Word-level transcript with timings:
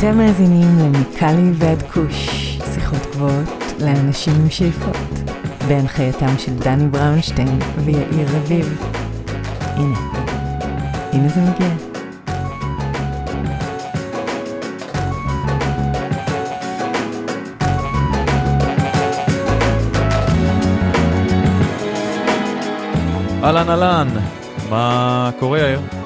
אתם 0.00 0.18
מאזינים 0.18 0.78
למיקלי 0.78 1.50
ועד 1.54 1.82
כוש, 1.82 2.28
שיחות 2.74 2.98
גבוהות 3.12 3.48
לאנשים 3.80 4.32
עם 4.40 4.50
שאיפות, 4.50 4.96
בהנחייתם 5.68 6.38
של 6.38 6.54
דני 6.54 6.88
בראונשטיין 6.88 7.58
ויאיר 7.84 8.28
רביב. 8.36 8.82
הנה, 9.60 9.98
הנה 11.12 11.28
זה 11.28 11.40
מגיע. 11.40 11.68
אהלן 23.42 23.70
אהלן, 23.70 24.08
מה 24.70 25.30
קורה 25.38 25.58
יאיר? 25.58 25.99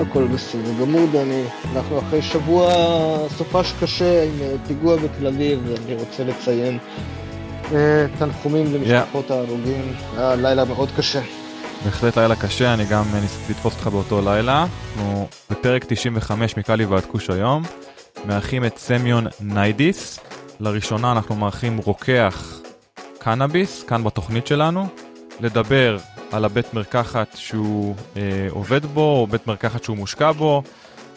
הכל 0.00 0.26
בסדר 0.26 0.72
גמור 0.80 1.06
דני, 1.12 1.42
אנחנו 1.74 1.98
אחרי 1.98 2.22
שבוע 2.22 2.72
סופש 3.28 3.72
קשה 3.80 4.24
עם 4.24 4.42
אה, 4.42 4.54
פיגוע 4.66 4.96
בתל 4.96 5.26
אביב 5.26 5.60
ואני 5.64 5.94
רוצה 5.94 6.24
לציין 6.24 6.78
אה, 7.72 8.06
תנחומים 8.18 8.74
למשפחות 8.74 9.30
ההרוגים, 9.30 9.92
היה 10.16 10.34
לילה 10.34 10.64
מאוד 10.64 10.88
קשה. 10.96 11.20
בהחלט 11.84 12.18
לילה 12.18 12.36
קשה, 12.36 12.74
אני 12.74 12.84
גם 12.84 13.04
אה, 13.14 13.20
ניסיתי 13.20 13.52
לתפוס 13.52 13.74
אותך 13.74 13.86
באותו 13.86 14.20
לילה. 14.24 14.66
אנחנו 14.96 15.28
בפרק 15.50 15.84
95 15.88 16.56
מקאלי 16.56 16.84
ועד 16.84 17.04
כוש 17.04 17.30
היום, 17.30 17.62
מארחים 18.26 18.64
את 18.64 18.78
סמיון 18.78 19.26
ניידיס. 19.40 20.20
לראשונה 20.60 21.12
אנחנו 21.12 21.34
מארחים 21.34 21.78
רוקח 21.84 22.60
קנאביס, 23.18 23.82
כאן 23.82 24.04
בתוכנית 24.04 24.46
שלנו, 24.46 24.86
לדבר 25.40 25.98
על 26.32 26.44
הבית 26.44 26.74
מרקחת 26.74 27.28
שהוא 27.34 27.94
אה, 28.16 28.22
עובד 28.50 28.86
בו, 28.86 29.00
או 29.00 29.26
בית 29.26 29.46
מרקחת 29.46 29.84
שהוא 29.84 29.96
מושקע 29.96 30.32
בו, 30.32 30.62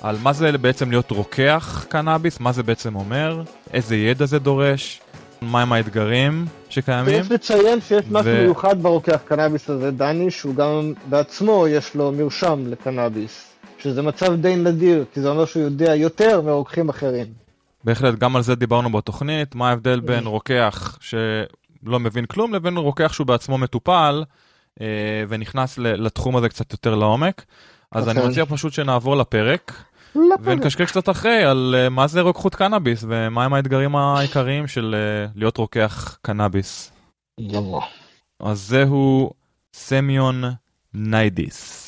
על 0.01 0.15
מה 0.23 0.33
זה 0.33 0.57
בעצם 0.57 0.89
להיות 0.89 1.11
רוקח 1.11 1.85
קנאביס, 1.89 2.39
מה 2.39 2.51
זה 2.51 2.63
בעצם 2.63 2.95
אומר, 2.95 3.43
איזה 3.73 3.95
ידע 3.95 4.25
זה 4.25 4.39
דורש, 4.39 5.01
מהם 5.41 5.73
האתגרים 5.73 6.45
שקיימים. 6.69 7.21
צריך 7.21 7.31
לציין 7.31 7.81
שיש 7.81 8.05
משהו 8.11 8.31
ו... 8.31 8.41
מיוחד 8.41 8.83
ברוקח 8.83 9.19
קנאביס 9.25 9.69
הזה, 9.69 9.91
דני, 9.91 10.31
שהוא 10.31 10.55
גם 10.55 10.93
בעצמו 11.09 11.67
יש 11.67 11.95
לו 11.95 12.11
מרשם 12.11 12.63
לקנאביס, 12.67 13.53
שזה 13.79 14.01
מצב 14.01 14.35
די 14.35 14.55
נדיר, 14.55 15.05
כי 15.13 15.21
זה 15.21 15.29
אומר 15.29 15.45
שהוא 15.45 15.63
יודע 15.63 15.95
יותר 15.95 16.41
מרוקחים 16.41 16.89
אחרים. 16.89 17.25
בהחלט, 17.83 18.19
גם 18.19 18.35
על 18.35 18.41
זה 18.41 18.55
דיברנו 18.55 18.91
בתוכנית, 18.91 19.55
מה 19.55 19.69
ההבדל 19.69 19.99
בין 19.99 20.25
רוקח 20.25 20.97
שלא 21.01 21.99
מבין 21.99 22.25
כלום 22.25 22.53
לבין 22.53 22.77
רוקח 22.77 23.13
שהוא 23.13 23.27
בעצמו 23.27 23.57
מטופל. 23.57 24.23
אה, 24.81 25.23
ונכנס 25.29 25.77
לתחום 25.77 26.35
הזה 26.35 26.49
קצת 26.49 26.71
יותר 26.71 26.95
לעומק. 26.95 27.45
אז 27.91 28.09
אני 28.09 28.19
נכון. 28.19 28.31
מציע 28.31 28.45
פשוט 28.45 28.73
שנעבור 28.73 29.15
לפרק. 29.15 29.83
ונקשקש 30.43 30.91
קצת 30.91 31.09
אחרי 31.09 31.43
על 31.43 31.75
uh, 31.75 31.89
מה 31.89 32.07
זה 32.07 32.21
רוקחות 32.21 32.55
קנאביס 32.55 33.03
ומהם 33.07 33.53
האתגרים 33.53 33.95
העיקריים 33.95 34.67
של 34.67 34.95
uh, 34.95 35.31
להיות 35.35 35.57
רוקח 35.57 36.17
קנאביס. 36.21 36.91
גמור. 37.51 37.81
אז 38.39 38.59
זהו 38.59 39.31
סמיון 39.73 40.43
ניידיס. 40.93 41.83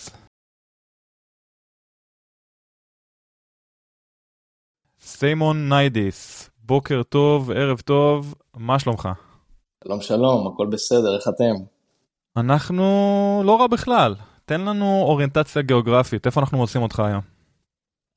סיימון 4.99 5.69
ניידיס, 5.69 6.49
בוקר 6.63 7.03
טוב, 7.03 7.51
ערב 7.51 7.79
טוב, 7.79 8.35
מה 8.57 8.79
שלומך? 8.79 9.09
שלום 9.83 10.01
שלום, 10.01 10.53
הכל 10.53 10.67
בסדר, 10.67 11.15
איך 11.15 11.27
אתם? 11.27 11.74
אנחנו 12.37 12.83
לא 13.45 13.61
רע 13.61 13.67
בכלל. 13.67 14.15
תן 14.45 14.61
לנו 14.61 15.01
אוריינטציה 15.01 15.61
גיאוגרפית, 15.61 16.25
איפה 16.25 16.41
אנחנו 16.41 16.57
מוצאים 16.57 16.83
אותך 16.83 16.99
היום? 16.99 17.21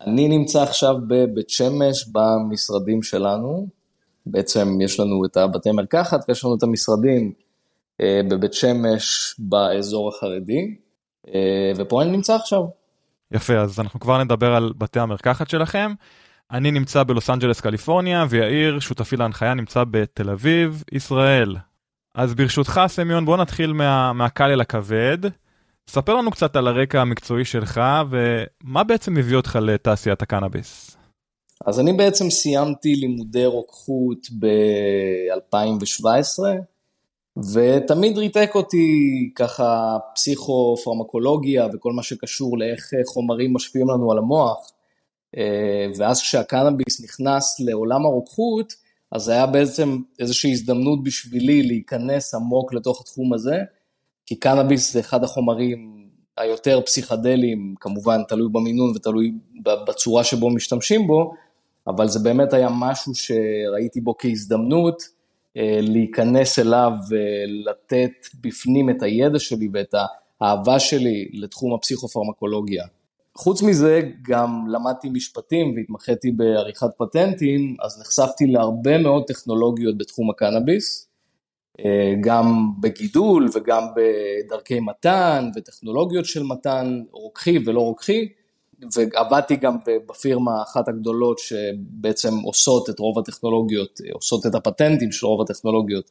אני 0.07 0.29
נמצא 0.29 0.63
עכשיו 0.63 0.95
בבית 1.09 1.51
שמש 1.51 2.09
במשרדים 2.13 3.03
שלנו. 3.03 3.69
בעצם 4.27 4.81
יש 4.81 5.01
לנו 5.01 5.25
את 5.25 5.37
הבתי 5.37 5.71
מרקחת 5.71 6.25
ויש 6.29 6.45
לנו 6.45 6.57
את 6.57 6.63
המשרדים 6.63 7.33
אה, 8.01 8.21
בבית 8.31 8.55
שמש 8.55 9.35
באזור 9.39 10.09
החרדי, 10.09 10.77
אה, 11.35 11.73
ופה 11.77 12.03
אני 12.03 12.11
נמצא 12.11 12.35
עכשיו. 12.35 12.63
יפה, 13.33 13.57
אז 13.57 13.81
אנחנו 13.81 14.01
כבר 14.01 14.25
נדבר 14.25 14.55
על 14.55 14.73
בתי 14.79 15.01
המרקחת 15.01 15.51
שלכם. 15.51 15.93
אני 16.51 16.71
נמצא 16.71 17.03
בלוס 17.03 17.31
אנג'לס, 17.31 17.61
קליפורניה, 17.61 18.25
ויאיר, 18.31 18.81
שותפי 18.81 19.17
להנחיה, 19.17 19.55
נמצא 19.55 19.85
בתל 19.91 20.31
אביב, 20.31 20.83
ישראל. 20.93 21.57
אז 22.19 22.35
ברשותך, 22.35 22.81
סמיון, 22.87 23.25
בוא 23.25 23.37
נתחיל 23.37 23.73
מה, 23.73 24.13
מהקל 24.13 24.45
אל 24.45 24.61
הכבד. 24.61 25.19
ספר 25.89 26.15
לנו 26.15 26.31
קצת 26.31 26.57
על 26.57 26.69
הרקע 26.69 27.01
המקצועי 27.01 27.45
שלך, 27.45 27.81
ומה 28.11 28.85
בעצם 28.85 29.17
הביא 29.17 29.37
אותך 29.37 29.59
לתעשיית 29.63 30.23
הקנאביס. 30.23 30.97
אז 31.67 31.81
אני 31.81 31.93
בעצם 31.93 32.31
סיימתי 32.31 32.95
לימודי 32.95 33.47
רוקחות 33.47 34.19
ב-2017, 34.39 36.43
ותמיד 37.55 38.19
ריתק 38.19 38.51
אותי 38.55 39.31
ככה 39.35 39.97
פסיכו-פרמקולוגיה 40.15 41.67
וכל 41.73 41.93
מה 41.93 42.03
שקשור 42.03 42.59
לאיך 42.59 42.91
חומרים 43.07 43.55
משפיעים 43.55 43.89
לנו 43.89 44.13
על 44.13 44.19
המוח. 44.19 44.73
אה, 45.37 45.87
ואז 45.99 46.23
כשהקנאביס 46.23 47.05
נכנס 47.05 47.61
לעולם 47.61 48.07
הרוקחות, 48.07 48.88
אז 49.13 49.23
זה 49.23 49.33
היה 49.33 49.47
בעצם 49.47 49.99
איזושהי 50.19 50.53
הזדמנות 50.53 51.03
בשבילי 51.03 51.63
להיכנס 51.63 52.35
עמוק 52.35 52.75
לתוך 52.75 53.01
התחום 53.01 53.33
הזה, 53.33 53.59
כי 54.27 54.35
קנאביס 54.35 54.93
זה 54.93 55.01
אחד 55.01 55.25
החומרים 55.25 56.09
היותר 56.37 56.81
פסיכדליים, 56.81 57.75
כמובן 57.81 58.23
תלוי 58.29 58.49
במינון 58.53 58.93
ותלוי 58.97 59.33
בצורה 59.63 60.25
שבו 60.25 60.51
משתמשים 60.51 61.07
בו, 61.07 61.35
אבל 61.87 62.09
זה 62.09 62.19
באמת 62.19 62.53
היה 62.53 62.69
משהו 62.71 63.15
שראיתי 63.15 64.01
בו 64.01 64.15
כהזדמנות 64.19 65.03
אה, 65.57 65.79
להיכנס 65.83 66.59
אליו 66.59 66.93
ולתת 67.11 68.27
בפנים 68.41 68.91
את 68.91 69.03
הידע 69.03 69.39
שלי 69.39 69.69
ואת 69.73 69.95
האהבה 70.41 70.79
שלי 70.79 71.29
לתחום 71.33 71.75
הפסיכופרמקולוגיה. 71.75 72.85
חוץ 73.39 73.63
מזה, 73.63 74.01
גם 74.23 74.65
למדתי 74.69 75.09
משפטים 75.09 75.73
והתמחיתי 75.77 76.31
בעריכת 76.31 76.89
פטנטים, 76.99 77.77
אז 77.83 78.01
נחשפתי 78.01 78.47
להרבה 78.47 78.99
מאוד 78.99 79.25
טכנולוגיות 79.27 79.99
בתחום 79.99 80.31
הקנאביס, 80.31 81.09
אה, 81.81 82.15
גם 82.21 82.71
בגידול 82.81 83.49
וגם 83.55 83.83
בדרכי 83.97 84.81
מתן 84.81 85.51
וטכנולוגיות 85.57 86.25
של 86.25 86.43
מתן 86.43 87.03
רוקחי 87.13 87.59
ולא 87.67 87.81
רוקחי, 87.81 88.29
ועבדתי 88.95 89.57
גם 89.57 89.77
בפירמה 90.09 90.63
אחת 90.63 90.89
הגדולות 90.89 91.39
שבעצם 91.39 92.35
עושות 92.45 92.91
את 92.91 92.99
רוב 92.99 93.19
הטכנולוגיות, 93.19 94.01
עושות 94.13 94.47
את 94.47 94.55
הפטנטים 94.55 95.13
של 95.13 95.27
רוב 95.27 95.41
הטכנולוגיות 95.41 96.11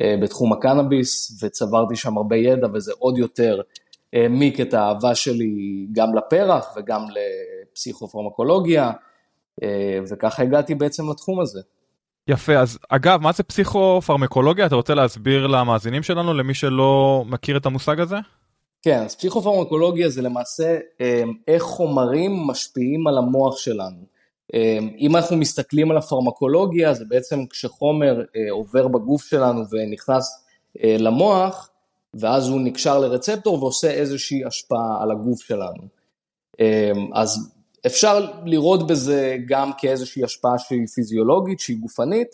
אה, 0.00 0.14
בתחום 0.22 0.52
הקנאביס, 0.52 1.42
וצברתי 1.42 1.96
שם 1.96 2.16
הרבה 2.16 2.36
ידע 2.36 2.66
וזה 2.74 2.92
עוד 2.98 3.18
יותר 3.18 3.60
העמיק 4.12 4.60
את 4.60 4.74
האהבה 4.74 5.14
שלי 5.14 5.86
גם 5.92 6.14
לפרח 6.14 6.74
וגם 6.76 7.04
לפסיכופרמקולוגיה, 7.72 8.92
אה, 9.62 9.98
וככה 10.10 10.42
הגעתי 10.42 10.74
בעצם 10.74 11.10
לתחום 11.10 11.40
הזה. 11.40 11.60
יפה, 12.28 12.58
אז 12.58 12.78
אגב, 12.88 13.20
מה 13.22 13.32
זה 13.32 13.42
פסיכופרמקולוגיה? 13.42 14.66
אתה 14.66 14.74
רוצה 14.74 14.94
להסביר 14.94 15.46
למאזינים 15.46 16.02
שלנו, 16.02 16.34
למי 16.34 16.54
שלא 16.54 17.24
מכיר 17.26 17.56
את 17.56 17.66
המושג 17.66 18.00
הזה? 18.00 18.16
כן, 18.82 19.02
אז 19.02 19.16
פסיכופרמקולוגיה 19.16 20.08
זה 20.08 20.22
למעשה 20.22 20.78
אה, 21.00 21.22
איך 21.48 21.62
חומרים 21.62 22.46
משפיעים 22.46 23.06
על 23.06 23.18
המוח 23.18 23.58
שלנו. 23.58 24.16
אה, 24.54 24.78
אם 24.98 25.16
אנחנו 25.16 25.36
מסתכלים 25.36 25.90
על 25.90 25.96
הפרמקולוגיה, 25.96 26.94
זה 26.94 27.04
בעצם 27.08 27.46
כשחומר 27.46 28.22
עובר 28.50 28.88
בגוף 28.88 29.24
שלנו 29.24 29.60
ונכנס 29.70 30.44
למוח, 30.84 31.70
ואז 32.20 32.48
הוא 32.48 32.60
נקשר 32.60 32.98
לרצפטור 32.98 33.62
ועושה 33.62 33.90
איזושהי 33.90 34.44
השפעה 34.44 35.02
על 35.02 35.10
הגוף 35.10 35.42
שלנו. 35.42 35.82
אמ, 36.60 37.10
אז 37.14 37.52
אפשר 37.86 38.30
לראות 38.44 38.86
בזה 38.86 39.36
גם 39.46 39.70
כאיזושהי 39.78 40.24
השפעה 40.24 40.58
שהיא 40.58 40.86
פיזיולוגית, 40.94 41.60
שהיא 41.60 41.78
גופנית, 41.78 42.28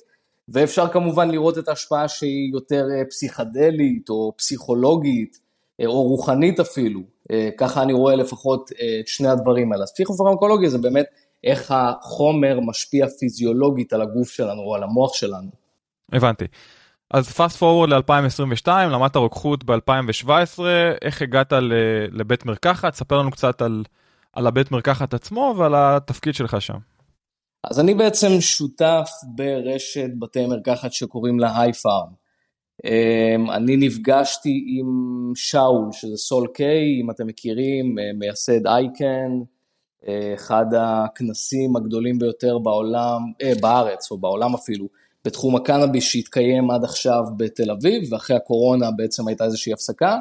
ואפשר 0.48 0.88
כמובן 0.88 1.30
לראות 1.30 1.58
את 1.58 1.68
ההשפעה 1.68 2.08
שהיא 2.08 2.52
יותר 2.52 2.86
אה, 2.94 3.04
פסיכדלית 3.10 4.10
או 4.10 4.32
פסיכולוגית 4.36 5.38
אה, 5.80 5.86
או 5.86 6.02
רוחנית 6.02 6.60
אפילו. 6.60 7.00
אה, 7.30 7.48
ככה 7.58 7.82
אני 7.82 7.92
רואה 7.92 8.16
לפחות 8.16 8.70
את 9.00 9.08
שני 9.08 9.28
הדברים 9.28 9.72
האלה. 9.72 9.82
אז 9.82 9.92
פסיכופרמקולוגיה 9.92 10.68
זה 10.68 10.78
באמת 10.78 11.06
איך 11.44 11.74
החומר 11.76 12.60
משפיע 12.60 13.08
פיזיולוגית 13.08 13.92
על 13.92 14.02
הגוף 14.02 14.30
שלנו 14.30 14.62
או 14.62 14.74
על 14.74 14.82
המוח 14.82 15.14
שלנו. 15.14 15.50
הבנתי. 16.12 16.44
אז 17.12 17.28
פאסט 17.28 17.56
פורוורד 17.56 17.88
ל-2022, 17.88 18.68
למדת 18.68 19.16
רוקחות 19.16 19.64
ב-2017, 19.64 20.62
איך 21.02 21.22
הגעת 21.22 21.52
לבית 22.12 22.46
מרקחת? 22.46 22.94
ספר 22.94 23.18
לנו 23.18 23.30
קצת 23.30 23.62
על, 23.62 23.84
על 24.32 24.46
הבית 24.46 24.70
מרקחת 24.70 25.14
עצמו 25.14 25.54
ועל 25.58 25.72
התפקיד 25.76 26.34
שלך 26.34 26.60
שם. 26.60 26.78
אז 27.64 27.80
אני 27.80 27.94
בעצם 27.94 28.28
שותף 28.40 29.10
ברשת 29.34 30.10
בתי 30.18 30.46
מרקחת 30.46 30.92
שקוראים 30.92 31.40
לה 31.40 31.60
היי 31.60 31.72
פארם. 31.72 32.22
אמ, 32.84 33.50
אני 33.50 33.76
נפגשתי 33.76 34.64
עם 34.78 34.86
שאול, 35.34 35.88
שזה 35.92 36.16
סול 36.16 36.48
קיי, 36.54 37.00
אם 37.02 37.10
אתם 37.10 37.26
מכירים, 37.26 37.98
אה, 37.98 38.04
מייסד 38.18 38.66
אייקן, 38.66 39.30
אחד 40.34 40.66
הכנסים 40.78 41.76
הגדולים 41.76 42.18
ביותר 42.18 42.58
בעולם, 42.58 43.20
אה, 43.42 43.52
בארץ, 43.60 44.10
או 44.10 44.18
בעולם 44.18 44.54
אפילו, 44.54 45.01
בתחום 45.24 45.56
הקנאביס 45.56 46.04
שהתקיים 46.04 46.70
עד 46.70 46.84
עכשיו 46.84 47.22
בתל 47.36 47.70
אביב, 47.70 48.12
ואחרי 48.12 48.36
הקורונה 48.36 48.90
בעצם 48.90 49.28
הייתה 49.28 49.44
איזושהי 49.44 49.72
הפסקה, 49.72 50.16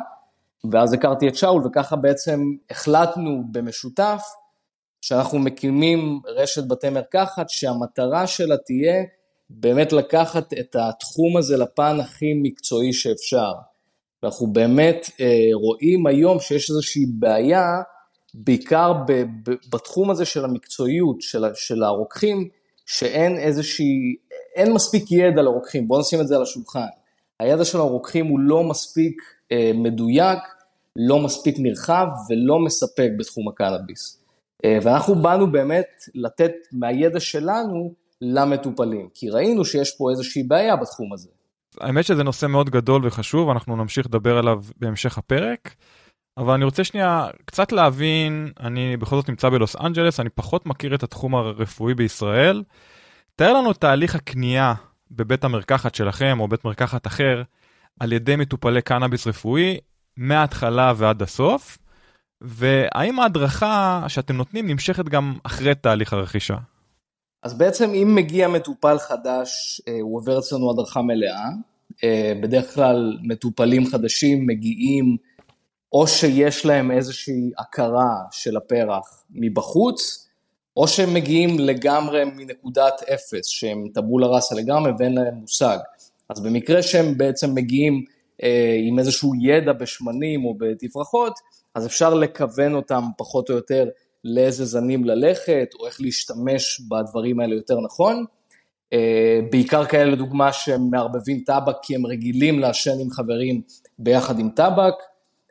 ואז 0.72 0.94
הכרתי 0.94 1.28
את 1.28 1.36
שאול, 1.36 1.62
וככה 1.66 1.96
בעצם 1.96 2.40
החלטנו 2.70 3.44
במשותף 3.52 4.22
שאנחנו 5.02 5.40
מקימים 5.40 6.20
רשת 6.26 6.64
בתי 6.68 6.90
מרקחת 6.90 7.50
שהמטרה 7.50 8.28
שלה 8.28 8.58
תהיה 8.58 9.04
באמת 9.50 9.94
לקחת 9.94 10.54
את 10.54 10.76
התחום 10.80 11.38
הזה 11.38 11.58
לפן 11.58 12.00
הכי 12.00 12.34
מקצועי 12.44 12.94
שאפשר. 12.94 13.52
ואנחנו 14.24 14.48
באמת 14.48 15.10
אה, 15.20 15.50
רואים 15.54 16.08
היום 16.08 16.40
שיש 16.40 16.70
איזושהי 16.70 17.06
בעיה, 17.06 17.82
בעיקר 18.34 18.94
ב, 18.94 19.12
ב, 19.12 19.54
בתחום 19.74 20.12
הזה 20.12 20.26
של 20.26 20.46
המקצועיות 20.46 21.22
של, 21.22 21.44
של 21.54 21.84
הרוקחים, 21.84 22.50
שאין 22.92 23.38
איזושהי, 23.38 24.16
אין 24.56 24.74
מספיק 24.74 25.12
ידע 25.12 25.42
לרוקחים, 25.42 25.88
בואו 25.88 26.00
נשים 26.00 26.22
את 26.22 26.28
זה 26.28 26.36
על 26.36 26.42
השולחן. 26.42 26.88
הידע 27.40 27.66
של 27.66 27.78
הרוקחים 27.78 28.28
הוא 28.28 28.40
לא 28.40 28.64
מספיק 28.64 29.22
אה, 29.52 29.72
מדויק, 29.76 30.40
לא 30.96 31.20
מספיק 31.20 31.56
נרחב 31.60 32.08
ולא 32.30 32.60
מספק 32.60 33.10
בתחום 33.18 33.48
הקנאביס. 33.48 34.24
אה, 34.66 34.78
ואנחנו 34.84 35.16
באנו 35.16 35.52
באמת 35.52 35.88
לתת 36.16 36.52
מהידע 36.72 37.20
שלנו 37.20 37.94
למטופלים, 38.22 39.10
כי 39.14 39.30
ראינו 39.30 39.66
שיש 39.66 39.96
פה 39.98 40.12
איזושהי 40.12 40.44
בעיה 40.44 40.76
בתחום 40.76 41.14
הזה. 41.14 41.30
האמת 41.80 42.06
שזה 42.06 42.24
נושא 42.24 42.46
מאוד 42.46 42.70
גדול 42.70 43.08
וחשוב, 43.08 43.50
אנחנו 43.50 43.76
נמשיך 43.76 44.06
לדבר 44.06 44.38
עליו 44.38 44.60
בהמשך 44.78 45.18
הפרק. 45.18 45.76
אבל 46.38 46.54
אני 46.54 46.66
רוצה 46.66 46.84
שנייה 46.84 47.28
קצת 47.46 47.72
להבין, 47.72 48.52
אני 48.60 48.98
בכל 48.98 49.16
זאת 49.16 49.30
נמצא 49.30 49.50
בלוס 49.50 49.76
אנג'לס, 49.76 50.20
אני 50.20 50.30
פחות 50.30 50.66
מכיר 50.66 50.96
את 50.96 51.04
התחום 51.04 51.36
הרפואי 51.36 51.94
בישראל. 51.94 52.64
תאר 53.36 53.54
לנו 53.54 53.72
את 53.72 53.78
תהליך 53.78 54.16
הקנייה 54.16 54.74
בבית 55.12 55.44
המרקחת 55.44 55.96
שלכם 55.96 56.40
או 56.40 56.48
בית 56.48 56.66
מרקחת 56.66 57.08
אחר 57.08 57.44
על 58.00 58.14
ידי 58.14 58.36
מטופלי 58.36 58.82
קנאביס 58.82 59.28
רפואי 59.28 59.78
מההתחלה 60.18 60.94
ועד 60.98 61.22
הסוף, 61.22 61.78
והאם 62.42 63.20
ההדרכה 63.20 64.06
שאתם 64.08 64.38
נותנים 64.38 64.68
נמשכת 64.68 65.06
גם 65.06 65.38
אחרי 65.44 65.76
תהליך 65.76 66.14
הרכישה? 66.14 66.58
אז 67.44 67.58
בעצם 67.58 67.90
אם 67.90 68.16
מגיע 68.16 68.48
מטופל 68.48 68.98
חדש, 68.98 69.82
אה, 69.88 69.98
הוא 70.02 70.18
עובר 70.18 70.40
אצלנו 70.40 70.72
הדרכה 70.72 71.02
מלאה. 71.02 71.50
אה, 72.04 72.34
בדרך 72.42 72.74
כלל 72.74 73.18
מטופלים 73.24 73.86
חדשים 73.86 74.48
מגיעים 74.48 75.18
או 75.94 76.08
שיש 76.08 76.66
להם 76.66 76.92
איזושהי 76.92 77.52
הכרה 77.58 78.16
של 78.32 78.58
הפרח 78.58 79.24
מבחוץ, 79.32 80.28
או 80.78 80.88
שהם 80.88 81.14
מגיעים 81.14 81.60
לגמרי 81.60 82.24
מנקודת 82.26 83.02
אפס, 83.14 83.46
שהם 83.48 83.88
טבולה 83.94 84.28
ראסה 84.28 84.56
לגמרי 84.56 84.92
ואין 85.00 85.14
להם 85.14 85.34
מושג. 85.34 85.78
אז 86.30 86.40
במקרה 86.40 86.84
שהם 86.84 87.18
בעצם 87.18 87.56
מגיעים 87.56 88.06
אה, 88.44 88.76
עם 88.88 89.00
איזשהו 89.00 89.34
ידע 89.42 89.74
בשמנים 89.74 90.46
או 90.46 90.56
בתפרחות, 90.58 91.34
אז 91.76 91.86
אפשר 91.86 92.14
לכוון 92.14 92.76
אותם 92.76 93.04
פחות 93.18 93.50
או 93.50 93.56
יותר 93.56 93.90
לאיזה 94.24 94.66
זנים 94.66 95.06
ללכת, 95.06 95.70
או 95.80 95.88
איך 95.88 96.02
להשתמש 96.02 96.82
בדברים 96.90 97.40
האלה 97.40 97.56
יותר 97.56 97.80
נכון. 97.80 98.26
אה, 98.94 99.40
בעיקר 99.52 99.86
כאלה, 99.86 100.12
לדוגמה, 100.12 100.54
שהם 100.54 100.90
מערבבים 100.92 101.40
טבק 101.46 101.76
כי 101.82 101.96
הם 101.96 102.06
רגילים 102.06 102.60
לעשן 102.60 103.00
עם 103.02 103.10
חברים 103.10 103.62
ביחד 104.00 104.40
עם 104.40 104.50
טבק, 104.50 104.94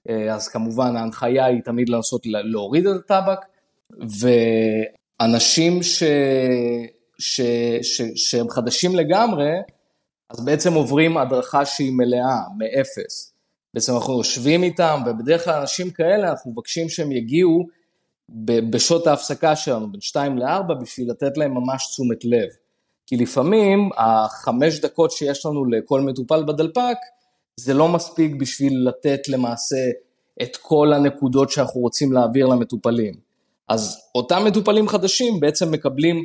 אז 0.08 0.48
כמובן 0.48 0.96
ההנחיה 0.96 1.44
היא 1.44 1.62
תמיד 1.62 1.88
לנסות 1.88 2.26
להוריד 2.26 2.86
את 2.86 2.96
הטבק, 2.96 3.38
ואנשים 5.20 5.82
ש... 5.82 6.02
ש... 7.18 7.40
ש... 7.82 8.02
שהם 8.14 8.50
חדשים 8.50 8.96
לגמרי, 8.96 9.50
אז 10.30 10.44
בעצם 10.44 10.74
עוברים 10.74 11.18
הדרכה 11.18 11.64
שהיא 11.64 11.92
מלאה, 11.92 12.40
מאפס. 12.58 13.32
בעצם 13.74 13.94
אנחנו 13.94 14.18
יושבים 14.18 14.62
איתם, 14.62 15.02
ובדרך 15.06 15.44
כלל 15.44 15.60
אנשים 15.60 15.90
כאלה, 15.90 16.30
אנחנו 16.30 16.50
מבקשים 16.50 16.88
שהם 16.88 17.12
יגיעו 17.12 17.66
בשעות 18.70 19.06
ההפסקה 19.06 19.56
שלנו, 19.56 19.92
בין 19.92 20.00
2 20.00 20.38
ל-4, 20.38 20.74
בשביל 20.80 21.10
לתת 21.10 21.36
להם 21.36 21.54
ממש 21.54 21.86
תשומת 21.86 22.24
לב. 22.24 22.48
כי 23.06 23.16
לפעמים 23.16 23.90
החמש 23.96 24.80
דקות 24.80 25.10
שיש 25.10 25.46
לנו 25.46 25.64
לכל 25.64 26.00
מטופל 26.00 26.42
בדלפק, 26.42 26.96
זה 27.56 27.74
לא 27.74 27.88
מספיק 27.88 28.34
בשביל 28.34 28.88
לתת 28.88 29.28
למעשה 29.28 29.90
את 30.42 30.56
כל 30.56 30.92
הנקודות 30.92 31.50
שאנחנו 31.50 31.80
רוצים 31.80 32.12
להעביר 32.12 32.46
למטופלים. 32.46 33.14
אז 33.68 34.02
אותם 34.14 34.44
מטופלים 34.44 34.88
חדשים 34.88 35.40
בעצם 35.40 35.70
מקבלים 35.70 36.24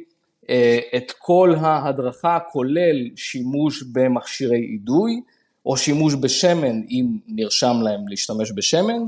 אה, 0.49 0.79
את 0.95 1.11
כל 1.17 1.55
ההדרכה, 1.59 2.37
כולל 2.51 2.95
שימוש 3.15 3.83
במכשירי 3.83 4.67
אידוי, 4.73 5.21
או 5.65 5.77
שימוש 5.77 6.15
בשמן, 6.15 6.81
אם 6.89 7.05
נרשם 7.27 7.81
להם 7.81 8.07
להשתמש 8.07 8.51
בשמן, 8.55 9.01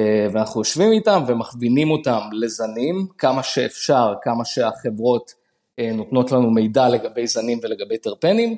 אה, 0.00 0.26
ואנחנו 0.32 0.60
יושבים 0.60 0.92
איתם 0.92 1.24
ומכווינים 1.26 1.90
אותם 1.90 2.20
לזנים, 2.32 3.06
כמה 3.18 3.42
שאפשר, 3.42 4.14
כמה 4.22 4.44
שהחברות 4.44 5.34
אה, 5.78 5.90
נותנות 5.94 6.32
לנו 6.32 6.50
מידע 6.50 6.88
לגבי 6.88 7.26
זנים 7.26 7.58
ולגבי 7.62 7.98
טרפנים, 7.98 8.56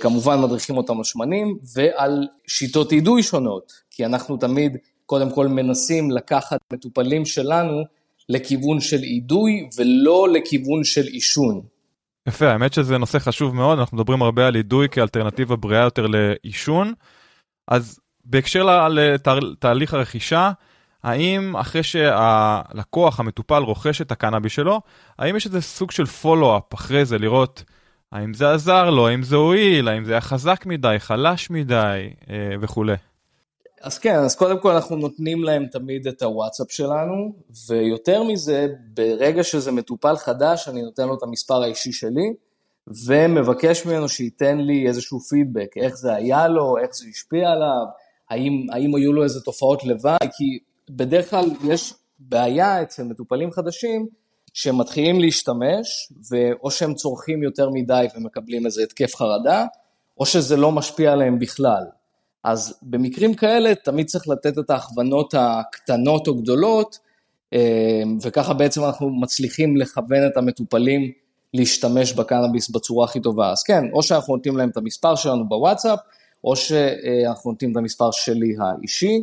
כמובן 0.00 0.40
מדריכים 0.40 0.76
אותם 0.76 0.98
על 0.98 1.04
שמנים 1.04 1.58
ועל 1.74 2.28
שיטות 2.46 2.92
אידוי 2.92 3.22
שונות, 3.22 3.72
כי 3.90 4.06
אנחנו 4.06 4.36
תמיד 4.36 4.76
קודם 5.06 5.30
כל 5.30 5.48
מנסים 5.48 6.10
לקחת 6.10 6.58
מטופלים 6.72 7.24
שלנו 7.24 7.82
לכיוון 8.28 8.80
של 8.80 9.02
אידוי 9.02 9.68
ולא 9.76 10.28
לכיוון 10.28 10.84
של 10.84 11.06
עישון. 11.06 11.60
יפה, 12.28 12.48
האמת 12.48 12.72
שזה 12.72 12.98
נושא 12.98 13.18
חשוב 13.18 13.54
מאוד, 13.54 13.78
אנחנו 13.78 13.96
מדברים 13.96 14.22
הרבה 14.22 14.46
על 14.46 14.56
אידוי 14.56 14.88
כאלטרנטיבה 14.88 15.56
בריאה 15.56 15.84
יותר 15.84 16.06
לעישון, 16.06 16.92
אז 17.68 18.00
בהקשר 18.24 18.88
לתהליך 19.40 19.94
הרכישה, 19.94 20.50
האם 21.02 21.56
אחרי 21.56 21.82
שהלקוח, 21.82 23.20
המטופל, 23.20 23.62
רוכש 23.62 24.00
את 24.00 24.12
הקנאביס 24.12 24.52
שלו, 24.52 24.80
האם 25.18 25.36
יש 25.36 25.46
איזה 25.46 25.60
סוג 25.60 25.90
של 25.90 26.06
פולו-אפ 26.06 26.74
אחרי 26.74 27.04
זה, 27.04 27.18
לראות 27.18 27.64
האם 28.12 28.34
זה 28.34 28.52
עזר 28.52 28.90
לו, 28.90 29.08
האם 29.08 29.22
זה 29.22 29.36
הועיל, 29.36 29.88
האם 29.88 30.04
זה 30.04 30.12
היה 30.12 30.20
חזק 30.20 30.66
מדי, 30.66 30.96
חלש 30.98 31.50
מדי? 31.50 32.10
אה, 32.30 32.54
וכולי? 32.60 32.94
אז 33.82 33.98
כן, 33.98 34.14
אז 34.14 34.36
קודם 34.36 34.60
כל 34.60 34.70
אנחנו 34.70 34.96
נותנים 34.96 35.44
להם 35.44 35.66
תמיד 35.66 36.06
את 36.06 36.22
הוואטסאפ 36.22 36.72
שלנו, 36.72 37.32
ויותר 37.68 38.22
מזה, 38.22 38.66
ברגע 38.94 39.44
שזה 39.44 39.72
מטופל 39.72 40.16
חדש, 40.16 40.68
אני 40.68 40.82
נותן 40.82 41.08
לו 41.08 41.14
את 41.14 41.22
המספר 41.22 41.62
האישי 41.62 41.92
שלי, 41.92 42.34
ומבקש 43.06 43.86
ממנו 43.86 44.08
שייתן 44.08 44.58
לי 44.58 44.88
איזשהו 44.88 45.20
פידבק, 45.20 45.76
איך 45.76 45.94
זה 45.94 46.14
היה 46.14 46.48
לו, 46.48 46.78
איך 46.78 46.94
זה 46.94 47.06
השפיע 47.10 47.50
עליו, 47.50 47.84
האם, 48.30 48.66
האם 48.72 48.94
היו 48.94 49.12
לו 49.12 49.24
איזה 49.24 49.40
תופעות 49.40 49.84
לוואי, 49.84 50.16
כי 50.36 50.58
בדרך 50.90 51.30
כלל 51.30 51.44
יש 51.64 51.94
בעיה 52.18 52.82
אצל 52.82 53.02
מטופלים 53.02 53.52
חדשים, 53.52 54.08
שהם 54.54 54.78
מתחילים 54.78 55.20
להשתמש, 55.20 56.12
ואו 56.30 56.70
שהם 56.70 56.94
צורכים 56.94 57.42
יותר 57.42 57.70
מדי 57.70 58.06
ומקבלים 58.16 58.66
איזה 58.66 58.82
התקף 58.82 59.16
חרדה, 59.16 59.66
או 60.18 60.26
שזה 60.26 60.56
לא 60.56 60.72
משפיע 60.72 61.12
עליהם 61.12 61.38
בכלל. 61.38 61.84
אז 62.44 62.78
במקרים 62.82 63.34
כאלה 63.34 63.74
תמיד 63.74 64.06
צריך 64.06 64.28
לתת 64.28 64.58
את 64.58 64.70
ההכוונות 64.70 65.34
הקטנות 65.38 66.28
או 66.28 66.34
גדולות, 66.34 66.98
אה, 67.52 68.02
וככה 68.22 68.54
בעצם 68.54 68.84
אנחנו 68.84 69.10
מצליחים 69.10 69.76
לכוון 69.76 70.26
את 70.26 70.36
המטופלים 70.36 71.12
להשתמש 71.54 72.12
בקנאביס 72.12 72.70
בצורה 72.70 73.04
הכי 73.04 73.20
טובה. 73.20 73.50
אז 73.50 73.62
כן, 73.62 73.84
או 73.92 74.02
שאנחנו 74.02 74.36
נותנים 74.36 74.56
להם 74.56 74.68
את 74.68 74.76
המספר 74.76 75.14
שלנו 75.14 75.48
בוואטסאפ, 75.48 75.98
או 76.44 76.56
שאנחנו 76.56 77.50
נותנים 77.50 77.72
את 77.72 77.76
המספר 77.76 78.10
שלי 78.10 78.54
האישי, 78.60 79.22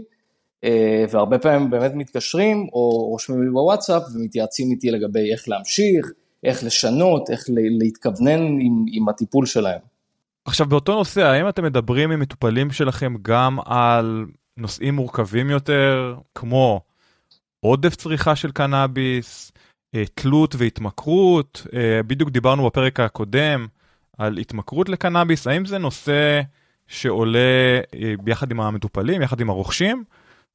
והרבה 1.10 1.40
פעמים 1.40 1.70
באמת 1.70 1.92
מתקשרים 1.96 2.68
או 2.74 3.08
רושמים 3.10 3.44
לי 3.44 3.50
בוואטסאפ 3.50 4.04
ומתייעצים 4.16 4.72
איתי 4.72 4.92
לגבי 4.92 5.32
איך 5.32 5.50
להמשיך, 5.50 6.12
איך 6.44 6.64
לשנות, 6.64 7.30
איך 7.30 7.46
להתכוונן 7.80 8.42
עם, 8.42 8.86
עם 8.92 9.10
הטיפול 9.10 9.46
שלהם. 9.46 9.80
עכשיו 10.46 10.66
באותו 10.66 10.96
נושא, 10.96 11.22
האם 11.22 11.50
אתם 11.50 11.64
מדברים 11.64 12.12
עם 12.12 12.20
מטופלים 12.20 12.72
שלכם 12.72 13.16
גם 13.22 13.58
על 13.66 14.26
נושאים 14.58 14.96
מורכבים 14.96 15.50
יותר, 15.50 16.16
כמו 16.36 16.82
עודף 17.60 17.96
צריכה 17.96 18.36
של 18.36 18.52
קנאביס, 18.52 19.52
אה, 19.96 20.04
תלות 20.14 20.56
והתמכרות, 20.58 21.68
אה, 21.74 22.04
בדיוק 22.04 22.30
דיברנו 22.30 22.66
בפרק 22.66 23.00
הקודם 23.00 23.68
על 24.18 24.38
התמכרות 24.38 24.90
לקנאביס, 24.90 25.48
האם 25.48 25.66
זה 25.66 25.78
נושא 25.78 26.42
שעולה 26.88 27.80
ביחד 28.24 28.52
עם 28.52 28.62
המטופלים, 28.62 29.22
יחד 29.22 29.40
עם 29.40 29.50
הרוכשים, 29.50 30.04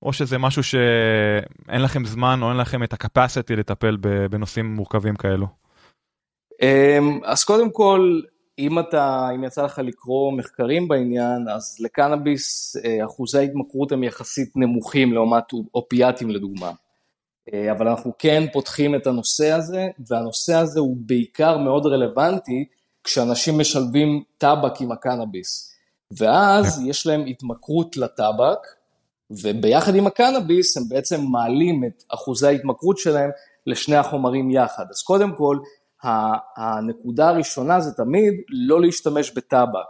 או 0.02 0.12
שזה 0.12 0.38
משהו 0.38 0.62
שאין 0.62 1.82
לכם 1.82 2.04
זמן 2.04 2.38
או 2.42 2.49
אין 2.49 2.56
לכם 2.56 2.82
את 2.82 2.92
ה-capacity 2.92 3.54
לטפל 3.56 3.97
בנושאים 4.30 4.75
מורכבים 4.75 5.16
כאלו? 5.16 5.47
אמ, 6.62 7.21
אז 7.25 7.44
קודם 7.44 7.71
כל, 7.71 8.21
אם 8.59 8.78
אתה, 8.78 9.28
אם 9.35 9.44
יצא 9.44 9.62
לך 9.62 9.78
לקרוא 9.78 10.32
מחקרים 10.32 10.88
בעניין, 10.88 11.49
אז 11.49 11.76
לקנאביס 11.80 12.76
אה, 12.85 13.04
אחוזי 13.04 13.38
ההתמכרות 13.38 13.92
הם 13.92 14.04
יחסית 14.04 14.56
נמוכים 14.56 15.12
לעומת 15.12 15.44
אופיאטים 15.75 16.30
לדוגמה. 16.30 16.73
אה, 17.52 17.73
אבל 17.73 17.88
אנחנו 17.88 18.12
כן 18.18 18.42
פותחים 18.52 18.94
את 18.94 19.06
הנושא 19.06 19.52
הזה, 19.52 19.88
והנושא 20.09 20.54
הזה 20.54 20.80
הוא 20.80 20.97
בעיקר 21.00 21.59
מאוד 21.59 21.87
רלוונטי 21.87 22.64
כשאנשים 23.04 23.59
משלבים 23.59 24.23
טבק 24.38 24.80
עם 24.80 24.92
הקנאביס. 24.92 25.73
ואז 26.18 26.78
כן. 26.78 26.87
יש 26.87 27.06
להם 27.06 27.26
התמכרות 27.26 27.97
לטבק, 27.97 28.59
וביחד 29.43 29.95
עם 29.95 30.07
הקנאביס 30.07 30.77
הם 30.77 30.83
בעצם 30.89 31.21
מעלים 31.21 31.85
את 31.85 32.03
אחוזי 32.09 32.47
ההתמכרות 32.47 32.99
שלהם 32.99 33.31
לשני 33.67 33.97
החומרים 33.97 34.51
יחד. 34.51 34.85
אז 34.91 35.03
קודם 35.03 35.37
כל, 35.37 35.59
הנקודה 36.57 37.29
הראשונה 37.29 37.81
זה 37.81 37.93
תמיד 37.93 38.35
לא 38.49 38.81
להשתמש 38.81 39.31
בטבק, 39.31 39.89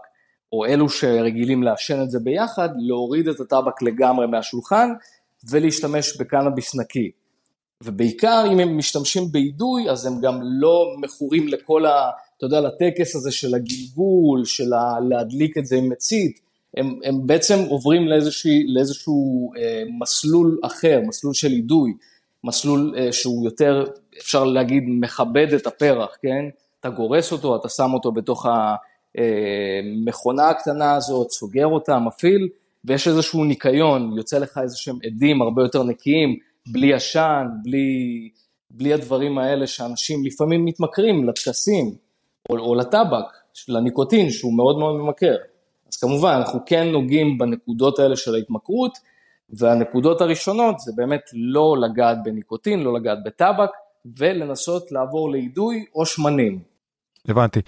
או 0.53 0.65
אלו 0.65 0.89
שרגילים 0.89 1.63
לעשן 1.63 2.03
את 2.03 2.11
זה 2.11 2.19
ביחד, 2.21 2.69
להוריד 2.77 3.29
את 3.29 3.41
הטבק 3.41 3.83
לגמרי 3.83 4.27
מהשולחן 4.27 4.91
ולהשתמש 5.51 6.17
בקנאביס 6.17 6.75
נקי. 6.75 7.11
ובעיקר 7.85 8.45
אם 8.53 8.61
הם 8.61 8.79
משתמשים 8.79 9.23
באידוי, 9.33 9.91
אז 9.91 10.07
הם 10.07 10.21
גם 10.21 10.41
לא 10.43 10.87
מכורים 11.01 11.49
לכל 11.49 11.87
ה... 11.87 12.11
אתה 12.37 12.47
יודע, 12.47 12.61
לטקס 12.61 13.17
הזה 13.17 13.33
של 13.33 13.55
הגלגול, 13.55 14.45
של. 14.45 14.71
להדליק 15.09 15.59
את 15.59 15.67
זה 15.67 15.77
עם 15.77 15.89
מצית, 15.89 16.41
הם, 16.77 16.99
הם 17.05 17.27
בעצם 17.27 17.59
עוברים 17.69 18.09
לאיזשהו, 18.09 18.51
לאיזשהו 18.67 19.53
אה, 19.57 19.83
מסלול 20.01 20.59
אחר, 20.63 21.01
מסלול 21.07 21.35
של 21.35 21.51
אידוי, 21.53 21.93
מסלול 22.45 22.95
אה, 22.99 23.13
שהוא 23.13 23.45
יותר, 23.45 23.85
אפשר 24.19 24.45
להגיד, 24.45 24.83
מכבד 24.87 25.53
את 25.53 25.67
הפרח, 25.67 26.17
כן? 26.23 26.45
אתה 26.81 26.91
גורס 26.91 27.33
אותו, 27.33 27.57
אתה 27.57 27.69
שם 27.69 27.91
אותו 27.95 28.13
בתוך 28.13 28.47
המכונה 29.17 30.43
אה, 30.43 30.51
הקטנה 30.51 30.95
הזאת, 30.95 31.31
סוגר 31.31 31.67
אותה, 31.67 31.99
מפעיל, 31.99 32.49
ויש 32.85 33.09
איזשהו 33.09 33.45
ניקיון, 33.45 34.13
יוצא 34.17 34.39
לך 34.39 34.59
איזה 34.63 34.77
שהם 34.77 34.99
עדים 35.07 35.43
הרבה 35.43 35.63
יותר 35.63 35.83
נקיים, 35.83 36.37
בלי 36.67 36.95
עשן, 36.95 37.47
בלי, 37.63 38.29
בלי 38.71 38.93
הדברים 38.93 39.39
האלה 39.39 39.67
שאנשים 39.67 40.25
לפעמים 40.27 40.65
מתמכרים 40.65 41.29
לטקסים 41.29 41.95
או, 42.51 42.59
או 42.59 42.75
לטבק, 42.75 43.25
לניקוטין, 43.69 44.31
שהוא 44.31 44.57
מאוד 44.57 44.79
מאוד 44.79 44.95
ממכר. 44.95 45.37
אז 45.93 45.97
כמובן, 45.97 46.33
אנחנו 46.33 46.61
כן 46.67 46.89
נוגעים 46.89 47.39
בנקודות 47.39 47.99
האלה 47.99 48.17
של 48.17 48.35
ההתמכרות, 48.35 48.99
והנקודות 49.51 50.21
הראשונות 50.21 50.79
זה 50.79 50.93
באמת 50.97 51.21
לא 51.33 51.77
לגעת 51.81 52.19
בניקוטין, 52.25 52.81
לא 52.81 52.95
לגעת 52.95 53.19
בטבק, 53.25 53.71
ולנסות 54.17 54.93
לעבור 54.93 55.33
לאידוי 55.33 55.85
או 55.95 56.07
שמנים. 56.07 56.59
הבנתי. 57.29 57.61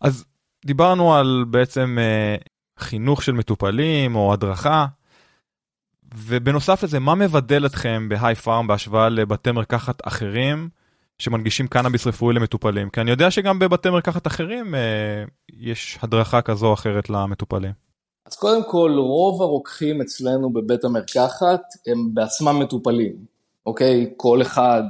אז 0.00 0.24
דיברנו 0.64 1.14
על 1.14 1.44
בעצם 1.50 1.96
אה, 2.00 2.36
חינוך 2.78 3.22
של 3.22 3.32
מטופלים 3.32 4.16
או 4.16 4.32
הדרכה, 4.32 4.86
ובנוסף 6.14 6.82
לזה, 6.82 6.98
מה 6.98 7.14
מבדל 7.14 7.66
אתכם 7.66 8.08
בהיי 8.08 8.34
פארם 8.34 8.66
בהשוואה 8.66 9.08
לבתי 9.08 9.52
מרקחת 9.52 10.06
אחרים 10.06 10.68
שמנגישים 11.18 11.66
קנאביס 11.66 12.06
רפואי 12.06 12.34
למטופלים? 12.34 12.90
כי 12.90 13.00
אני 13.00 13.10
יודע 13.10 13.30
שגם 13.30 13.58
בבתי 13.58 13.90
מרקחת 13.90 14.26
אחרים 14.26 14.74
אה, 14.74 15.24
יש 15.52 15.98
הדרכה 16.02 16.42
כזו 16.42 16.66
או 16.66 16.74
אחרת 16.74 17.10
למטופלים. 17.10 17.72
אז 18.26 18.36
קודם 18.36 18.62
כל, 18.70 18.92
רוב 18.98 19.42
הרוקחים 19.42 20.00
אצלנו 20.00 20.52
בבית 20.52 20.84
המרקחת 20.84 21.62
הם 21.86 22.14
בעצמם 22.14 22.58
מטופלים, 22.58 23.16
אוקיי? 23.66 24.12
כל 24.16 24.42
אחד 24.42 24.82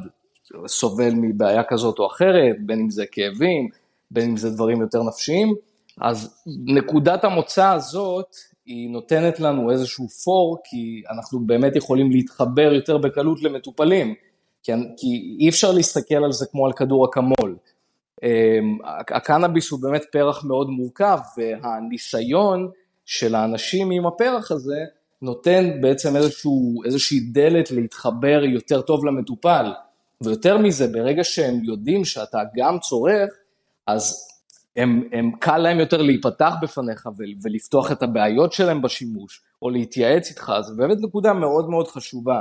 סובל 0.67 1.11
מבעיה 1.15 1.63
כזאת 1.69 1.99
או 1.99 2.07
אחרת, 2.07 2.57
בין 2.67 2.81
אם 2.81 2.91
זה 2.91 3.05
כאבים, 3.13 3.69
בין 4.11 4.31
אם 4.31 4.37
זה 4.37 4.51
דברים 4.51 4.81
יותר 4.81 5.03
נפשיים, 5.03 5.55
אז 6.01 6.45
נקודת 6.67 7.25
המוצא 7.25 7.73
הזאת 7.73 8.37
היא 8.67 8.91
נותנת 8.91 9.41
לנו 9.41 9.71
איזשהו 9.71 10.09
פור, 10.09 10.59
כי 10.65 11.03
אנחנו 11.11 11.47
באמת 11.47 11.77
יכולים 11.77 12.11
להתחבר 12.11 12.73
יותר 12.73 12.99
בקלות 12.99 13.43
למטופלים, 13.43 14.15
כי, 14.63 14.73
כי 14.97 15.37
אי 15.41 15.49
אפשר 15.49 15.73
להסתכל 15.73 16.25
על 16.25 16.33
זה 16.33 16.47
כמו 16.47 16.67
על 16.67 16.73
כדור 16.73 17.07
אקמול. 17.07 17.57
אמ, 18.23 18.79
הקנאביס 19.11 19.71
הוא 19.71 19.83
באמת 19.83 20.05
פרח 20.13 20.45
מאוד 20.45 20.71
מורכב, 20.71 21.19
והניסיון 21.37 22.71
של 23.05 23.35
האנשים 23.35 23.91
עם 23.91 24.07
הפרח 24.07 24.51
הזה 24.51 24.85
נותן 25.23 25.81
בעצם 25.81 26.17
איזשהו, 26.17 26.83
איזושהי 26.85 27.21
דלת 27.21 27.71
להתחבר 27.71 28.45
יותר 28.45 28.81
טוב 28.81 29.05
למטופל. 29.05 29.73
ויותר 30.25 30.59
מזה, 30.59 30.89
ברגע 30.89 31.25
שהם 31.25 31.65
יודעים 31.65 32.05
שאתה 32.05 32.39
גם 32.57 32.79
צורך, 32.79 33.31
אז 33.87 34.29
הם, 34.77 35.09
הם 35.13 35.33
קל 35.41 35.59
להם 35.59 35.81
יותר 35.81 36.03
להיפתח 36.03 36.55
בפניך 36.63 37.09
ולפתוח 37.43 37.93
את 37.93 38.03
הבעיות 38.03 38.53
שלהם 38.53 38.83
בשימוש, 38.83 39.43
או 39.63 39.71
להתייעץ 39.71 40.29
איתך, 40.29 40.53
זו 40.61 40.77
באמת 40.77 40.99
נקודה 41.01 41.33
מאוד 41.33 41.71
מאוד 41.71 41.89
חשובה. 41.89 42.41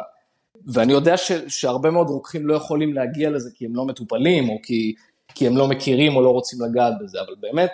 ואני 0.68 0.94
יודע 0.94 1.18
ש, 1.18 1.32
שהרבה 1.48 1.92
מאוד 1.92 2.08
רוקחים 2.08 2.48
לא 2.48 2.54
יכולים 2.54 2.94
להגיע 2.94 3.30
לזה 3.30 3.50
כי 3.54 3.66
הם 3.66 3.76
לא 3.76 3.86
מטופלים, 3.86 4.50
או 4.50 4.58
כי, 4.64 4.96
כי 5.36 5.48
הם 5.48 5.58
לא 5.58 5.68
מכירים 5.68 6.16
או 6.16 6.22
לא 6.22 6.30
רוצים 6.30 6.60
לגעת 6.62 6.94
בזה, 7.04 7.22
אבל 7.22 7.36
באמת, 7.40 7.72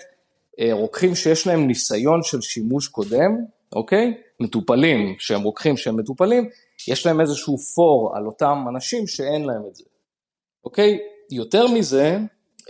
אה, 0.60 0.70
רוקחים 0.72 1.15
שיש 1.15 1.48
להם 1.48 1.67
ניסיון 1.67 2.24
של 2.24 2.41
שימוש 2.41 2.88
קודם, 2.88 3.38
אוקיי? 3.74 4.13
מטופלים, 4.39 5.15
שהם 5.20 5.41
רוקחים 5.41 5.77
שהם 5.77 5.98
מטופלים, 5.98 6.50
יש 6.88 7.06
להם 7.06 7.22
איזשהו 7.22 7.58
פור 7.58 8.12
על 8.15 8.25
אותם 8.25 8.65
אנשים 8.70 9.08
שאין 9.08 9.46
להם 9.46 9.62
את 9.70 9.75
זה, 9.75 9.84
אוקיי? 10.65 11.00
יותר 11.32 11.67
מזה, 11.67 12.17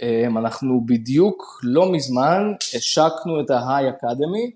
אמ, 0.02 0.38
אנחנו 0.38 0.86
בדיוק 0.86 1.60
לא 1.64 1.92
מזמן 1.92 2.54
השקנו 2.76 3.42
את 3.42 3.50
ה-High 3.50 4.04
Academy, 4.04 4.52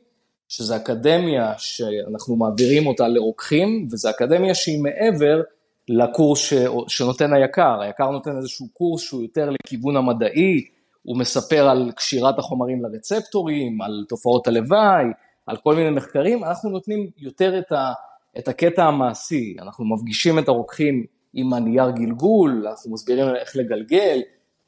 שזו 0.51 0.75
אקדמיה 0.75 1.53
שאנחנו 1.57 2.35
מעבירים 2.35 2.87
אותה 2.87 3.07
לרוקחים, 3.07 3.87
וזו 3.91 4.09
אקדמיה 4.09 4.55
שהיא 4.55 4.83
מעבר 4.83 5.41
לקורס 5.89 6.39
ש... 6.39 6.53
שנותן 6.87 7.33
היקר. 7.33 7.81
היקר 7.81 8.09
נותן 8.09 8.37
איזשהו 8.37 8.67
קורס 8.73 9.01
שהוא 9.01 9.21
יותר 9.21 9.49
לכיוון 9.49 9.97
המדעי, 9.97 10.65
הוא 11.03 11.17
מספר 11.17 11.69
על 11.69 11.91
קשירת 11.95 12.39
החומרים 12.39 12.83
לרצפטורים, 12.83 13.81
על 13.81 14.05
תופעות 14.09 14.47
הלוואי, 14.47 15.05
על 15.45 15.57
כל 15.57 15.75
מיני 15.75 15.89
מחקרים, 15.89 16.43
אנחנו 16.43 16.69
נותנים 16.69 17.09
יותר 17.17 17.59
את, 17.59 17.71
ה... 17.71 17.93
את 18.37 18.47
הקטע 18.47 18.83
המעשי, 18.83 19.55
אנחנו 19.61 19.85
מפגישים 19.85 20.39
את 20.39 20.47
הרוקחים 20.47 21.05
עם 21.33 21.53
הנייר 21.53 21.89
גלגול, 21.89 22.67
אנחנו 22.67 22.93
מסבירים 22.93 23.35
איך 23.35 23.55
לגלגל, 23.55 24.19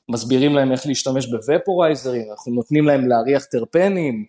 מסבירים 0.09 0.55
להם 0.55 0.71
איך 0.71 0.87
להשתמש 0.87 1.27
בוופורייזרים, 1.27 2.31
אנחנו 2.31 2.51
נותנים 2.51 2.85
להם 2.85 3.07
להריח 3.07 3.45
טרפנים, 3.45 4.25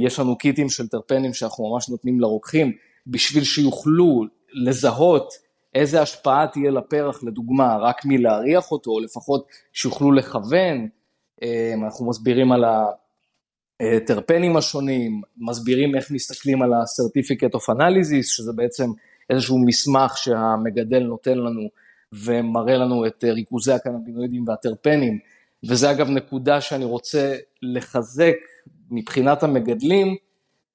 יש 0.00 0.18
לנו 0.18 0.38
קיטים 0.38 0.68
של 0.68 0.88
טרפנים 0.88 1.34
שאנחנו 1.34 1.70
ממש 1.70 1.88
נותנים 1.88 2.20
לרוקחים, 2.20 2.72
בשביל 3.06 3.44
שיוכלו 3.44 4.24
לזהות 4.52 5.32
איזה 5.74 6.02
השפעה 6.02 6.46
תהיה 6.52 6.70
לפרח, 6.70 7.24
לדוגמה, 7.24 7.76
רק 7.76 8.04
מלהריח 8.04 8.72
אותו, 8.72 8.90
או 8.90 9.00
לפחות 9.00 9.46
שיוכלו 9.72 10.12
לכוון, 10.12 10.88
אמ, 11.42 11.84
אנחנו 11.84 12.08
מסבירים 12.08 12.52
על 12.52 12.64
הטרפנים 13.80 14.56
השונים, 14.56 15.20
מסבירים 15.36 15.94
איך 15.94 16.10
מסתכלים 16.10 16.62
על 16.62 16.72
ה-Certificate 16.72 17.56
of 17.56 17.74
Analysis, 17.74 18.22
שזה 18.22 18.52
בעצם 18.52 18.90
איזשהו 19.30 19.58
מסמך 19.58 20.16
שהמגדל 20.16 21.02
נותן 21.02 21.38
לנו 21.38 21.68
ומראה 22.12 22.76
לנו 22.76 23.06
את 23.06 23.24
ריכוזי 23.24 23.72
הקנבינואידים 23.72 24.48
והטרפנים, 24.48 25.18
וזה 25.64 25.90
אגב 25.90 26.10
נקודה 26.10 26.60
שאני 26.60 26.84
רוצה 26.84 27.34
לחזק 27.62 28.36
מבחינת 28.90 29.42
המגדלים, 29.42 30.16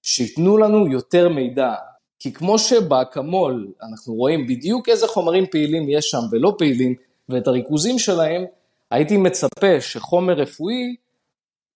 שייתנו 0.01 0.57
לנו 0.57 0.87
יותר 0.87 1.29
מידע. 1.29 1.73
כי 2.19 2.33
כמו 2.33 2.59
שבאקמול 2.59 3.73
אנחנו 3.89 4.13
רואים 4.13 4.47
בדיוק 4.47 4.89
איזה 4.89 5.07
חומרים 5.07 5.45
פעילים 5.51 5.89
יש 5.89 6.05
שם 6.05 6.21
ולא 6.31 6.55
פעילים, 6.57 6.95
ואת 7.29 7.47
הריכוזים 7.47 7.99
שלהם, 7.99 8.45
הייתי 8.91 9.17
מצפה 9.17 9.81
שחומר 9.81 10.33
רפואי, 10.33 10.95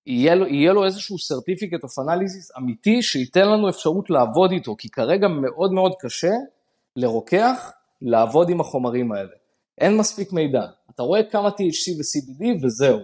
יהיה 0.06 0.36
לו, 0.36 0.48
יהיה 0.48 0.74
לו 0.74 0.86
איזשהו 0.86 1.15
certificate 1.15 1.84
of 1.84 2.03
analysis 2.03 2.58
אמיתי, 2.58 3.01
שייתן 3.01 3.50
לנו 3.50 3.70
אפשרות 3.70 4.10
לעבוד 4.10 4.51
איתו, 4.51 4.75
כי 4.77 4.89
כרגע 4.89 5.27
מאוד 5.27 5.72
מאוד 5.72 5.91
קשה 6.00 6.34
לרוקח 6.96 7.72
לעבוד 8.01 8.50
עם 8.50 8.62
החומרים 8.62 9.12
האלה. 9.12 9.32
אין 9.77 9.98
מספיק 9.98 10.34
מידע. 10.34 10.62
אתה 10.96 11.03
רואה 11.03 11.24
כמה 11.24 11.50
THC 11.50 11.98
ו-CBD 11.98 12.65
וזהו. 12.65 13.00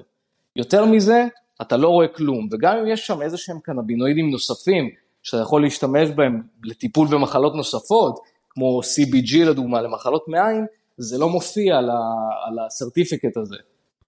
יותר 0.55 0.85
מזה, 0.85 1.25
אתה 1.61 1.77
לא 1.77 1.89
רואה 1.89 2.07
כלום. 2.07 2.47
וגם 2.51 2.77
אם 2.77 2.87
יש 2.87 3.07
שם 3.07 3.21
איזה 3.21 3.37
שהם 3.37 3.59
קנבינואידים 3.59 4.31
נוספים, 4.31 4.89
שאתה 5.23 5.41
יכול 5.41 5.61
להשתמש 5.61 6.09
בהם 6.09 6.41
לטיפול 6.63 7.07
במחלות 7.07 7.55
נוספות, 7.55 8.19
כמו 8.49 8.81
CBG 8.81 9.37
לדוגמה, 9.45 9.81
למחלות 9.81 10.27
מעיים, 10.27 10.65
זה 10.97 11.17
לא 11.17 11.29
מופיע 11.29 11.77
על 11.77 11.89
ה-certificate 12.59 13.39
הזה. 13.41 13.55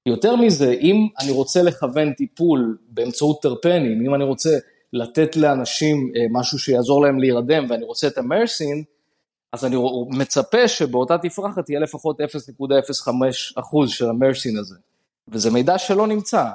יותר 0.06 0.36
מזה, 0.36 0.72
אם 0.72 1.08
אני 1.22 1.32
רוצה 1.32 1.64
לכוון 1.64 2.14
טיפול 2.14 2.78
באמצעות 2.90 3.42
טרפנים, 3.42 4.06
אם 4.06 4.16
אני 4.16 4.24
רוצה 4.24 4.58
לתת 4.94 5.36
לאנשים 5.36 6.12
אה, 6.16 6.26
משהו 6.32 6.60
שיעזור 6.60 7.02
להם 7.02 7.20
להירדם 7.20 7.66
ואני 7.70 7.86
רוצה 7.86 8.08
את 8.08 8.18
המרסין, 8.18 8.84
אז 9.54 9.66
אני 9.66 9.76
מצפה 10.10 10.68
שבאותה 10.68 11.18
תפרחת 11.18 11.66
תהיה 11.66 11.80
לפחות 11.80 12.22
0.05% 12.22 13.88
של 13.88 14.10
המרסין 14.10 14.58
הזה, 14.58 14.76
וזה 15.28 15.52
מידע 15.52 15.78
שלא 15.78 16.08
נמצא. 16.08 16.46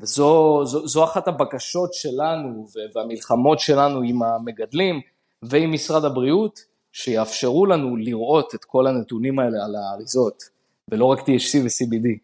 וזו 0.00 0.60
זו, 0.64 0.86
זו 0.86 1.04
אחת 1.04 1.28
הבקשות 1.28 1.94
שלנו 1.94 2.66
והמלחמות 2.94 3.60
שלנו 3.60 4.00
עם 4.02 4.22
המגדלים 4.22 5.00
ועם 5.42 5.72
משרד 5.72 6.04
הבריאות, 6.04 6.60
שיאפשרו 6.92 7.66
לנו 7.66 7.96
לראות 7.96 8.54
את 8.54 8.64
כל 8.64 8.86
הנתונים 8.86 9.38
האלה 9.38 9.64
על 9.64 9.74
האריזות, 9.76 10.42
ולא 10.90 11.04
רק 11.04 11.18
THC 11.20 11.58
ו-CBD. 11.64 12.18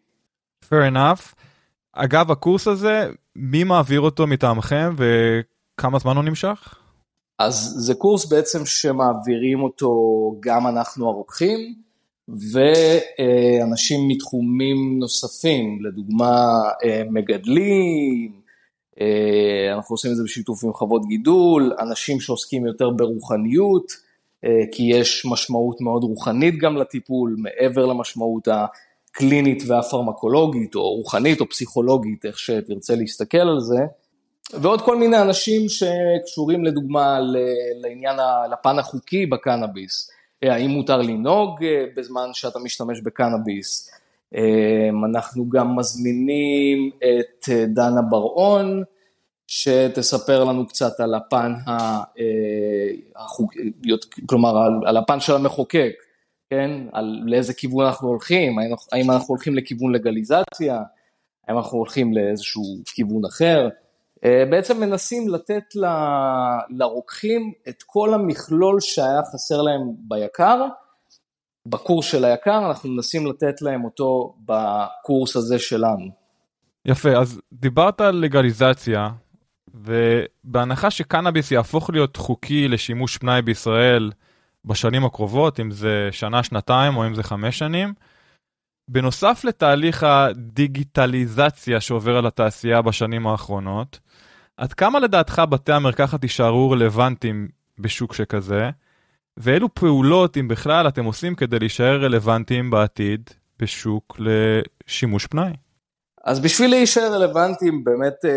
fair 0.64 0.92
enough. 0.92 1.34
אגב, 1.92 2.30
הקורס 2.30 2.68
הזה, 2.68 3.10
מי 3.36 3.64
מעביר 3.64 4.00
אותו 4.00 4.26
מטעמכם 4.26 4.94
וכמה 4.96 5.98
זמן 5.98 6.16
הוא 6.16 6.24
נמשך? 6.24 6.74
אז 7.38 7.74
זה 7.76 7.94
קורס 7.94 8.24
בעצם 8.24 8.66
שמעבירים 8.66 9.62
אותו 9.62 9.90
גם 10.40 10.66
אנחנו 10.66 11.08
הרוקחים 11.08 11.74
ואנשים 12.28 14.08
מתחומים 14.08 14.98
נוספים, 14.98 15.84
לדוגמה 15.84 16.60
אה, 16.84 17.02
מגדלים, 17.10 18.40
אה, 19.00 19.74
אנחנו 19.74 19.94
עושים 19.94 20.10
את 20.10 20.16
זה 20.16 20.22
בשיתוף 20.24 20.64
עם 20.64 20.72
חוות 20.72 21.02
גידול, 21.08 21.76
אנשים 21.80 22.20
שעוסקים 22.20 22.66
יותר 22.66 22.90
ברוחניות, 22.90 23.92
אה, 24.44 24.50
כי 24.72 24.82
יש 24.82 25.26
משמעות 25.30 25.80
מאוד 25.80 26.04
רוחנית 26.04 26.58
גם 26.58 26.76
לטיפול, 26.76 27.36
מעבר 27.38 27.86
למשמעות 27.86 28.48
הקלינית 28.48 29.62
והפרמקולוגית, 29.66 30.74
או 30.74 30.94
רוחנית 30.94 31.40
או 31.40 31.48
פסיכולוגית, 31.48 32.24
איך 32.24 32.38
שתרצה 32.38 32.94
להסתכל 32.96 33.38
על 33.38 33.60
זה. 33.60 33.78
ועוד 34.60 34.80
כל 34.80 34.96
מיני 34.96 35.22
אנשים 35.22 35.62
שקשורים 35.68 36.64
לדוגמה 36.64 37.18
לעניין, 37.82 38.16
לפן 38.52 38.78
החוקי 38.78 39.26
בקנאביס, 39.26 40.10
האם 40.50 40.70
מותר 40.70 41.02
לנהוג 41.02 41.64
אה, 41.64 41.84
בזמן 41.96 42.28
שאתה 42.32 42.58
משתמש 42.58 43.00
בקנאביס. 43.00 43.90
אה, 44.34 44.88
אנחנו 45.04 45.48
גם 45.48 45.76
מזמינים 45.76 46.90
את 46.96 47.48
אה, 47.48 47.66
דנה 47.66 48.02
בר-און, 48.02 48.82
שתספר 49.46 50.44
לנו 50.44 50.66
קצת 50.66 51.00
על 51.00 51.14
הפן, 51.14 51.52
החוק, 53.16 53.52
כלומר 54.26 54.54
על 54.86 54.96
הפן 54.96 55.20
של 55.20 55.34
המחוקק, 55.34 55.92
כן? 56.50 56.70
על 56.92 57.22
לאיזה 57.26 57.54
כיוון 57.54 57.86
אנחנו 57.86 58.08
הולכים, 58.08 58.58
האם 58.92 59.10
אנחנו 59.10 59.34
הולכים 59.34 59.54
לכיוון 59.54 59.92
לגליזציה, 59.92 60.82
האם 61.48 61.56
אנחנו 61.56 61.78
הולכים 61.78 62.14
לאיזשהו 62.14 62.62
כיוון 62.86 63.24
אחר. 63.24 63.68
אה, 64.24 64.44
בעצם 64.50 64.80
מנסים 64.80 65.28
לתת 65.28 65.76
ל, 65.76 65.86
לרוקחים 66.70 67.52
את 67.68 67.82
כל 67.86 68.14
המכלול 68.14 68.80
שהיה 68.80 69.20
חסר 69.32 69.62
להם 69.62 69.80
ביקר, 69.98 70.66
בקורס 71.66 72.06
של 72.06 72.24
היקר, 72.24 72.66
אנחנו 72.68 72.90
מנסים 72.90 73.26
לתת 73.26 73.62
להם 73.62 73.84
אותו 73.84 74.34
בקורס 74.44 75.36
הזה 75.36 75.58
שלנו. 75.58 76.22
יפה, 76.84 77.10
אז 77.10 77.40
דיברת 77.52 78.00
על 78.00 78.14
לגליזציה, 78.14 79.08
ובהנחה 79.74 80.90
שקנאביס 80.90 81.50
יהפוך 81.50 81.90
להיות 81.90 82.16
חוקי 82.16 82.68
לשימוש 82.68 83.16
פנאי 83.16 83.42
בישראל 83.42 84.10
בשנים 84.64 85.04
הקרובות, 85.04 85.60
אם 85.60 85.70
זה 85.70 86.08
שנה, 86.10 86.42
שנתיים 86.42 86.96
או 86.96 87.06
אם 87.06 87.14
זה 87.14 87.22
חמש 87.22 87.58
שנים, 87.58 87.94
בנוסף 88.88 89.44
לתהליך 89.44 90.02
הדיגיטליזציה 90.02 91.80
שעובר 91.80 92.16
על 92.16 92.26
התעשייה 92.26 92.82
בשנים 92.82 93.26
האחרונות, 93.26 93.98
עד 94.56 94.72
כמה 94.72 95.00
לדעתך 95.00 95.42
בתי 95.50 95.72
המרקחת 95.72 96.22
יישארו 96.22 96.70
רלוונטיים 96.70 97.48
בשוק 97.78 98.14
שכזה, 98.14 98.70
ואילו 99.36 99.74
פעולות, 99.74 100.36
אם 100.36 100.48
בכלל, 100.48 100.88
אתם 100.88 101.04
עושים 101.04 101.34
כדי 101.34 101.58
להישאר 101.58 102.04
רלוונטיים 102.04 102.70
בעתיד 102.70 103.30
בשוק 103.58 104.16
לשימוש 104.18 105.26
פנאי? 105.26 105.52
אז 106.24 106.40
בשביל 106.40 106.70
להישאר 106.70 107.12
רלוונטיים, 107.12 107.84
באמת 107.84 108.24
אה, 108.24 108.30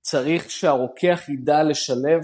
צריך 0.00 0.50
שהרוקח 0.50 1.20
ידע 1.28 1.62
לשלב, 1.62 2.20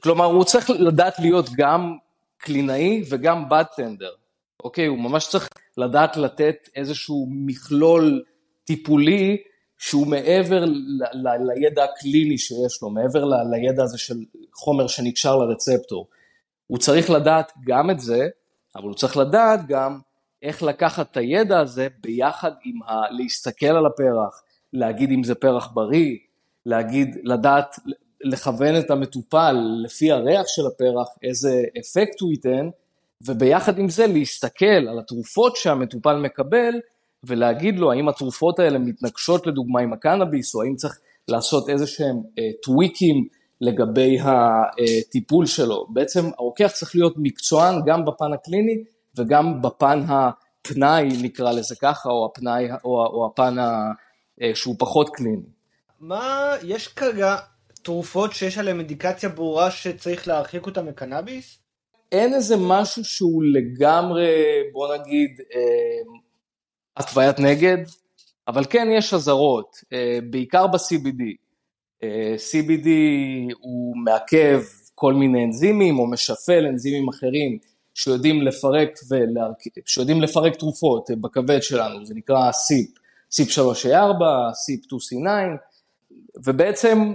כלומר, 0.00 0.24
הוא 0.24 0.44
צריך 0.44 0.70
לדעת 0.70 1.18
להיות 1.18 1.46
גם 1.56 1.96
קלינאי 2.38 3.02
וגם 3.10 3.48
בד 3.48 3.64
טנדר. 3.76 4.10
אוקיי, 4.64 4.86
הוא 4.86 4.98
ממש 4.98 5.28
צריך 5.28 5.48
לדעת 5.76 6.16
לתת 6.16 6.68
איזשהו 6.76 7.28
מכלול 7.30 8.22
טיפולי 8.64 9.36
שהוא 9.78 10.06
מעבר 10.06 10.64
ל- 10.64 11.02
ל- 11.12 11.52
לידע 11.52 11.84
הקליני 11.84 12.38
שיש 12.38 12.82
לו, 12.82 12.90
מעבר 12.90 13.24
ל- 13.24 13.54
לידע 13.54 13.82
הזה 13.82 13.98
של 13.98 14.14
חומר 14.54 14.86
שנקשר 14.86 15.36
לרצפטור. 15.36 16.06
הוא 16.66 16.78
צריך 16.78 17.10
לדעת 17.10 17.52
גם 17.66 17.90
את 17.90 18.00
זה, 18.00 18.28
אבל 18.76 18.84
הוא 18.84 18.94
צריך 18.94 19.16
לדעת 19.16 19.66
גם 19.66 19.98
איך 20.42 20.62
לקחת 20.62 21.10
את 21.10 21.16
הידע 21.16 21.60
הזה 21.60 21.88
ביחד 22.00 22.50
עם 22.64 22.82
ה... 22.82 23.10
להסתכל 23.10 23.66
על 23.66 23.86
הפרח, 23.86 24.42
להגיד 24.72 25.10
אם 25.10 25.24
זה 25.24 25.34
פרח 25.34 25.70
בריא, 25.74 26.16
להגיד, 26.66 27.16
לדעת, 27.24 27.76
לכוון 28.24 28.78
את 28.78 28.90
המטופל 28.90 29.56
לפי 29.84 30.12
הריח 30.12 30.46
של 30.46 30.62
הפרח, 30.66 31.08
איזה 31.22 31.62
אפקט 31.80 32.20
הוא 32.20 32.30
ייתן, 32.30 32.68
וביחד 33.26 33.78
עם 33.78 33.88
זה 33.88 34.06
להסתכל 34.06 34.88
על 34.90 34.98
התרופות 34.98 35.56
שהמטופל 35.56 36.16
מקבל 36.16 36.74
ולהגיד 37.24 37.78
לו 37.78 37.92
האם 37.92 38.08
התרופות 38.08 38.58
האלה 38.58 38.78
מתנגשות 38.78 39.46
לדוגמה 39.46 39.80
עם 39.80 39.92
הקנאביס 39.92 40.54
או 40.54 40.62
האם 40.62 40.76
צריך 40.76 40.98
לעשות 41.28 41.68
איזה 41.68 41.86
שהם 41.86 42.16
אה, 42.38 42.50
טוויקים 42.62 43.26
לגבי 43.60 44.18
הטיפול 44.20 45.46
שלו. 45.46 45.86
בעצם 45.88 46.20
הרוקח 46.38 46.70
צריך 46.74 46.96
להיות 46.96 47.14
מקצוען 47.16 47.74
גם 47.86 48.04
בפן 48.04 48.32
הקליני 48.34 48.84
וגם 49.16 49.62
בפן 49.62 50.00
הפנאי 50.08 51.08
נקרא 51.22 51.52
לזה 51.52 51.74
ככה 51.82 52.08
או 52.08 52.26
הפנאי 52.26 52.68
או, 52.84 53.06
או 53.06 53.30
הפן 53.32 53.58
ה, 53.58 53.92
אה, 54.42 54.50
שהוא 54.54 54.74
פחות 54.78 55.08
קליני. 55.14 55.42
מה 56.00 56.54
יש 56.62 56.88
כרגע 56.88 57.36
תרופות 57.82 58.32
שיש 58.32 58.58
עליהן 58.58 58.78
אינדיקציה 58.78 59.28
ברורה 59.28 59.70
שצריך 59.70 60.28
להרחיק 60.28 60.66
אותן 60.66 60.86
מקנאביס? 60.86 61.58
אין 62.12 62.34
איזה 62.34 62.54
משהו 62.58 63.04
שהוא 63.04 63.42
לגמרי, 63.44 64.30
בוא 64.72 64.96
נגיד, 64.96 65.30
אה, 65.54 66.18
התוויית 66.98 67.38
נגד, 67.38 67.78
אבל 68.48 68.64
כן 68.70 68.88
יש 68.92 69.14
אזהרות, 69.14 69.76
אה, 69.92 70.18
בעיקר 70.30 70.66
ב-CBD. 70.66 71.22
אה, 72.02 72.34
CBD 72.50 72.88
הוא 73.60 73.96
מעכב 73.96 74.62
כל 74.94 75.14
מיני 75.14 75.44
אנזימים 75.44 75.98
או 75.98 76.06
משפל 76.06 76.66
אנזימים 76.66 77.08
אחרים 77.08 77.58
שיודעים 77.94 78.42
לפרק, 78.42 78.90
ולהרכ... 79.10 79.56
שיודעים 79.86 80.22
לפרק 80.22 80.56
תרופות 80.56 81.10
בכבד 81.20 81.62
שלנו, 81.62 82.06
זה 82.06 82.14
נקרא 82.14 82.50
SIP, 82.50 82.98
SIP 83.32 83.48
3A4, 83.48 84.22
SIP 84.52 84.86
2C9, 84.86 85.28
ובעצם 86.44 87.14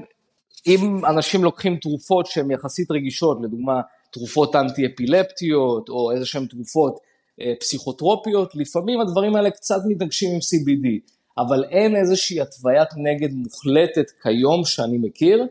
אם 0.67 1.06
אנשים 1.06 1.43
לוקחים 1.43 1.78
תרופות 1.78 2.26
שהן 2.26 2.52
יחסית 2.52 2.91
רגישות, 2.91 3.38
לדוגמה 3.43 3.82
תרופות 4.12 4.56
אנטי-אפילפטיות 4.56 5.89
או 5.89 6.12
איזה 6.12 6.26
שהן 6.26 6.46
תרופות 6.46 6.93
אה, 6.93 7.12
פסיכוטרופיות, 7.60 8.56
לפעמים 8.56 9.02
הדברים 9.02 9.36
האלה 9.36 9.52
קצת 9.52 9.82
מתנגשים 9.88 10.30
עם 10.34 10.39
CBD, 10.39 11.13
אבל 11.38 11.63
אין 11.63 11.96
איזושהי 11.96 12.41
התוויית 12.41 12.89
נגד 12.98 13.34
מוחלטת 13.34 14.06
כיום 14.24 14.65
שאני 14.65 14.98
מכיר, 14.98 15.46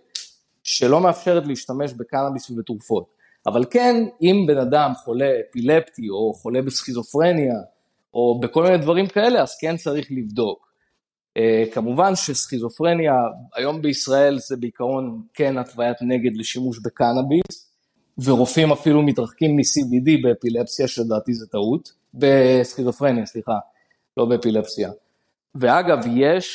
שלא 0.64 1.00
מאפשרת 1.00 1.46
להשתמש 1.46 1.92
בקנאביס 1.92 2.50
ובתרופות. 2.50 3.04
אבל 3.46 3.64
כן, 3.70 3.96
אם 4.22 4.44
בן 4.46 4.58
אדם 4.58 4.92
חולה 5.04 5.30
אפילפטי 5.50 6.08
או 6.10 6.32
חולה 6.34 6.62
בסכיזופרניה 6.62 7.54
או 8.14 8.40
בכל 8.40 8.62
מיני 8.62 8.78
דברים 8.78 9.06
כאלה, 9.06 9.42
אז 9.42 9.56
כן 9.60 9.76
צריך 9.76 10.06
לבדוק. 10.10 10.72
Uh, 11.38 11.74
כמובן 11.74 12.16
שסכיזופרניה, 12.16 13.12
היום 13.54 13.82
בישראל 13.82 14.38
זה 14.38 14.56
בעיקרון 14.56 15.22
כן 15.34 15.58
התוויית 15.58 15.96
נגד 16.02 16.36
לשימוש 16.36 16.78
בקנאביס, 16.78 17.71
ורופאים 18.18 18.72
אפילו 18.72 19.02
מתרחקים 19.02 19.56
מ-CBD 19.56 20.22
באפילפסיה, 20.22 20.88
שלדעתי 20.88 21.34
זה 21.34 21.46
טעות, 21.46 21.92
בסכיזופרניה, 22.14 23.26
סליחה, 23.26 23.58
לא 24.16 24.24
באפילפסיה. 24.24 24.90
ואגב, 25.54 25.98
יש 26.16 26.48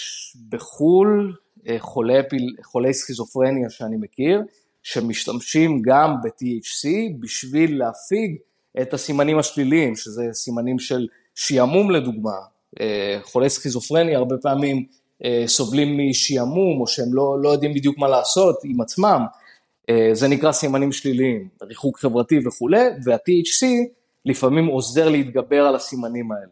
בחו"ל 0.49 1.35
אה, 1.69 1.75
חולי, 1.79 2.21
חולי 2.63 2.93
סכיזופרניה 2.93 3.69
שאני 3.69 3.97
מכיר, 3.97 4.41
שמשתמשים 4.83 5.81
גם 5.81 6.15
ב-THC 6.23 6.87
בשביל 7.19 7.79
להפיג 7.79 8.35
את 8.81 8.93
הסימנים 8.93 9.39
השליליים, 9.39 9.95
שזה 9.95 10.23
סימנים 10.33 10.79
של 10.79 11.07
שעמום 11.35 11.91
לדוגמה. 11.91 12.37
אה, 12.79 13.19
חולי 13.23 13.49
סכיזופרניה 13.49 14.17
הרבה 14.17 14.35
פעמים 14.41 14.85
אה, 15.25 15.43
סובלים 15.47 16.09
משעמום, 16.09 16.81
או 16.81 16.87
שהם 16.87 17.13
לא, 17.13 17.37
לא 17.41 17.49
יודעים 17.49 17.73
בדיוק 17.73 17.97
מה 17.97 18.07
לעשות 18.07 18.55
עם 18.63 18.81
עצמם, 18.81 19.21
זה 20.13 20.27
נקרא 20.27 20.51
סימנים 20.51 20.91
שליליים, 20.91 21.47
ריחוק 21.61 21.99
חברתי 21.99 22.47
וכולי, 22.47 22.85
וה-THC 23.03 23.65
לפעמים 24.25 24.65
עוזר 24.65 25.09
להתגבר 25.09 25.65
על 25.65 25.75
הסימנים 25.75 26.31
האלה. 26.31 26.51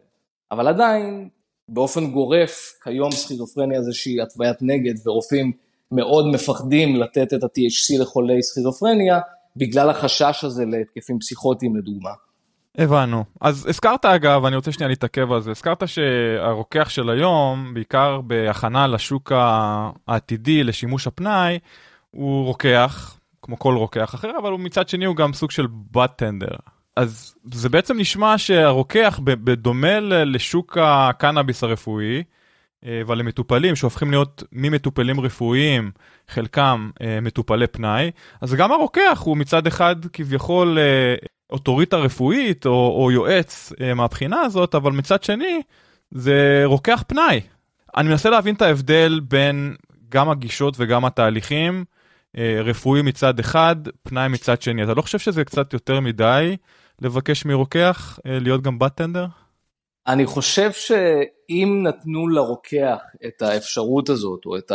אבל 0.51 0.67
עדיין, 0.67 1.29
באופן 1.69 2.11
גורף, 2.11 2.73
כיום 2.83 3.11
סכיזופרניה 3.11 3.81
זה 3.81 3.87
איזושהי 3.87 4.21
התוויית 4.21 4.57
נגד, 4.61 5.07
ורופאים 5.07 5.51
מאוד 5.91 6.25
מפחדים 6.27 6.95
לתת 6.95 7.33
את 7.33 7.43
ה-THC 7.43 8.01
לחולי 8.01 8.43
סכיזופרניה, 8.43 9.19
בגלל 9.55 9.89
החשש 9.89 10.43
הזה 10.43 10.65
להתקפים 10.65 11.19
פסיכוטיים 11.19 11.75
לדוגמה. 11.75 12.09
הבנו. 12.77 13.23
אז 13.41 13.65
הזכרת 13.69 14.05
אגב, 14.05 14.45
אני 14.45 14.55
רוצה 14.55 14.71
שנייה 14.71 14.87
להתעכב 14.87 15.31
על 15.31 15.41
זה, 15.41 15.51
הזכרת 15.51 15.87
שהרוקח 15.87 16.89
של 16.89 17.09
היום, 17.09 17.73
בעיקר 17.73 18.21
בהכנה 18.21 18.87
לשוק 18.87 19.31
העתידי, 20.07 20.63
לשימוש 20.63 21.07
הפנאי, 21.07 21.59
הוא 22.11 22.45
רוקח, 22.45 23.17
כמו 23.45 23.59
כל 23.59 23.75
רוקח 23.75 24.15
אחר, 24.15 24.31
אבל 24.41 24.51
מצד 24.51 24.89
שני 24.89 25.05
הוא 25.05 25.15
גם 25.15 25.33
סוג 25.33 25.51
של 25.51 25.67
בטנדר. 25.91 26.55
אז 26.95 27.35
זה 27.53 27.69
בעצם 27.69 27.97
נשמע 27.97 28.37
שהרוקח, 28.37 29.19
בדומה 29.23 29.99
לשוק 29.99 30.77
הקנאביס 30.81 31.63
הרפואי, 31.63 32.23
אה, 32.85 33.01
אבל 33.01 33.17
למטופלים 33.17 33.75
שהופכים 33.75 34.11
להיות 34.11 34.43
ממטופלים 34.51 35.19
רפואיים, 35.19 35.91
חלקם 36.27 36.89
אה, 37.01 37.19
מטופלי 37.21 37.67
פנאי, 37.67 38.11
אז 38.41 38.53
גם 38.53 38.71
הרוקח 38.71 39.21
הוא 39.23 39.37
מצד 39.37 39.67
אחד 39.67 39.95
כביכול 40.13 40.77
אה, 40.79 41.15
אוטוריטה 41.49 41.97
רפואית 41.97 42.65
או, 42.65 43.01
או 43.01 43.11
יועץ 43.11 43.73
מהבחינה 43.95 44.41
הזאת, 44.41 44.75
אבל 44.75 44.91
מצד 44.91 45.23
שני 45.23 45.61
זה 46.11 46.61
רוקח 46.65 47.03
פנאי. 47.07 47.41
אני 47.97 48.09
מנסה 48.09 48.29
להבין 48.29 48.55
את 48.55 48.61
ההבדל 48.61 49.19
בין 49.23 49.75
גם 50.09 50.29
הגישות 50.29 50.75
וגם 50.77 51.05
התהליכים, 51.05 51.85
רפואי 52.63 53.01
מצד 53.01 53.39
אחד, 53.39 53.75
פנאי 54.03 54.27
מצד 54.27 54.61
שני. 54.61 54.83
אתה 54.83 54.93
לא 54.93 55.01
חושב 55.01 55.19
שזה 55.19 55.43
קצת 55.43 55.73
יותר 55.73 55.99
מדי 55.99 56.55
לבקש 57.01 57.45
מרוקח 57.45 58.19
להיות 58.25 58.61
גם 58.61 58.79
בת 58.79 58.95
טנדר? 58.95 59.25
אני 60.07 60.25
חושב 60.25 60.71
שאם 60.71 61.83
נתנו 61.87 62.27
לרוקח 62.27 63.03
את 63.27 63.41
האפשרות 63.41 64.09
הזאת, 64.09 64.45
או 64.45 64.57
את 64.57 64.71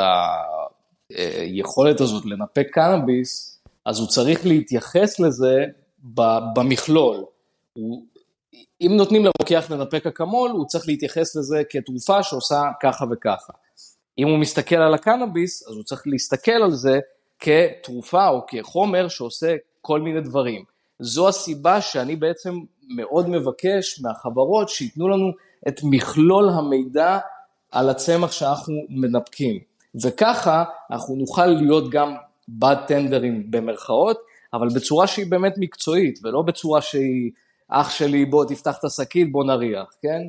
היכולת 1.10 2.00
הזאת 2.00 2.26
לנפק 2.26 2.66
קנאביס, 2.72 3.60
אז 3.86 3.98
הוא 3.98 4.08
צריך 4.08 4.46
להתייחס 4.46 5.20
לזה 5.20 5.64
במכלול. 6.54 7.24
הוא, 7.72 8.06
אם 8.80 8.92
נותנים 8.96 9.24
לרוקח 9.24 9.70
לנפק 9.70 10.06
אקמול, 10.06 10.50
הוא 10.50 10.66
צריך 10.66 10.88
להתייחס 10.88 11.36
לזה 11.36 11.62
כתרופה 11.70 12.22
שעושה 12.22 12.62
ככה 12.82 13.04
וככה. 13.10 13.52
אם 14.18 14.28
הוא 14.28 14.38
מסתכל 14.38 14.76
על 14.76 14.94
הקנאביס, 14.94 15.68
אז 15.68 15.74
הוא 15.74 15.84
צריך 15.84 16.02
להסתכל 16.06 16.62
על 16.64 16.70
זה 16.70 16.98
כתרופה 17.40 18.28
או 18.28 18.40
כחומר 18.46 19.08
שעושה 19.08 19.56
כל 19.80 20.00
מיני 20.00 20.20
דברים. 20.20 20.64
זו 20.98 21.28
הסיבה 21.28 21.80
שאני 21.80 22.16
בעצם 22.16 22.54
מאוד 22.96 23.28
מבקש 23.28 24.00
מהחברות 24.00 24.68
שייתנו 24.68 25.08
לנו 25.08 25.30
את 25.68 25.80
מכלול 25.84 26.48
המידע 26.48 27.18
על 27.72 27.90
הצמח 27.90 28.32
שאנחנו 28.32 28.74
מנפקים. 28.88 29.58
וככה 30.04 30.64
אנחנו 30.90 31.16
נוכל 31.16 31.46
להיות 31.46 31.90
גם 31.90 32.14
בד 32.48 32.76
טנדרים 32.86 33.50
במרכאות, 33.50 34.18
אבל 34.54 34.68
בצורה 34.68 35.06
שהיא 35.06 35.26
באמת 35.30 35.54
מקצועית, 35.58 36.18
ולא 36.22 36.42
בצורה 36.42 36.80
שהיא, 36.80 37.30
אח 37.68 37.90
שלי, 37.90 38.24
בוא 38.24 38.44
תפתח 38.44 38.78
את 38.78 38.84
השקית, 38.84 39.32
בוא 39.32 39.44
נריח, 39.44 39.94
כן? 40.02 40.22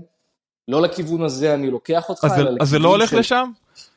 לא 0.67 0.81
לכיוון 0.81 1.21
הזה 1.21 1.53
אני 1.53 1.69
לוקח 1.69 2.09
אותך, 2.09 2.23
אז 2.23 2.31
אלא 2.31 2.39
לכיוון 2.39 2.57
של... 2.57 2.61
אז 2.61 2.69
זה 2.69 2.79
לא 2.79 2.89
הולך 2.89 3.09
של... 3.09 3.19
לשם? 3.19 3.51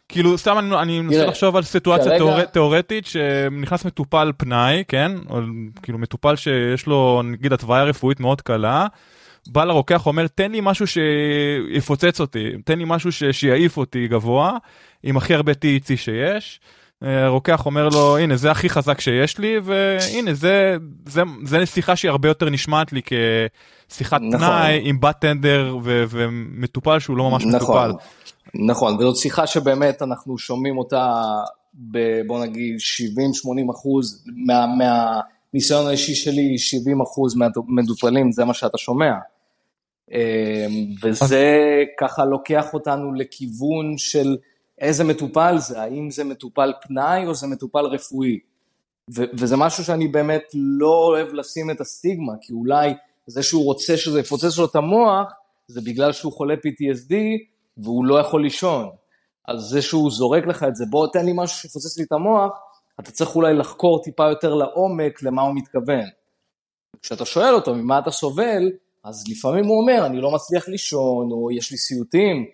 כאילו 0.08 0.38
סתם 0.38 0.58
אני, 0.58 0.76
אני 0.76 1.00
מנסה 1.00 1.26
לחשוב 1.26 1.56
על 1.56 1.62
סיטואציה 1.62 2.04
כרגע... 2.04 2.16
תיאור, 2.18 2.44
תיאורטית 2.44 3.06
שנכנס 3.06 3.84
מטופל 3.84 4.32
פנאי, 4.36 4.84
כן? 4.88 5.12
או 5.30 5.40
כאילו 5.82 5.98
מטופל 5.98 6.36
שיש 6.36 6.86
לו 6.86 7.22
נגיד 7.24 7.52
התוויה 7.52 7.84
רפואית 7.84 8.20
מאוד 8.20 8.40
קלה, 8.40 8.86
בא 9.46 9.64
לרוקח 9.64 10.06
אומר 10.06 10.26
תן 10.26 10.52
לי 10.52 10.60
משהו 10.62 10.86
שיפוצץ 10.86 12.20
אותי, 12.20 12.50
תן 12.64 12.78
לי 12.78 12.84
משהו 12.86 13.12
ש... 13.12 13.24
שיעיף 13.24 13.76
אותי 13.76 14.08
גבוה, 14.08 14.56
עם 15.02 15.16
הכי 15.16 15.34
הרבה 15.34 15.52
TEC 15.52 15.96
שיש. 15.96 16.60
הרוקח 17.02 17.66
אומר 17.66 17.88
לו 17.88 18.18
הנה 18.18 18.36
זה 18.36 18.50
הכי 18.50 18.68
חזק 18.68 19.00
שיש 19.00 19.38
לי 19.38 19.56
והנה 19.62 20.34
זה 20.34 20.76
זה 21.06 21.22
זה 21.44 21.66
שיחה 21.66 21.96
שהיא 21.96 22.10
הרבה 22.10 22.28
יותר 22.28 22.50
נשמעת 22.50 22.92
לי 22.92 23.00
כשיחת 23.90 24.20
נכון. 24.20 24.38
פנאי 24.38 24.80
עם 24.82 25.00
בת 25.00 25.16
טנדר 25.20 25.76
ומטופל 25.82 26.98
שהוא 26.98 27.16
לא 27.16 27.30
ממש 27.30 27.44
נכון. 27.44 27.90
מטופל. 27.90 28.04
נכון, 28.54 28.94
וזאת 28.94 29.16
שיחה 29.16 29.46
שבאמת 29.46 30.02
אנחנו 30.02 30.38
שומעים 30.38 30.78
אותה, 30.78 31.22
ב, 31.74 31.98
בוא 32.26 32.44
נגיד 32.44 32.76
70-80 33.68 33.70
אחוז 33.70 34.24
מה, 34.46 34.66
מהניסיון 34.66 35.86
האישי 35.86 36.14
שלי, 36.14 36.58
70 36.58 37.00
אחוז 37.00 37.34
מהמטופלים, 37.36 38.32
זה 38.32 38.44
מה 38.44 38.54
שאתה 38.54 38.78
שומע. 38.78 39.12
אמ, 40.12 40.18
וזה 41.02 41.58
ככה 42.00 42.24
לוקח 42.24 42.74
אותנו 42.74 43.14
לכיוון 43.14 43.98
של 43.98 44.36
איזה 44.78 45.04
מטופל 45.04 45.58
זה, 45.58 45.80
האם 45.82 46.10
זה 46.10 46.24
מטופל 46.24 46.72
פנאי 46.82 47.26
או 47.26 47.34
זה 47.34 47.46
מטופל 47.46 47.84
רפואי. 47.84 48.38
ו- 49.14 49.24
וזה 49.34 49.56
משהו 49.56 49.84
שאני 49.84 50.08
באמת 50.08 50.42
לא 50.54 51.04
אוהב 51.06 51.34
לשים 51.34 51.70
את 51.70 51.80
הסטיגמה, 51.80 52.32
כי 52.40 52.52
אולי 52.52 52.94
זה 53.26 53.42
שהוא 53.42 53.64
רוצה 53.64 53.96
שזה 53.96 54.20
יפוצץ 54.20 54.58
לו 54.58 54.64
את 54.64 54.76
המוח, 54.76 55.32
זה 55.68 55.80
בגלל 55.80 56.12
שהוא 56.12 56.32
חולה 56.32 56.54
PTSD, 56.54 57.14
והוא 57.78 58.04
לא 58.04 58.20
יכול 58.20 58.42
לישון. 58.42 58.90
אז 59.48 59.60
זה 59.60 59.82
שהוא 59.82 60.10
זורק 60.10 60.46
לך 60.46 60.62
את 60.62 60.76
זה, 60.76 60.84
בוא 60.90 61.06
תן 61.12 61.26
לי 61.26 61.32
משהו 61.34 61.58
שיפוצץ 61.58 61.98
לי 61.98 62.04
את 62.04 62.12
המוח, 62.12 62.52
אתה 63.00 63.10
צריך 63.10 63.37
אולי 63.37 63.54
לחקור 63.54 64.02
טיפה 64.02 64.28
יותר 64.28 64.54
לעומק 64.54 65.22
למה 65.22 65.42
הוא 65.42 65.54
מתכוון. 65.54 66.04
כשאתה 67.02 67.24
שואל 67.24 67.54
אותו 67.54 67.74
ממה 67.74 67.98
אתה 67.98 68.10
סובל, 68.10 68.70
אז 69.04 69.24
לפעמים 69.28 69.66
הוא 69.66 69.80
אומר, 69.80 70.06
אני 70.06 70.20
לא 70.20 70.30
מצליח 70.30 70.68
לישון, 70.68 71.32
או 71.32 71.50
יש 71.52 71.70
לי 71.70 71.76
סיוטים, 71.78 72.46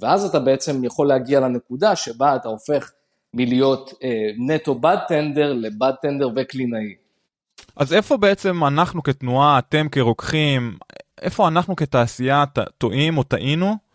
ואז 0.00 0.24
אתה 0.24 0.38
בעצם 0.38 0.84
יכול 0.84 1.08
להגיע 1.08 1.40
לנקודה 1.40 1.96
שבה 1.96 2.36
אתה 2.36 2.48
הופך 2.48 2.92
מלהיות 3.34 3.92
אה, 4.02 4.08
נטו 4.38 4.74
בד 4.74 4.96
טנדר 5.08 5.52
לבד 5.52 5.92
טנדר 6.02 6.28
וקלינאי. 6.36 6.94
אז 7.76 7.92
איפה 7.92 8.16
בעצם 8.16 8.64
אנחנו 8.64 9.02
כתנועה, 9.02 9.58
אתם 9.58 9.88
כרוקחים, 9.88 10.76
איפה 11.22 11.48
אנחנו 11.48 11.76
כתעשייה 11.76 12.44
טועים 12.78 13.18
או 13.18 13.22
טעינו 13.22 13.85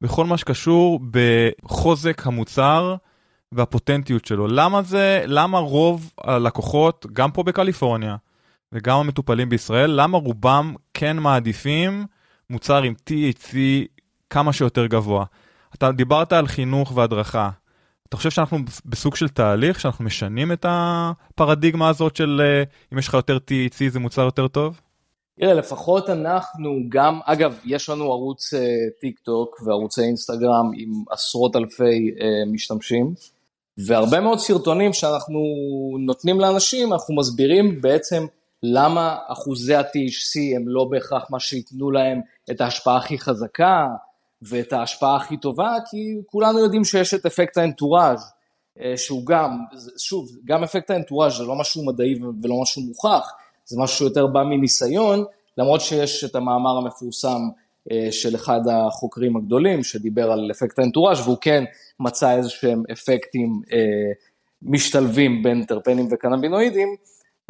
בכל 0.00 0.26
מה 0.26 0.36
שקשור 0.36 1.00
בחוזק 1.10 2.26
המוצר 2.26 2.96
והפוטנטיות 3.52 4.24
שלו. 4.24 4.46
למה 4.46 4.82
זה, 4.82 5.22
למה 5.26 5.58
רוב 5.58 6.12
הלקוחות, 6.24 7.06
גם 7.12 7.30
פה 7.30 7.42
בקליפורניה 7.42 8.16
וגם 8.72 8.98
המטופלים 8.98 9.48
בישראל, 9.48 9.90
למה 9.90 10.18
רובם 10.18 10.74
כן 10.94 11.16
מעדיפים 11.16 12.06
מוצר 12.50 12.82
עם 12.82 12.94
THC 13.10 13.56
כמה 14.30 14.52
שיותר 14.52 14.86
גבוה? 14.86 15.24
אתה 15.74 15.92
דיברת 15.92 16.32
על 16.32 16.46
חינוך 16.46 16.92
והדרכה. 16.96 17.50
אתה 18.08 18.16
חושב 18.16 18.30
שאנחנו 18.30 18.58
בסוג 18.84 19.16
של 19.16 19.28
תהליך, 19.28 19.80
שאנחנו 19.80 20.04
משנים 20.04 20.52
את 20.52 20.66
הפרדיגמה 20.68 21.88
הזאת 21.88 22.16
של 22.16 22.42
אה, 22.44 22.62
אם 22.92 22.98
יש 22.98 23.08
לך 23.08 23.14
יותר 23.14 23.36
THC 23.36 23.90
זה 23.90 24.00
מוצר 24.00 24.22
יותר 24.22 24.48
טוב? 24.48 24.80
תראה, 25.40 25.54
לפחות 25.54 26.10
אנחנו 26.10 26.70
גם, 26.88 27.20
אגב, 27.24 27.58
יש 27.64 27.88
לנו 27.88 28.12
ערוץ 28.12 28.54
uh, 28.54 28.58
טיק 29.00 29.18
טוק 29.18 29.62
וערוצי 29.64 30.02
אינסטגרם 30.02 30.70
עם 30.76 30.90
עשרות 31.10 31.56
אלפי 31.56 32.10
uh, 32.10 32.52
משתמשים, 32.52 33.14
והרבה 33.86 34.20
מאוד 34.20 34.38
סרטונים 34.38 34.92
שאנחנו 34.92 35.40
נותנים 36.06 36.40
לאנשים, 36.40 36.92
אנחנו 36.92 37.16
מסבירים 37.16 37.80
בעצם 37.80 38.26
למה 38.62 39.16
אחוזי 39.26 39.74
ה-THC 39.74 40.56
הם 40.56 40.68
לא 40.68 40.84
בהכרח 40.90 41.30
מה 41.30 41.40
שייתנו 41.40 41.90
להם 41.90 42.20
את 42.50 42.60
ההשפעה 42.60 42.96
הכי 42.96 43.18
חזקה 43.18 43.86
ואת 44.42 44.72
ההשפעה 44.72 45.16
הכי 45.16 45.36
טובה, 45.36 45.74
כי 45.90 46.14
כולנו 46.26 46.58
יודעים 46.58 46.84
שיש 46.84 47.14
את 47.14 47.26
אפקט 47.26 47.56
האנטוראז' 47.56 48.32
uh, 48.78 48.82
שהוא 48.96 49.26
גם, 49.26 49.58
שוב, 49.98 50.28
גם 50.44 50.64
אפקט 50.64 50.90
האנטוראז' 50.90 51.36
זה 51.36 51.44
לא 51.44 51.54
משהו 51.54 51.86
מדעי 51.86 52.14
ולא 52.42 52.62
משהו 52.62 52.82
מוכח, 52.82 53.32
זה 53.66 53.76
משהו 53.80 53.96
שיותר 53.98 54.26
בא 54.26 54.42
מניסיון, 54.42 55.24
למרות 55.58 55.80
שיש 55.80 56.24
את 56.24 56.34
המאמר 56.34 56.76
המפורסם 56.76 57.40
אה, 57.92 58.08
של 58.12 58.36
אחד 58.36 58.60
החוקרים 58.72 59.36
הגדולים 59.36 59.84
שדיבר 59.84 60.32
על 60.32 60.50
אפקט 60.50 60.78
האנטוראז' 60.78 61.20
והוא 61.20 61.36
כן 61.40 61.64
מצא 62.00 62.36
איזה 62.36 62.48
שהם 62.50 62.82
אפקטים 62.92 63.60
אה, 63.72 64.12
משתלבים 64.62 65.42
בין 65.42 65.64
טרפנים 65.64 66.08
וקנבינואידים, 66.10 66.96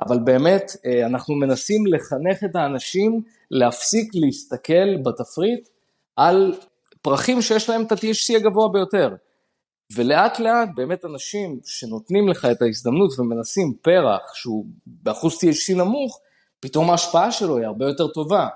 אבל 0.07 0.19
באמת 0.19 0.77
אה, 0.87 1.07
אנחנו 1.07 1.35
מנסים 1.35 1.87
לחנך 1.87 2.45
את 2.45 2.57
האנשים 2.57 3.23
להפסיק 3.51 4.11
להסתכל 4.15 4.97
בתפריט 5.05 5.69
על 6.17 6.55
פרחים 7.03 7.43
שיש 7.43 7.69
להם 7.71 7.83
את 7.83 7.93
ה-THC 7.93 8.37
הגבוה 8.37 8.69
ביותר. 8.73 9.15
ולאט 9.93 10.39
לאט 10.39 10.69
באמת 10.75 11.05
אנשים 11.05 11.61
שנותנים 11.65 12.29
לך 12.29 12.45
את 12.45 12.63
ההזדמנות 12.63 13.19
ומנסים 13.19 13.75
פרח 13.83 14.35
שהוא 14.35 14.67
באחוז 14.87 15.35
THC 15.35 15.77
נמוך, 15.77 16.21
פתאום 16.61 16.91
ההשפעה 16.91 17.33
שלו 17.33 17.57
היא 17.57 17.67
הרבה 17.67 17.87
יותר 17.87 18.09
טובה. 18.09 18.49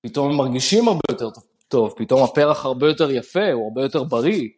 פתאום 0.00 0.30
הם 0.30 0.36
מרגישים 0.36 0.88
הרבה 0.88 1.00
יותר 1.10 1.28
טוב, 1.68 1.94
פתאום 1.96 2.22
הפרח 2.22 2.64
הרבה 2.64 2.88
יותר 2.88 3.10
יפה, 3.10 3.52
הוא 3.52 3.64
הרבה 3.64 3.82
יותר 3.82 4.04
בריא. 4.04 4.48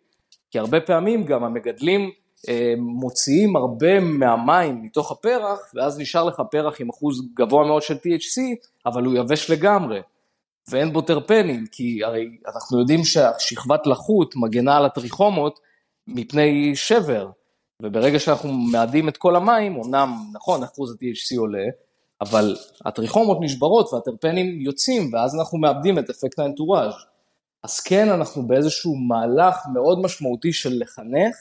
כי 0.50 0.58
הרבה 0.58 0.80
פעמים 0.80 1.24
גם 1.24 1.44
המגדלים 1.44 2.10
אה, 2.48 2.74
מוציאים 2.78 3.56
הרבה 3.56 4.00
מהמים 4.00 4.82
מתוך 4.82 5.12
הפרח, 5.12 5.58
ואז 5.74 5.98
נשאר 5.98 6.24
לך 6.24 6.42
פרח 6.50 6.80
עם 6.80 6.88
אחוז 6.88 7.22
גבוה 7.34 7.66
מאוד 7.66 7.82
של 7.82 7.94
THC, 7.94 8.40
אבל 8.86 9.04
הוא 9.04 9.14
יבש 9.14 9.50
לגמרי. 9.50 10.00
ואין 10.70 10.92
בו 10.92 11.00
טרפנים, 11.00 11.66
כי 11.72 12.04
הרי 12.04 12.28
אנחנו 12.54 12.80
יודעים 12.80 13.04
שהשכבת 13.04 13.86
לחות 13.86 14.36
מגנה 14.36 14.76
על 14.76 14.84
הטריכומות 14.86 15.60
מפני 16.08 16.76
שבר, 16.76 17.30
וברגע 17.82 18.18
שאנחנו 18.18 18.52
מאדים 18.52 19.08
את 19.08 19.16
כל 19.16 19.36
המים, 19.36 19.76
אמנם, 19.76 20.14
נכון, 20.32 20.62
אחוז 20.62 20.90
ה-THC 20.92 21.38
עולה, 21.38 21.64
אבל 22.20 22.56
הטריכומות 22.84 23.38
נשברות 23.40 23.92
והטרפנים 23.92 24.60
יוצאים, 24.60 25.14
ואז 25.14 25.34
אנחנו 25.34 25.58
מאבדים 25.58 25.98
את 25.98 26.10
אפקט 26.10 26.38
האנטוראז'. 26.38 26.94
אז 27.62 27.80
כן, 27.80 28.08
אנחנו 28.08 28.46
באיזשהו 28.46 28.96
מהלך 28.96 29.56
מאוד 29.74 29.98
משמעותי 30.02 30.52
של 30.52 30.78
לחנך 30.80 31.36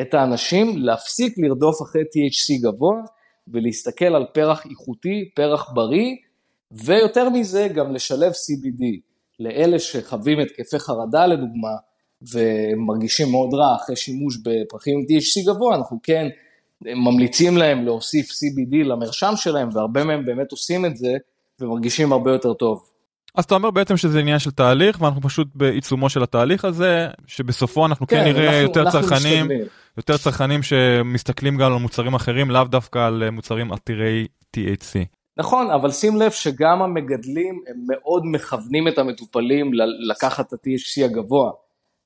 את 0.00 0.14
האנשים 0.14 0.78
להפסיק 0.78 1.38
לרדוף 1.38 1.82
אחרי 1.82 2.02
THC 2.02 2.62
גבוה, 2.62 3.00
ולהסתכל 3.48 4.04
על 4.04 4.26
פרח 4.34 4.66
איכותי, 4.70 5.30
פרח 5.34 5.70
בריא, 5.74 6.16
ויותר 6.70 7.28
מזה 7.28 7.68
גם 7.74 7.94
לשלב 7.94 8.32
CBD. 8.32 8.84
לאלה 9.40 9.78
שחווים 9.78 10.38
התקפי 10.38 10.78
חרדה 10.78 11.26
לדוגמה, 11.26 11.70
ומרגישים 12.22 13.30
מאוד 13.30 13.54
רע 13.54 13.76
אחרי 13.76 13.96
שימוש 13.96 14.36
בפרחים 14.36 14.98
עם 14.98 15.04
THC 15.04 15.54
גבוה, 15.54 15.76
אנחנו 15.76 15.98
כן 16.02 16.28
ממליצים 16.80 17.56
להם 17.56 17.84
להוסיף 17.84 18.30
CBD 18.30 18.84
למרשם 18.84 19.32
שלהם, 19.36 19.68
והרבה 19.72 20.04
מהם 20.04 20.26
באמת 20.26 20.52
עושים 20.52 20.86
את 20.86 20.96
זה, 20.96 21.12
ומרגישים 21.60 22.12
הרבה 22.12 22.32
יותר 22.32 22.52
טוב. 22.52 22.90
אז 23.34 23.44
אתה 23.44 23.54
אומר 23.54 23.70
בעצם 23.70 23.96
שזה 23.96 24.20
עניין 24.20 24.38
של 24.38 24.50
תהליך 24.50 25.00
ואנחנו 25.00 25.22
פשוט 25.22 25.48
בעיצומו 25.54 26.10
של 26.10 26.22
התהליך 26.22 26.64
הזה 26.64 27.06
שבסופו 27.26 27.86
אנחנו 27.86 28.06
כן, 28.06 28.16
כן 28.16 28.24
נראה 28.24 28.44
אנחנו, 28.44 28.62
יותר 28.62 28.82
אנחנו 28.82 29.00
צרכנים 29.00 29.44
משתגלים. 29.44 29.66
יותר 29.96 30.16
צרכנים 30.16 30.62
שמסתכלים 30.62 31.56
גם 31.56 31.72
על 31.72 31.78
מוצרים 31.78 32.14
אחרים 32.14 32.50
לאו 32.50 32.64
דווקא 32.64 32.98
על 32.98 33.30
מוצרים 33.30 33.72
עתירי 33.72 34.26
THC. 34.56 35.04
נכון 35.36 35.70
אבל 35.70 35.90
שים 35.90 36.16
לב 36.16 36.30
שגם 36.30 36.82
המגדלים 36.82 37.60
הם 37.68 37.76
מאוד 37.88 38.22
מכוונים 38.26 38.88
את 38.88 38.98
המטופלים 38.98 39.70
לקחת 40.10 40.46
את 40.46 40.52
ה-THC 40.52 41.04
הגבוה. 41.04 41.50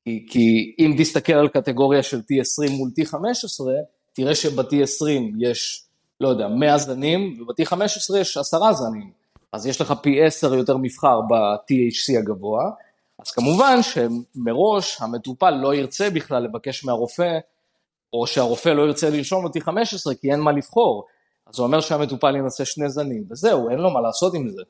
כי, 0.05 0.27
כי 0.31 0.75
אם 0.79 0.95
תסתכל 0.99 1.33
על 1.33 1.49
קטגוריה 1.49 2.03
של 2.03 2.19
T20 2.19 2.71
מול 2.71 2.91
T15 3.01 3.67
תראה 4.13 4.35
שב-T20 4.35 5.09
יש 5.39 5.85
לא 6.21 6.29
יודע 6.29 6.49
100 6.49 6.79
זנים 6.79 7.41
וב-T15 7.41 8.17
יש 8.19 8.37
10 8.37 8.73
זנים. 8.73 9.11
אז 9.53 9.67
יש 9.67 9.81
לך 9.81 9.95
פי 10.03 10.23
10 10.27 10.55
יותר 10.55 10.77
מבחר 10.77 11.21
ב-THC 11.21 12.19
הגבוה, 12.19 12.71
אז 13.19 13.31
כמובן 13.31 13.79
שמראש 13.83 14.97
המטופל 15.01 15.51
לא 15.51 15.75
ירצה 15.75 16.11
בכלל 16.11 16.43
לבקש 16.43 16.85
מהרופא, 16.85 17.39
או 18.13 18.27
שהרופא 18.27 18.69
לא 18.69 18.83
ירצה 18.83 19.11
לרשום 19.11 19.45
אותי 19.45 19.61
15 19.61 20.15
כי 20.15 20.31
אין 20.33 20.41
מה 20.41 20.53
לבחור. 20.53 21.07
אז 21.47 21.55
זה 21.55 21.63
אומר 21.63 21.81
שהמטופל 21.81 22.37
ינסה 22.37 22.65
שני 22.65 22.89
זנים, 22.89 23.25
וזהו, 23.31 23.71
אין 23.71 23.79
לו 23.79 23.91
מה 23.91 24.01
לעשות 24.01 24.35
עם 24.35 24.49
זה. 24.49 24.63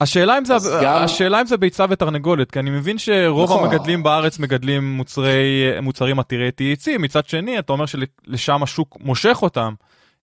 השאלה 0.00 0.38
אם 0.38 0.44
זה, 0.44 0.54
גם... 0.82 1.02
השאלה 1.02 1.40
אם 1.40 1.46
זה 1.46 1.56
ביצה 1.56 1.84
ותרנגולת, 1.90 2.50
כי 2.50 2.58
אני 2.58 2.70
מבין 2.70 2.98
שרוב 2.98 3.50
נכון. 3.50 3.64
המגדלים 3.64 4.02
בארץ 4.02 4.38
מגדלים 4.38 4.96
מוצרי, 4.96 5.80
מוצרים 5.82 6.18
עתירי 6.18 6.48
THC, 6.48 6.98
מצד 6.98 7.26
שני 7.26 7.58
אתה 7.58 7.72
אומר 7.72 7.84
שלשם 7.86 8.62
השוק 8.62 8.96
מושך 9.00 9.38
אותם, 9.42 9.74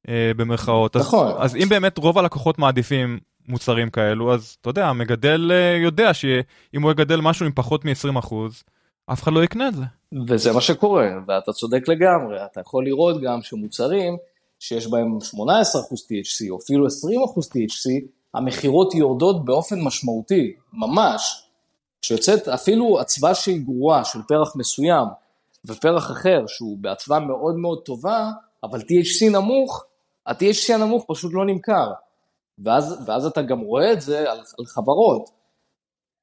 אה, 0.10 0.32
במרכאות. 0.38 0.98
נכון. 0.98 1.28
אז, 1.28 1.36
אז 1.40 1.56
אם 1.56 1.70
באמת 1.70 1.98
רוב 1.98 2.18
הלקוחות 2.18 2.60
מעדיפים 2.60 3.20
מוצרים 3.48 3.90
כאלו, 3.90 4.34
אז 4.34 4.58
אתה 4.62 4.70
יודע, 4.70 4.88
המגדל 4.88 5.52
אה, 5.54 5.78
יודע 5.84 6.14
שאם 6.14 6.82
הוא 6.82 6.92
יגדל 6.92 7.22
משהו 7.22 7.46
עם 7.46 7.52
פחות 7.56 7.86
מ-20%, 7.86 8.34
אף 9.06 9.24
אחד 9.24 9.34
לא 9.34 9.44
יקנה 9.44 9.68
את 9.68 9.76
זה. 9.76 9.84
וזה 10.28 10.54
מה 10.54 10.62
שקורה, 10.62 11.08
ואתה 11.28 11.52
צודק 11.52 11.88
לגמרי, 11.88 12.46
אתה 12.46 12.62
יכול 12.62 12.86
לראות 12.86 13.22
גם 13.22 13.42
שמוצרים 13.42 14.18
שיש 14.60 14.88
בהם 14.88 15.18
18% 15.18 15.38
THC 15.38 16.50
או 16.50 16.58
אפילו 16.64 16.88
20% 16.88 16.90
THC, 17.46 18.06
המכירות 18.34 18.96
יורדות 18.96 19.46
באופן 19.46 19.82
משמעותי, 19.82 20.54
ממש. 20.74 21.48
כשיוצאת 22.02 22.48
אפילו 22.48 23.02
אצווה 23.02 23.36
שהיא 23.36 23.62
גרועה 23.62 24.06
של 24.06 24.20
פרח 24.28 24.56
מסוים, 24.56 25.08
ופרח 25.66 26.12
אחר 26.12 26.44
שהוא 26.48 26.78
באצווה 26.82 27.20
מאוד 27.20 27.56
מאוד 27.56 27.82
טובה, 27.86 28.32
אבל 28.64 28.80
THC 28.80 29.32
נמוך, 29.32 29.86
ה-THC 30.26 30.74
הנמוך 30.74 31.06
פשוט 31.08 31.32
לא 31.34 31.46
נמכר. 31.46 31.92
ואז, 32.60 33.04
ואז 33.06 33.26
אתה 33.26 33.42
גם 33.42 33.60
רואה 33.60 33.94
את 33.94 34.02
זה 34.02 34.20
על, 34.32 34.38
על 34.60 34.66
חברות. 34.66 35.30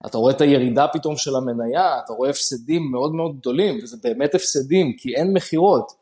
אתה 0.07 0.19
רואה 0.19 0.33
את 0.33 0.41
הירידה 0.41 0.87
פתאום 0.93 1.17
של 1.17 1.37
המניה, 1.37 1.99
אתה 2.05 2.13
רואה 2.13 2.31
הפסדים 2.31 2.91
מאוד 2.91 3.15
מאוד 3.15 3.37
גדולים, 3.37 3.79
וזה 3.83 3.97
באמת 4.03 4.35
הפסדים, 4.35 4.97
כי 4.99 5.15
אין 5.17 5.33
מכירות. 5.33 5.93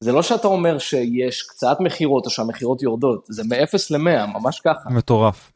זה 0.00 0.12
לא 0.12 0.22
שאתה 0.22 0.48
אומר 0.48 0.78
שיש 0.78 1.42
קצת 1.42 1.76
מכירות 1.80 2.26
או 2.26 2.30
שהמכירות 2.30 2.82
יורדות, 2.82 3.26
זה 3.28 3.42
מ-0 3.44 3.76
ל-100, 3.90 4.26
ממש 4.26 4.60
ככה. 4.60 4.90
מטורף. 4.90 5.52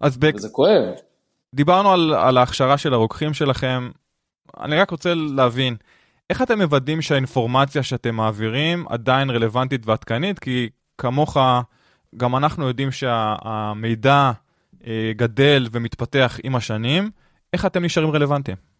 אז 0.00 0.16
בק... 0.16 0.34
וזה 0.34 0.48
כואב. 0.48 0.94
דיברנו 1.54 1.92
על, 1.92 2.14
על 2.14 2.38
ההכשרה 2.38 2.78
של 2.78 2.94
הרוקחים 2.94 3.34
שלכם, 3.34 3.90
אני 4.60 4.76
רק 4.76 4.90
רוצה 4.90 5.14
להבין, 5.14 5.76
איך 6.30 6.42
אתם 6.42 6.58
מוודאים 6.62 7.02
שהאינפורמציה 7.02 7.82
שאתם 7.82 8.14
מעבירים 8.14 8.88
עדיין 8.88 9.30
רלוונטית 9.30 9.86
ועדכנית? 9.86 10.38
כי 10.38 10.68
כמוך, 10.98 11.36
גם 12.16 12.36
אנחנו 12.36 12.68
יודעים 12.68 12.90
שהמידע 12.90 14.32
אה, 14.86 15.12
גדל 15.16 15.68
ומתפתח 15.72 16.38
עם 16.44 16.56
השנים, 16.56 17.10
איך 17.52 17.66
אתם 17.66 17.84
נשארים 17.84 18.10
רלוונטיים? 18.10 18.71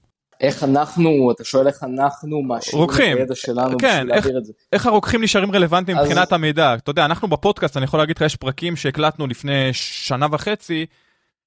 איך 0.43 0.65
אנחנו, 0.65 1.31
אתה 1.31 1.45
שואל 1.45 1.67
איך 1.67 1.83
אנחנו 1.83 2.43
מעשירים 2.43 2.89
את 2.91 2.99
הידע 2.99 3.35
שלנו 3.35 3.79
כן, 3.79 3.87
בשביל 3.89 4.13
איך, 4.13 4.27
להעביר 4.27 4.39
את 4.39 4.45
זה. 4.45 4.53
איך 4.73 4.87
הרוקחים 4.87 5.23
נשארים 5.23 5.53
רלוונטיים 5.53 5.99
אז... 5.99 6.07
מבחינת 6.07 6.33
המידע? 6.33 6.75
אתה 6.75 6.91
יודע, 6.91 7.05
אנחנו 7.05 7.29
בפודקאסט, 7.29 7.77
אני 7.77 7.85
יכול 7.85 8.01
להגיד 8.01 8.17
לך, 8.17 8.23
יש 8.23 8.37
פרקים 8.37 8.77
שהקלטנו 8.77 9.27
לפני 9.27 9.69
שנה 9.73 10.27
וחצי, 10.33 10.87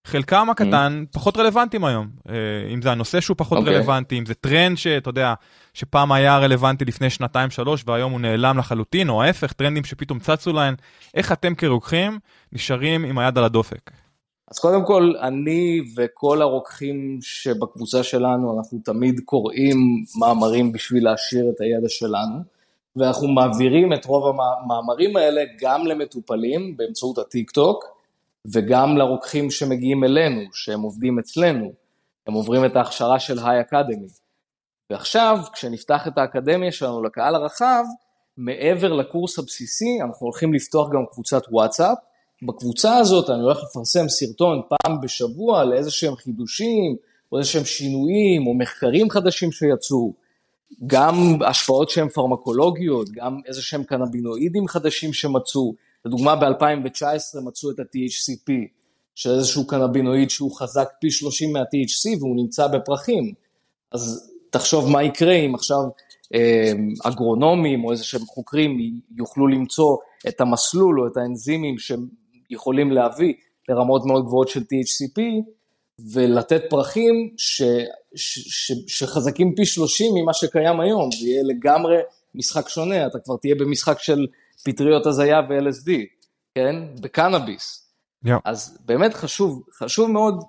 חלקם 0.05 0.49
הקטן 0.49 1.03
mm-hmm. 1.03 1.13
פחות 1.13 1.37
רלוונטיים 1.37 1.85
היום. 1.85 2.09
אה, 2.29 2.35
אם 2.73 2.81
זה 2.81 2.91
הנושא 2.91 3.21
שהוא 3.21 3.37
פחות 3.37 3.57
okay. 3.57 3.61
אוקיי. 3.61 3.75
רלוונטי, 3.75 4.19
אם 4.19 4.25
זה 4.25 4.33
טרנד 4.33 4.77
שאתה 4.77 5.09
יודע, 5.09 5.33
שפעם 5.73 6.11
היה 6.11 6.37
רלוונטי 6.37 6.85
לפני 6.85 7.09
שנתיים 7.09 7.49
שלוש 7.49 7.83
והיום 7.87 8.11
הוא 8.11 8.21
נעלם 8.21 8.57
לחלוטין, 8.57 9.09
או 9.09 9.23
ההפך, 9.23 9.53
טרנדים 9.53 9.83
שפתאום 9.83 10.19
צצו 10.19 10.53
להם, 10.53 10.75
איך 11.13 11.31
אתם 11.31 11.55
כרוקחים 11.55 12.19
נשארים 12.51 13.05
עם 13.05 13.17
היד 13.17 13.37
על 13.37 13.43
הדופק? 13.43 13.91
אז 14.47 14.59
קודם 14.59 14.85
כל, 14.85 15.13
אני 15.21 15.81
וכל 15.95 16.41
הרוקחים 16.41 17.19
שבקבוצה 17.21 18.03
שלנו, 18.03 18.57
אנחנו 18.57 18.79
תמיד 18.85 19.19
קוראים 19.25 19.77
מאמרים 20.19 20.71
בשביל 20.71 21.03
להשאיר 21.03 21.49
את 21.49 21.61
הידע 21.61 21.89
שלנו, 21.89 22.39
ואנחנו 22.95 23.27
מעבירים 23.27 23.93
את 23.93 24.05
רוב 24.05 24.23
המאמרים 24.41 25.17
האלה 25.17 25.41
גם 25.61 25.87
למטופלים 25.87 26.77
באמצעות 26.77 27.17
הטיק 27.17 27.51
טוק, 27.51 27.85
וגם 28.53 28.97
לרוקחים 28.97 29.51
שמגיעים 29.51 30.03
אלינו, 30.03 30.41
שהם 30.53 30.81
עובדים 30.81 31.19
אצלנו, 31.19 31.73
הם 32.27 32.33
עוברים 32.33 32.65
את 32.65 32.75
ההכשרה 32.75 33.19
של 33.19 33.39
היי 33.39 33.61
אקדמי. 33.61 34.07
ועכשיו, 34.89 35.39
כשנפתח 35.53 36.07
את 36.07 36.17
האקדמיה 36.17 36.71
שלנו 36.71 37.03
לקהל 37.03 37.35
הרחב, 37.35 37.83
מעבר 38.37 38.93
לקורס 38.93 39.39
הבסיסי, 39.39 40.01
אנחנו 40.01 40.25
הולכים 40.25 40.53
לפתוח 40.53 40.89
גם 40.93 41.05
קבוצת 41.11 41.41
וואטסאפ. 41.51 41.97
בקבוצה 42.45 42.97
הזאת 42.97 43.29
אני 43.29 43.41
הולך 43.41 43.57
לפרסם 43.63 44.09
סרטון 44.09 44.61
פעם 44.69 45.01
בשבוע 45.01 45.63
לאיזה 45.63 45.91
שהם 45.91 46.15
חידושים, 46.15 46.95
או 47.31 47.37
איזה 47.37 47.49
שהם 47.49 47.65
שינויים, 47.65 48.47
או 48.47 48.53
מחקרים 48.53 49.09
חדשים 49.09 49.51
שיצאו, 49.51 50.13
גם 50.87 51.15
השפעות 51.47 51.89
שהן 51.89 52.09
פרמקולוגיות, 52.09 53.09
גם 53.09 53.39
איזה 53.47 53.61
שהם 53.61 53.83
קנבינואידים 53.83 54.67
חדשים 54.67 55.13
שמצאו. 55.13 55.73
לדוגמה 56.05 56.35
ב-2019 56.35 57.41
מצאו 57.41 57.71
את 57.71 57.79
ה-THCP, 57.79 58.51
של 59.15 59.29
איזשהו 59.29 59.67
קנבינואיד 59.67 60.29
שהוא 60.29 60.55
חזק 60.55 60.89
פי 61.01 61.11
30 61.11 61.53
מה-THC 61.53 62.19
והוא 62.19 62.35
נמצא 62.35 62.67
בפרחים. 62.67 63.33
אז 63.91 64.31
תחשוב 64.49 64.89
מה 64.89 65.03
יקרה 65.03 65.33
אם 65.33 65.55
עכשיו 65.55 65.79
אה, 66.33 66.71
אגרונומים 67.03 67.85
או 67.85 67.91
איזה 67.91 68.03
שהם 68.03 68.25
חוקרים 68.25 68.77
יוכלו 69.17 69.47
למצוא 69.47 69.97
את 70.27 70.41
המסלול 70.41 71.01
או 71.01 71.07
את 71.07 71.17
האנזימים 71.17 71.79
יכולים 72.49 72.91
להביא 72.91 73.33
לרמות 73.69 74.05
מאוד 74.05 74.25
גבוהות 74.25 74.47
של 74.47 74.59
THCP 74.59 75.21
ולתת 76.13 76.61
פרחים 76.69 77.33
ש, 77.37 77.61
ש, 78.15 78.39
ש, 78.39 78.71
שחזקים 78.87 79.55
פי 79.55 79.65
30 79.65 80.11
ממה 80.15 80.33
שקיים 80.33 80.79
היום, 80.79 81.09
זה 81.11 81.27
יהיה 81.27 81.43
לגמרי 81.43 81.97
משחק 82.35 82.69
שונה, 82.69 83.07
אתה 83.07 83.19
כבר 83.19 83.37
תהיה 83.37 83.55
במשחק 83.55 83.99
של 83.99 84.27
פטריות 84.65 85.05
הזיה 85.05 85.41
ו-LSD, 85.49 85.91
כן? 86.55 86.75
בקנאביס. 87.01 87.91
Yeah. 88.25 88.29
אז 88.45 88.77
באמת 88.85 89.13
חשוב, 89.13 89.63
חשוב 89.71 90.11
מאוד, 90.11 90.43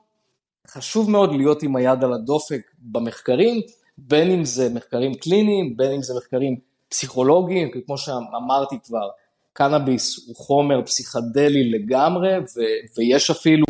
חשוב 0.68 1.10
מאוד 1.10 1.32
להיות 1.32 1.62
עם 1.62 1.76
היד 1.76 2.04
על 2.04 2.12
הדופק 2.12 2.60
במחקרים, 2.78 3.60
בין 3.98 4.30
אם 4.30 4.44
זה 4.44 4.68
מחקרים 4.74 5.14
קליניים, 5.14 5.76
בין 5.76 5.92
אם 5.92 6.02
זה 6.02 6.14
מחקרים 6.18 6.56
פסיכולוגיים, 6.88 7.70
כמו 7.86 7.98
שאמרתי 7.98 8.76
כבר, 8.84 9.08
קנאביס 9.56 10.26
הוא 10.28 10.36
חומר 10.36 10.82
פסיכדלי 10.82 11.70
לגמרי, 11.70 12.38
ו- 12.38 12.98
ויש 12.98 13.30
אפילו 13.30 13.66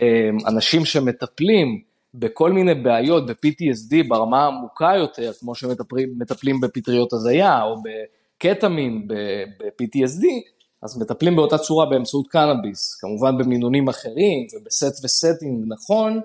אה, 0.00 0.30
אנשים 0.48 0.84
שמטפלים 0.84 1.80
בכל 2.14 2.52
מיני 2.52 2.74
בעיות 2.74 3.26
ב-PTSD 3.26 4.08
ברמה 4.08 4.44
העמוקה 4.44 4.92
יותר, 4.98 5.32
כמו 5.40 5.54
שמטפלים 5.54 6.60
בפטריות 6.60 7.12
הזיה 7.12 7.62
או 7.62 7.76
בקטמין 7.82 9.08
ב-PTSD, 9.08 10.24
אז 10.82 11.02
מטפלים 11.02 11.36
באותה 11.36 11.58
צורה 11.58 11.86
באמצעות 11.86 12.28
קנאביס, 12.28 12.94
כמובן 13.00 13.38
במינונים 13.38 13.88
אחרים 13.88 14.46
וב 14.54 14.74
set 14.74 15.04
ו 15.04 15.12
setting 15.12 15.64
נכון, 15.68 16.20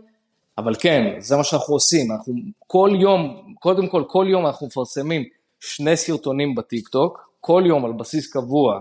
אבל 0.57 0.75
כן, 0.79 1.15
זה 1.19 1.37
מה 1.37 1.43
שאנחנו 1.43 1.73
עושים, 1.73 2.11
אנחנו 2.11 2.33
כל 2.67 2.91
יום, 2.99 3.53
קודם 3.59 3.87
כל, 3.87 4.03
כל 4.07 4.25
יום 4.29 4.45
אנחנו 4.45 4.67
מפרסמים 4.67 5.23
שני 5.59 5.97
סרטונים 5.97 6.55
בטיק 6.55 6.87
טוק, 6.87 7.24
כל 7.45 7.63
יום 7.65 7.85
על 7.85 7.93
בסיס 7.93 8.27
קבוע, 8.33 8.79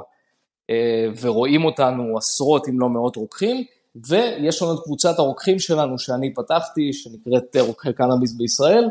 אה, 0.70 1.06
ורואים 1.20 1.64
אותנו 1.64 2.18
עשרות 2.18 2.68
אם 2.68 2.80
לא 2.80 2.88
מאות 2.88 3.16
רוקחים, 3.16 3.64
ויש 4.08 4.62
לנו 4.62 4.74
את 4.74 4.78
קבוצת 4.84 5.18
הרוקחים 5.18 5.58
שלנו 5.58 5.98
שאני 5.98 6.34
פתחתי, 6.34 6.92
שנקראת 6.92 7.56
רוקחי 7.56 7.92
קנאביס 7.92 8.32
בישראל, 8.32 8.88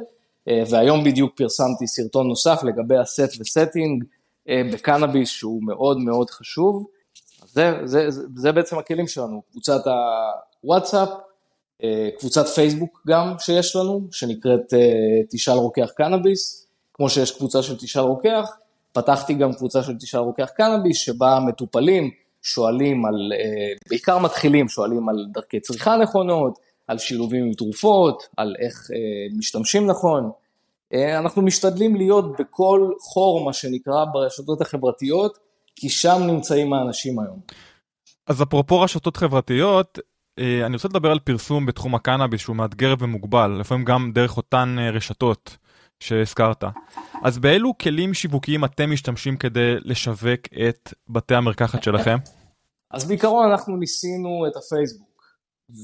אה, 0.47 0.63
והיום 0.69 1.03
בדיוק 1.03 1.37
פרסמתי 1.37 1.87
סרטון 1.87 2.27
נוסף 2.27 2.61
לגבי 2.63 2.97
ה 2.97 3.08
set 3.08 3.41
ו 3.41 3.49
setting 3.49 4.03
אה, 4.49 4.61
בקנאביס 4.73 5.29
שהוא 5.29 5.63
מאוד 5.63 5.97
מאוד 5.97 6.29
חשוב. 6.29 6.85
זה, 7.45 7.71
זה, 7.83 8.09
זה, 8.09 8.21
זה 8.35 8.51
בעצם 8.51 8.77
הכלים 8.77 9.07
שלנו, 9.07 9.41
קבוצת 9.51 9.81
הוואטסאפ, 10.63 11.09
קבוצת 12.19 12.47
פייסבוק 12.47 13.01
גם 13.07 13.33
שיש 13.39 13.75
לנו, 13.75 14.07
שנקראת 14.11 14.73
תשאל 15.29 15.53
רוקח 15.53 15.89
קנאביס, 15.97 16.67
כמו 16.93 17.09
שיש 17.09 17.31
קבוצה 17.31 17.63
של 17.63 17.77
תשאל 17.77 18.01
רוקח, 18.01 18.49
פתחתי 18.93 19.33
גם 19.33 19.53
קבוצה 19.53 19.83
של 19.83 19.97
תשאל 19.97 20.19
רוקח 20.19 20.49
קנאביס, 20.57 20.97
שבה 20.97 21.39
מטופלים 21.47 22.11
שואלים 22.41 23.05
על, 23.05 23.31
אה, 23.33 23.73
בעיקר 23.89 24.19
מתחילים, 24.19 24.69
שואלים 24.69 25.09
על 25.09 25.15
דרכי 25.33 25.59
צריכה 25.59 25.97
נכונות, 25.97 26.59
על 26.87 26.97
שילובים 26.97 27.45
עם 27.45 27.53
תרופות, 27.53 28.23
על 28.37 28.55
איך 28.59 28.87
משתמשים 29.37 29.87
נכון. 29.87 30.31
אנחנו 30.93 31.41
משתדלים 31.41 31.95
להיות 31.95 32.25
בכל 32.39 32.91
חור, 32.99 33.45
מה 33.45 33.53
שנקרא, 33.53 34.05
ברשתות 34.13 34.61
החברתיות, 34.61 35.37
כי 35.75 35.89
שם 35.89 36.21
נמצאים 36.27 36.73
האנשים 36.73 37.19
היום. 37.19 37.39
אז 38.27 38.43
אפרופו 38.43 38.81
רשתות 38.81 39.17
חברתיות, 39.17 39.99
אה, 40.39 40.65
אני 40.65 40.73
רוצה 40.75 40.87
לדבר 40.87 41.11
על 41.11 41.19
פרסום 41.19 41.65
בתחום 41.65 41.95
הקנאביס 41.95 42.41
שהוא 42.41 42.55
מאתגר 42.55 42.93
ומוגבל, 42.99 43.57
לפעמים 43.59 43.85
גם 43.85 44.11
דרך 44.13 44.37
אותן 44.37 44.75
אה, 44.79 44.89
רשתות 44.89 45.57
שהזכרת. 46.03 46.63
אז 47.23 47.37
באילו 47.37 47.77
כלים 47.77 48.13
שיווקיים 48.13 48.65
אתם 48.65 48.91
משתמשים 48.91 49.37
כדי 49.37 49.75
לשווק 49.81 50.39
את 50.67 50.93
בתי 51.09 51.35
המרקחת 51.35 51.83
שלכם? 51.83 52.17
אז 52.93 53.07
בעיקרון 53.07 53.51
אנחנו 53.51 53.77
ניסינו 53.77 54.45
את 54.47 54.55
הפייסבוק, 54.55 55.23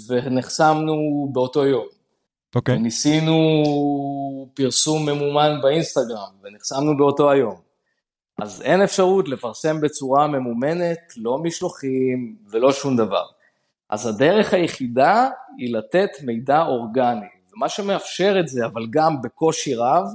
ונחסמנו 0.07 1.29
באותו 1.31 1.65
יום. 1.65 1.85
אוקיי. 2.55 2.75
Okay. 2.75 2.79
ניסינו 2.79 3.35
פרסום 4.53 5.09
ממומן 5.09 5.59
באינסטגרם, 5.61 6.31
ונחסמנו 6.43 6.97
באותו 6.97 7.31
היום. 7.31 7.55
אז 8.41 8.61
אין 8.61 8.81
אפשרות 8.81 9.27
לפרסם 9.27 9.81
בצורה 9.81 10.27
ממומנת, 10.27 10.99
לא 11.17 11.37
משלוחים 11.37 12.35
ולא 12.51 12.71
שום 12.71 12.97
דבר. 12.97 13.23
אז 13.89 14.07
הדרך 14.07 14.53
היחידה 14.53 15.29
היא 15.57 15.73
לתת 15.73 16.09
מידע 16.23 16.61
אורגני, 16.61 17.27
ומה 17.53 17.69
שמאפשר 17.69 18.35
את 18.39 18.47
זה, 18.47 18.65
אבל 18.65 18.87
גם 18.89 19.21
בקושי 19.21 19.75
רב, 19.75 20.05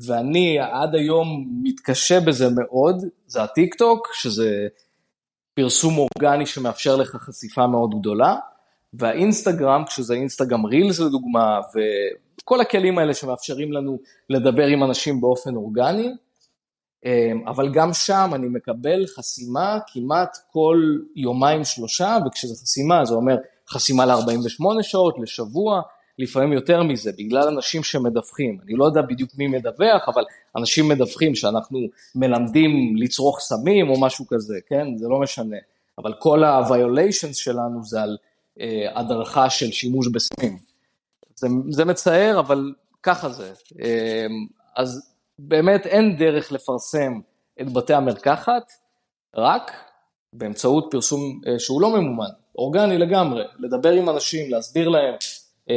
ואני 0.00 0.58
עד 0.58 0.94
היום 0.94 1.46
מתקשה 1.62 2.20
בזה 2.20 2.48
מאוד, 2.50 3.04
זה 3.26 3.42
הטיק 3.42 3.74
טוק, 3.74 4.08
שזה 4.14 4.68
פרסום 5.54 5.94
אורגני 5.98 6.46
שמאפשר 6.46 6.96
לך 6.96 7.16
חשיפה 7.16 7.66
מאוד 7.66 8.00
גדולה, 8.00 8.36
והאינסטגרם, 8.92 9.84
כשזה 9.86 10.14
אינסטגרם 10.14 10.66
רילס 10.66 11.00
לדוגמה, 11.00 11.60
וכל 12.40 12.60
הכלים 12.60 12.98
האלה 12.98 13.14
שמאפשרים 13.14 13.72
לנו 13.72 13.98
לדבר 14.30 14.66
עם 14.66 14.84
אנשים 14.84 15.20
באופן 15.20 15.56
אורגני, 15.56 16.10
אמ, 17.04 17.48
אבל 17.48 17.72
גם 17.72 17.92
שם 17.92 18.30
אני 18.34 18.48
מקבל 18.48 19.06
חסימה 19.06 19.78
כמעט 19.86 20.36
כל 20.52 20.82
יומיים 21.16 21.64
שלושה, 21.64 22.18
וכשזה 22.26 22.54
חסימה 22.62 23.04
זה 23.04 23.14
אומר 23.14 23.36
חסימה 23.68 24.06
ל-48 24.06 24.82
שעות, 24.82 25.16
לשבוע, 25.22 25.82
לפעמים 26.18 26.52
יותר 26.52 26.82
מזה, 26.82 27.12
בגלל 27.18 27.48
אנשים 27.48 27.82
שמדווחים. 27.82 28.58
אני 28.64 28.74
לא 28.74 28.84
יודע 28.84 29.02
בדיוק 29.02 29.30
מי 29.38 29.46
מדווח, 29.46 30.08
אבל 30.08 30.24
אנשים 30.56 30.88
מדווחים 30.88 31.34
שאנחנו 31.34 31.78
מלמדים 32.14 32.96
לצרוך 32.96 33.40
סמים 33.40 33.90
או 33.90 34.00
משהו 34.00 34.26
כזה, 34.26 34.58
כן? 34.68 34.96
זה 34.96 35.08
לא 35.08 35.20
משנה. 35.20 35.56
אבל 35.98 36.14
כל 36.18 36.44
ה-violations 36.44 37.34
שלנו 37.34 37.84
זה 37.84 38.02
על 38.02 38.16
אה, 38.60 39.00
הדרכה 39.00 39.50
של 39.50 39.70
שימוש 39.72 40.08
בסמים. 40.08 40.58
זה, 41.34 41.48
זה 41.70 41.84
מצער, 41.84 42.40
אבל 42.40 42.72
ככה 43.02 43.28
זה. 43.28 43.52
אה, 43.82 44.26
אז 44.76 45.12
באמת 45.38 45.86
אין 45.86 46.16
דרך 46.16 46.52
לפרסם 46.52 47.20
את 47.60 47.72
בתי 47.72 47.94
המרקחת, 47.94 48.72
רק 49.36 49.72
באמצעות 50.32 50.88
פרסום 50.90 51.40
אה, 51.46 51.58
שהוא 51.58 51.82
לא 51.82 51.90
ממומן, 51.90 52.30
אורגני 52.58 52.98
לגמרי, 52.98 53.42
לדבר 53.58 53.90
עם 53.90 54.08
אנשים, 54.08 54.50
להסביר 54.50 54.88
להם, 54.88 55.14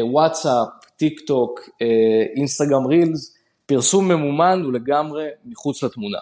וואטסאפ, 0.04 0.68
טיק 0.96 1.20
טוק, 1.20 1.60
אה, 1.82 1.88
אינסטגרם 2.36 2.88
רילס, 2.88 3.38
פרסום 3.66 4.08
ממומן 4.08 4.62
הוא 4.64 4.74
לגמרי 4.74 5.28
מחוץ 5.46 5.84
לתמונה. 5.84 6.18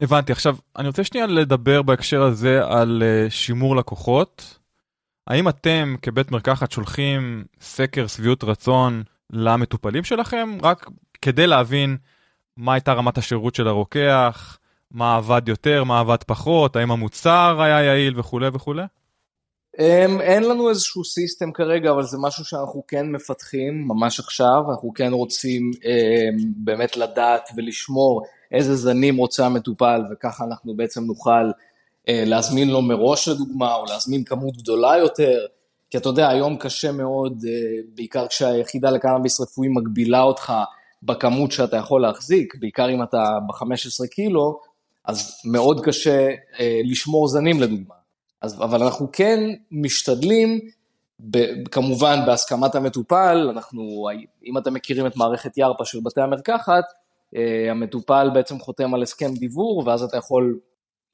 הבנתי, 0.00 0.32
עכשיו 0.32 0.56
אני 0.76 0.88
רוצה 0.88 1.04
שנייה 1.04 1.26
לדבר 1.26 1.82
בהקשר 1.82 2.22
הזה 2.22 2.60
על 2.64 3.02
שימור 3.28 3.76
לקוחות. 3.76 4.58
האם 5.26 5.48
אתם 5.48 5.94
כבית 6.02 6.30
מרקחת 6.30 6.72
שולחים 6.72 7.44
סקר 7.60 8.06
שביעות 8.06 8.44
רצון 8.44 9.02
למטופלים 9.30 10.04
שלכם 10.04 10.58
רק 10.62 10.86
כדי 11.22 11.46
להבין 11.46 11.96
מה 12.56 12.74
הייתה 12.74 12.92
רמת 12.92 13.18
השירות 13.18 13.54
של 13.54 13.68
הרוקח, 13.68 14.58
מה 14.90 15.16
עבד 15.16 15.42
יותר, 15.48 15.84
מה 15.84 16.00
עבד 16.00 16.22
פחות, 16.26 16.76
האם 16.76 16.90
המוצר 16.90 17.62
היה 17.62 17.82
יעיל 17.82 18.18
וכולי 18.18 18.48
וכולי? 18.52 18.82
Um, 19.76 20.20
אין 20.20 20.42
לנו 20.42 20.70
איזשהו 20.70 21.04
סיסטם 21.04 21.52
כרגע, 21.52 21.90
אבל 21.90 22.02
זה 22.02 22.18
משהו 22.20 22.44
שאנחנו 22.44 22.84
כן 22.88 23.06
מפתחים 23.10 23.88
ממש 23.88 24.20
עכשיו, 24.20 24.70
אנחנו 24.70 24.92
כן 24.94 25.12
רוצים 25.12 25.70
um, 25.74 26.44
באמת 26.56 26.96
לדעת 26.96 27.48
ולשמור 27.56 28.22
איזה 28.52 28.76
זנים 28.76 29.16
רוצה 29.16 29.46
המטופל, 29.46 30.02
וככה 30.12 30.44
אנחנו 30.44 30.76
בעצם 30.76 31.04
נוכל 31.04 31.50
uh, 31.50 32.04
להזמין 32.06 32.70
לו 32.70 32.82
מראש 32.82 33.28
לדוגמה, 33.28 33.74
או 33.74 33.84
להזמין 33.84 34.24
כמות 34.24 34.56
גדולה 34.56 34.96
יותר, 34.98 35.46
כי 35.90 35.98
אתה 35.98 36.08
יודע, 36.08 36.28
היום 36.28 36.56
קשה 36.56 36.92
מאוד, 36.92 37.42
uh, 37.42 37.86
בעיקר 37.94 38.26
כשהיחידה 38.26 38.90
לקנאביס 38.90 39.40
רפואי 39.40 39.68
מגבילה 39.68 40.22
אותך 40.22 40.52
בכמות 41.02 41.52
שאתה 41.52 41.76
יכול 41.76 42.02
להחזיק, 42.02 42.54
בעיקר 42.60 42.90
אם 42.90 43.02
אתה 43.02 43.38
ב-15 43.48 44.06
קילו, 44.10 44.60
אז 45.04 45.40
מאוד 45.44 45.84
קשה 45.84 46.28
אה, 46.60 46.80
לשמור 46.84 47.28
זנים 47.28 47.60
לדוגמה. 47.60 48.01
אז, 48.42 48.54
אבל 48.54 48.82
אנחנו 48.82 49.08
כן 49.12 49.40
משתדלים, 49.70 50.60
ב, 51.30 51.38
כמובן 51.70 52.20
בהסכמת 52.26 52.74
המטופל, 52.74 53.48
אנחנו, 53.50 54.08
אם 54.46 54.58
אתם 54.58 54.74
מכירים 54.74 55.06
את 55.06 55.16
מערכת 55.16 55.58
ירפא 55.58 55.84
של 55.84 55.98
בתי 56.04 56.20
המרקחת, 56.20 56.84
אה, 57.36 57.70
המטופל 57.70 58.30
בעצם 58.34 58.58
חותם 58.58 58.94
על 58.94 59.02
הסכם 59.02 59.34
דיוור, 59.34 59.82
ואז 59.86 60.02
אתה 60.02 60.16
יכול 60.16 60.58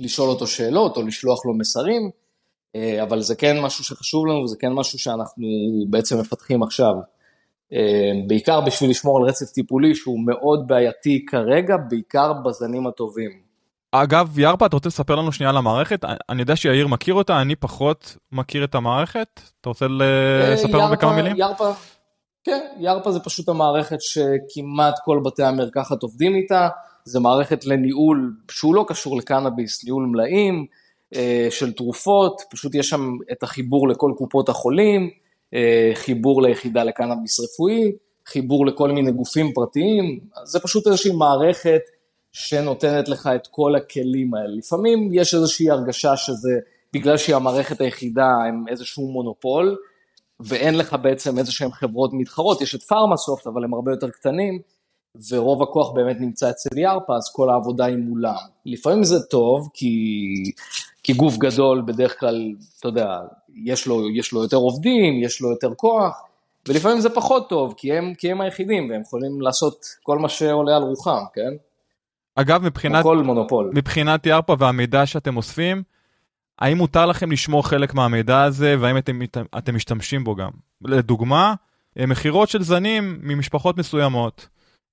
לשאול 0.01 0.29
אותו 0.29 0.47
שאלות 0.47 0.97
או 0.97 1.03
לשלוח 1.03 1.47
לו 1.47 1.55
מסרים, 1.55 2.11
אה, 2.77 3.03
אבל 3.03 3.21
זה 3.21 3.35
כן 3.35 3.61
משהו 3.61 3.85
שחשוב 3.85 4.27
לנו 4.27 4.43
וזה 4.43 4.57
כן 4.61 4.73
משהו 4.73 4.99
שאנחנו 4.99 5.47
בעצם 5.91 6.21
מפתחים 6.21 6.63
עכשיו. 6.63 6.95
אה, 7.73 8.13
בעיקר 8.27 8.61
בשביל 8.61 8.91
לשמור 8.91 9.19
על 9.19 9.29
רצף 9.29 9.47
טיפולי 9.47 9.95
שהוא 9.95 10.27
מאוד 10.27 10.67
בעייתי 10.67 11.27
כרגע, 11.27 11.77
בעיקר 11.91 12.33
בזנים 12.33 12.87
הטובים. 12.87 13.48
אגב, 14.03 14.39
ירפה, 14.39 14.67
אתה 14.67 14.77
רוצה 14.77 14.89
לספר 14.89 15.15
לנו 15.15 15.33
שנייה 15.33 15.51
על 15.51 15.57
המערכת? 15.57 16.05
אני 16.29 16.41
יודע 16.43 16.57
שיאיר 16.57 16.87
מכיר 16.87 17.15
אותה, 17.15 17.41
אני 17.41 17.57
פחות 17.57 18.17
מכיר 18.33 18.65
את 18.65 18.75
המערכת. 18.75 19.41
אתה 19.61 19.69
רוצה 19.69 19.85
אה, 19.85 20.51
לספר 20.53 20.79
לנו 20.79 20.93
בכמה 20.93 21.17
מילים? 21.17 21.37
ירפה, 21.37 21.71
כן, 22.45 22.61
ירפה 22.81 23.13
זה 23.13 23.21
פשוט 23.21 23.49
המערכת 23.49 23.97
שכמעט 24.01 24.95
כל 25.05 25.21
בתי 25.25 25.43
המרקחת 25.43 26.03
עובדים 26.03 26.35
איתה. 26.35 26.69
זה 27.05 27.21
מערכת 27.21 27.65
לניהול 27.65 28.33
שהוא 28.51 28.75
לא 28.75 28.85
קשור 28.89 29.17
לקנאביס, 29.17 29.85
ניהול 29.85 30.07
מלאים 30.07 30.67
אה, 31.15 31.47
של 31.51 31.73
תרופות, 31.73 32.43
פשוט 32.51 32.75
יש 32.75 32.89
שם 32.89 33.17
את 33.33 33.43
החיבור 33.43 33.89
לכל 33.89 34.13
קופות 34.17 34.49
החולים. 34.49 35.11
אה, 35.55 35.91
חיבור 35.95 36.43
ליחידה 36.43 36.85
לקנאביס 36.85 37.41
רפואי, 37.41 37.93
חיבור 38.27 38.67
לכל 38.67 38.93
מיני 38.93 39.13
גופים 39.13 39.53
פרטיים, 39.53 40.21
זה 40.45 40.61
פשוט 40.61 40.87
איזושהי 40.87 41.13
מערכת 41.13 41.81
שנותנת 42.33 43.09
לך 43.09 43.29
את 43.35 43.47
כל 43.47 43.75
הכלים 43.77 44.35
האלה. 44.35 44.57
לפעמים 44.57 45.11
יש 45.13 45.35
איזושהי 45.35 45.71
הרגשה 45.71 46.17
שזה 46.17 46.59
בגלל 46.93 47.17
שהיא 47.17 47.37
המערכת 47.37 47.81
היחידה 47.81 48.29
הם 48.49 48.65
איזשהו 48.69 49.13
מונופול, 49.13 49.77
ואין 50.41 50.75
לך 50.75 50.97
בעצם 51.03 51.39
איזה 51.39 51.53
שהן 51.53 51.71
חברות 51.71 52.11
מתחרות, 52.13 52.61
יש 52.61 52.75
את 52.75 52.83
פארמסופט 52.83 53.47
אבל 53.47 53.65
הם 53.65 53.75
הרבה 53.75 53.93
יותר 53.93 54.11
קטנים, 54.11 54.61
ורוב 55.31 55.63
הכוח 55.63 55.93
באמת 55.93 56.21
נמצא 56.21 56.51
אצל 56.51 56.79
ירפה, 56.79 57.17
אז 57.17 57.33
כל 57.33 57.51
העבודה 57.51 57.85
היא 57.85 57.97
מולם. 57.97 58.35
לפעמים 58.67 59.05
זה 59.05 59.23
טוב, 59.23 59.69
כי, 59.75 59.95
כי 61.03 61.13
גוף 61.13 61.37
גדול 61.37 61.83
בדרך 61.87 62.21
כלל, 62.21 62.55
אתה 62.79 62.89
יודע, 62.89 63.19
יש 63.65 63.87
לו, 63.87 64.11
יש 64.11 64.33
לו 64.33 64.43
יותר 64.43 64.57
עובדים, 64.57 65.23
יש 65.23 65.41
לו 65.41 65.51
יותר 65.51 65.75
כוח, 65.75 66.23
ולפעמים 66.69 67.01
זה 67.01 67.11
פחות 67.11 67.49
טוב, 67.49 67.75
כי 67.77 67.93
הם, 67.93 68.15
כי 68.15 68.31
הם 68.31 68.41
היחידים, 68.41 68.91
והם 68.91 69.01
יכולים 69.01 69.41
לעשות 69.41 69.87
כל 70.03 70.19
מה 70.19 70.29
שעולה 70.29 70.77
על 70.77 70.83
רוחם, 70.83 71.25
כן? 71.35 71.68
אגב, 72.41 72.63
מבחינת, 72.63 73.03
כל 73.03 73.19
מונופול. 73.19 73.71
מבחינת 73.75 74.27
ירפה 74.27 74.57
והמידע 74.59 75.07
שאתם 75.07 75.37
אוספים, 75.37 75.83
האם 76.59 76.77
מותר 76.79 77.07
לכם 77.07 77.33
לשמור 77.33 77.69
חלק 77.69 77.95
מהמידע 77.95 78.43
הזה, 78.43 78.77
והאם 78.81 78.97
אתם, 78.97 79.21
אתם 79.59 79.75
משתמשים 79.75 80.25
בו 80.25 80.35
גם? 80.35 80.51
לדוגמה, 80.85 81.55
מכירות 81.97 82.49
של 82.49 82.63
זנים 82.63 83.19
ממשפחות 83.23 83.79
מסוימות. 83.79 84.49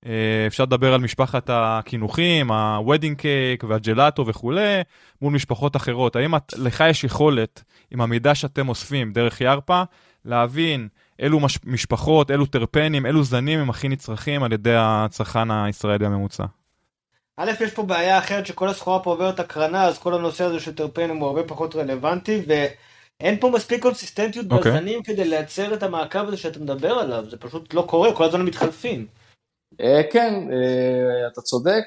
אה, 0.06 0.44
אפשר 0.46 0.62
לדבר 0.62 0.94
על 0.94 1.00
משפחת 1.00 1.50
הקינוחים, 1.52 2.52
ה-wedding 2.52 3.20
cake 3.20 3.66
והג'לאטו 3.66 4.26
וכולי, 4.26 4.80
מול 5.22 5.32
משפחות 5.32 5.76
אחרות. 5.76 6.16
האם 6.16 6.36
את, 6.36 6.52
לך 6.58 6.84
יש 6.88 7.04
יכולת, 7.04 7.62
עם 7.90 8.00
המידע 8.00 8.34
שאתם 8.34 8.68
אוספים 8.68 9.12
דרך 9.12 9.40
ירפה, 9.40 9.82
להבין 10.24 10.88
אילו 11.18 11.40
מש, 11.40 11.58
משפחות, 11.64 12.30
אילו 12.30 12.46
טרפנים, 12.46 13.06
אילו 13.06 13.24
זנים 13.24 13.60
הם 13.60 13.70
הכי 13.70 13.88
נצרכים 13.88 14.42
על 14.42 14.52
ידי 14.52 14.74
הצרכן 14.76 15.50
הישראלי 15.50 16.06
הממוצע? 16.06 16.44
א', 17.36 17.50
יש 17.60 17.74
פה 17.74 17.82
בעיה 17.82 18.18
אחרת 18.18 18.46
שכל 18.46 18.68
הסחורה 18.68 19.02
פה 19.02 19.10
עוברת 19.10 19.40
הקרנה, 19.40 19.84
אז 19.84 19.98
כל 19.98 20.14
הנושא 20.14 20.44
הזה 20.44 20.60
של 20.60 20.74
טרפנים 20.74 21.16
הוא 21.16 21.26
הרבה 21.26 21.42
פחות 21.42 21.76
רלוונטי, 21.76 22.42
ואין 22.46 23.40
פה 23.40 23.50
מספיק 23.50 23.82
קונסיסטנטיות 23.82 24.46
okay. 24.46 24.54
אוקיי. 24.54 24.72
בזנים 24.72 25.02
כדי 25.02 25.24
לייצר 25.24 25.74
את 25.74 25.82
המעקב 25.82 26.28
הזה 26.28 26.36
שאתה 26.36 26.58
מדבר 26.58 26.92
עליו, 26.92 27.24
זה 27.30 27.36
פשוט 27.36 27.74
לא 27.74 27.82
קורה, 27.82 28.14
כל 28.14 28.24
הזמן 28.24 28.42
מתחלפים. 28.42 29.06
כן, 30.10 30.34
אתה 31.32 31.40
צודק. 31.40 31.84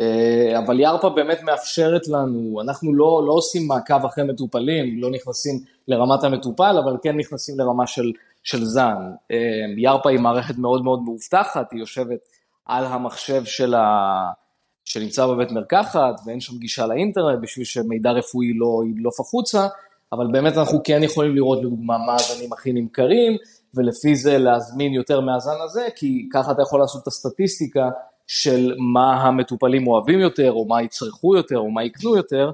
אה, 0.00 0.58
אבל 0.58 0.80
ירפה 0.80 1.08
באמת 1.08 1.42
מאפשרת 1.42 2.08
לנו, 2.08 2.60
אנחנו 2.60 2.94
לא, 2.94 3.22
לא 3.26 3.32
עושים 3.32 3.68
מעקב 3.68 4.04
אחרי 4.04 4.24
מטופלים, 4.24 5.00
לא 5.02 5.10
נכנסים 5.10 5.60
לרמת 5.88 6.24
המטופל, 6.24 6.76
אבל 6.84 6.96
כן 7.02 7.16
נכנסים 7.16 7.58
לרמה 7.58 7.86
של, 7.86 8.12
של 8.42 8.64
זן. 8.64 8.96
אה, 9.30 9.36
ירפה 9.76 10.10
היא 10.10 10.18
מערכת 10.18 10.58
מאוד 10.58 10.84
מאוד 10.84 11.02
מאובטחת, 11.02 11.72
היא 11.72 11.80
יושבת 11.80 12.18
על 12.66 12.84
המחשב 12.84 13.44
של 13.44 13.74
ה... 13.74 14.41
שנמצא 14.84 15.26
בבית 15.26 15.50
מרקחת, 15.50 16.20
ואין 16.26 16.40
שם 16.40 16.58
גישה 16.58 16.86
לאינטרנט 16.86 17.38
בשביל 17.42 17.64
שמידע 17.64 18.10
רפואי 18.10 18.52
לא 18.54 18.82
ידלוף 18.90 19.20
החוצה, 19.20 19.66
אבל 20.12 20.26
באמת 20.32 20.56
אנחנו 20.56 20.80
כן 20.84 21.02
יכולים 21.02 21.34
לראות 21.34 21.58
לדוגמה 21.58 21.98
מה 21.98 22.14
הזנים 22.14 22.52
הכי 22.52 22.72
נמכרים, 22.72 23.36
ולפי 23.74 24.16
זה 24.16 24.38
להזמין 24.38 24.92
יותר 24.92 25.20
מהזן 25.20 25.60
הזה, 25.64 25.88
כי 25.96 26.28
ככה 26.32 26.52
אתה 26.52 26.62
יכול 26.62 26.80
לעשות 26.80 27.02
את 27.02 27.06
הסטטיסטיקה 27.06 27.90
של 28.26 28.74
מה 28.94 29.22
המטופלים 29.22 29.86
אוהבים 29.86 30.20
יותר, 30.20 30.52
או 30.52 30.66
מה 30.68 30.82
יצרכו 30.82 31.36
יותר, 31.36 31.58
או 31.58 31.70
מה 31.70 31.84
יקנו 31.84 32.16
יותר, 32.16 32.50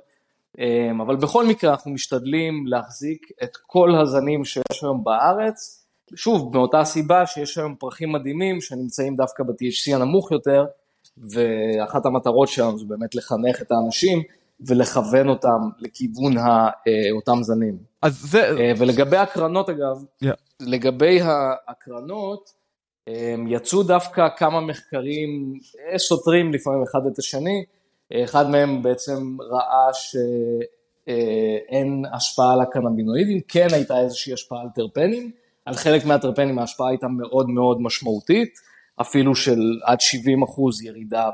אמ, 0.59 1.01
אבל 1.01 1.17
בכל 1.17 1.47
מקרה 1.47 1.71
אנחנו 1.71 1.91
משתדלים 1.91 2.67
להחזיק 2.67 3.27
את 3.43 3.57
כל 3.67 3.95
הזנים 3.95 4.45
שיש 4.45 4.83
היום 4.83 5.05
בארץ, 5.05 5.85
שוב, 6.15 6.57
מאותה 6.57 6.85
סיבה 6.85 7.27
שיש 7.27 7.59
היום 7.59 7.75
פרחים 7.75 8.13
מדהימים 8.13 8.61
שנמצאים 8.61 9.17
דווקא 9.17 9.45
ב-THC 9.45 9.95
הנמוך 9.95 10.33
יותר, 10.33 10.65
ואחת 11.31 12.07
המטרות 12.07 12.49
שלנו 12.49 12.79
זה 12.79 12.85
באמת 12.89 13.15
לחנך 13.15 13.63
את 13.63 13.73
האנשים 13.73 14.23
ולכוון 14.61 15.29
אותם 15.29 15.69
לכיוון 15.79 16.39
אה, 16.39 16.71
אותם 17.13 17.43
זנים. 17.43 17.79
אז 18.03 18.15
זה... 18.15 18.59
אה, 18.59 18.73
ולגבי 18.79 19.17
הקרנות 19.17 19.69
אגב, 19.69 20.05
yeah. 20.25 20.29
לגבי 20.61 21.21
הקרנות, 21.69 22.59
יצאו 23.47 23.83
דווקא 23.83 24.29
כמה 24.37 24.61
מחקרים 24.61 25.59
אה, 25.93 25.99
סותרים 25.99 26.53
לפעמים 26.53 26.83
אחד 26.83 27.07
את 27.13 27.19
השני, 27.19 27.65
אחד 28.25 28.51
מהם 28.51 28.83
בעצם 28.83 29.37
ראה 29.41 29.89
שאין 29.93 32.05
השפעה 32.13 32.53
על 32.53 32.61
הקנבינואידים, 32.61 33.41
כן 33.49 33.67
הייתה 33.73 34.01
איזושהי 34.01 34.33
השפעה 34.33 34.61
על 34.61 34.69
טרפנים, 34.75 35.31
על 35.65 35.75
חלק 35.75 36.05
מהטרפנים 36.05 36.59
ההשפעה 36.59 36.89
הייתה 36.89 37.09
מאוד 37.09 37.49
מאוד 37.49 37.81
משמעותית, 37.81 38.59
אפילו 39.01 39.35
של 39.35 39.61
עד 39.85 40.01
70 40.01 40.43
אחוז 40.43 40.83
ירידה 40.83 41.31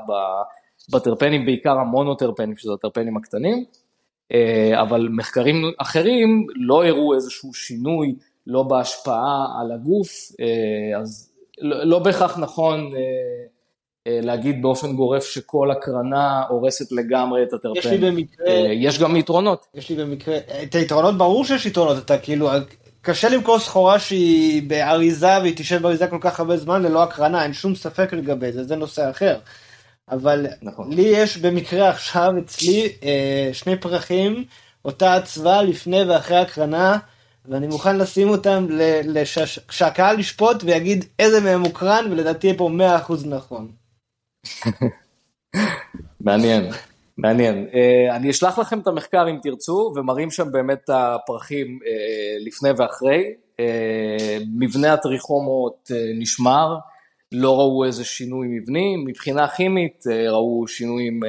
בטרפנים, 0.91 1.45
בעיקר 1.45 1.77
המונוטרפנים, 1.77 2.57
שזה 2.57 2.73
הטרפנים 2.73 3.17
הקטנים, 3.17 3.65
אה, 4.33 4.81
אבל 4.81 5.07
מחקרים 5.11 5.55
אחרים 5.77 6.47
לא 6.55 6.85
הראו 6.85 7.13
איזשהו 7.13 7.53
שינוי, 7.53 8.15
לא 8.47 8.63
בהשפעה 8.63 9.45
על 9.61 9.71
הגוף, 9.71 10.09
אה, 10.39 10.99
אז 11.01 11.31
לא, 11.61 11.83
לא 11.83 11.99
בהכרח 11.99 12.39
נכון 12.39 12.91
אה, 14.07 14.19
להגיד 14.21 14.61
באופן 14.61 14.95
גורף 14.95 15.23
שכל 15.23 15.71
הקרנה 15.71 16.43
הורסת 16.49 16.91
לגמרי 16.91 17.43
את 17.43 17.53
הטרפן. 17.53 17.79
יש 17.79 17.85
לי 17.85 17.97
במקרה... 17.97 18.53
יש 18.73 18.99
גם 18.99 19.15
יתרונות. 19.15 19.65
יש 19.73 19.89
לי 19.89 19.95
במקרה... 19.95 20.37
את 20.63 20.75
היתרונות 20.75 21.17
ברור 21.17 21.45
שיש 21.45 21.65
יתרונות, 21.65 21.97
אתה 21.97 22.17
כאילו... 22.17 22.49
קשה 23.05 23.29
למכור 23.29 23.59
סחורה 23.59 23.99
שהיא 23.99 24.69
באריזה 24.69 25.39
והיא 25.41 25.53
תשב 25.55 25.81
באריזה 25.81 26.07
כל 26.07 26.17
כך 26.21 26.39
הרבה 26.39 26.57
זמן 26.57 26.81
ללא 26.81 27.03
הקרנה, 27.03 27.43
אין 27.43 27.53
שום 27.53 27.75
ספק 27.75 28.13
לגבי 28.13 28.51
זה, 28.51 28.63
זה 28.63 28.75
נושא 28.75 29.09
אחר. 29.09 29.39
אבל 30.11 30.47
נכון. 30.61 30.93
לי 30.93 31.01
יש 31.01 31.37
במקרה 31.37 31.89
עכשיו 31.89 32.33
אצלי 32.39 32.89
אה, 33.03 33.49
שני 33.53 33.79
פרחים, 33.79 34.45
אותה 34.85 35.13
הצבעה 35.13 35.63
לפני 35.63 36.03
ואחרי 36.03 36.37
הקרנה, 36.37 36.97
ואני 37.45 37.67
מוכן 37.67 37.97
לשים 37.97 38.29
אותם 38.29 38.67
שהקהל 39.69 40.19
ישפוט 40.19 40.63
ויגיד 40.63 41.05
איזה 41.19 41.41
מהם 41.41 41.61
מוקרן, 41.61 42.05
ולדעתי 42.11 42.47
יהיה 42.47 42.57
פה 42.57 42.69
100% 43.07 43.13
נכון. 43.25 43.71
מעניין, 46.25 46.71
מעניין. 47.17 47.67
Uh, 47.71 48.15
אני 48.15 48.29
אשלח 48.29 48.59
לכם 48.59 48.79
את 48.79 48.87
המחקר 48.87 49.29
אם 49.29 49.37
תרצו, 49.41 49.93
ומראים 49.95 50.31
שם 50.31 50.51
באמת 50.51 50.79
את 50.83 50.89
הפרחים 50.89 51.79
uh, 51.81 51.87
לפני 52.47 52.69
ואחרי. 52.77 53.33
Uh, 53.57 53.61
מבנה 54.59 54.93
הטריכומות 54.93 55.91
נשמר, 56.19 56.77
לא 57.31 57.59
ראו 57.59 57.85
איזה 57.85 58.03
שינוי 58.03 58.47
מבני. 58.47 58.95
מבחינה 59.05 59.47
כימית 59.47 60.03
ראו 60.29 60.67
שינויים 60.67 61.19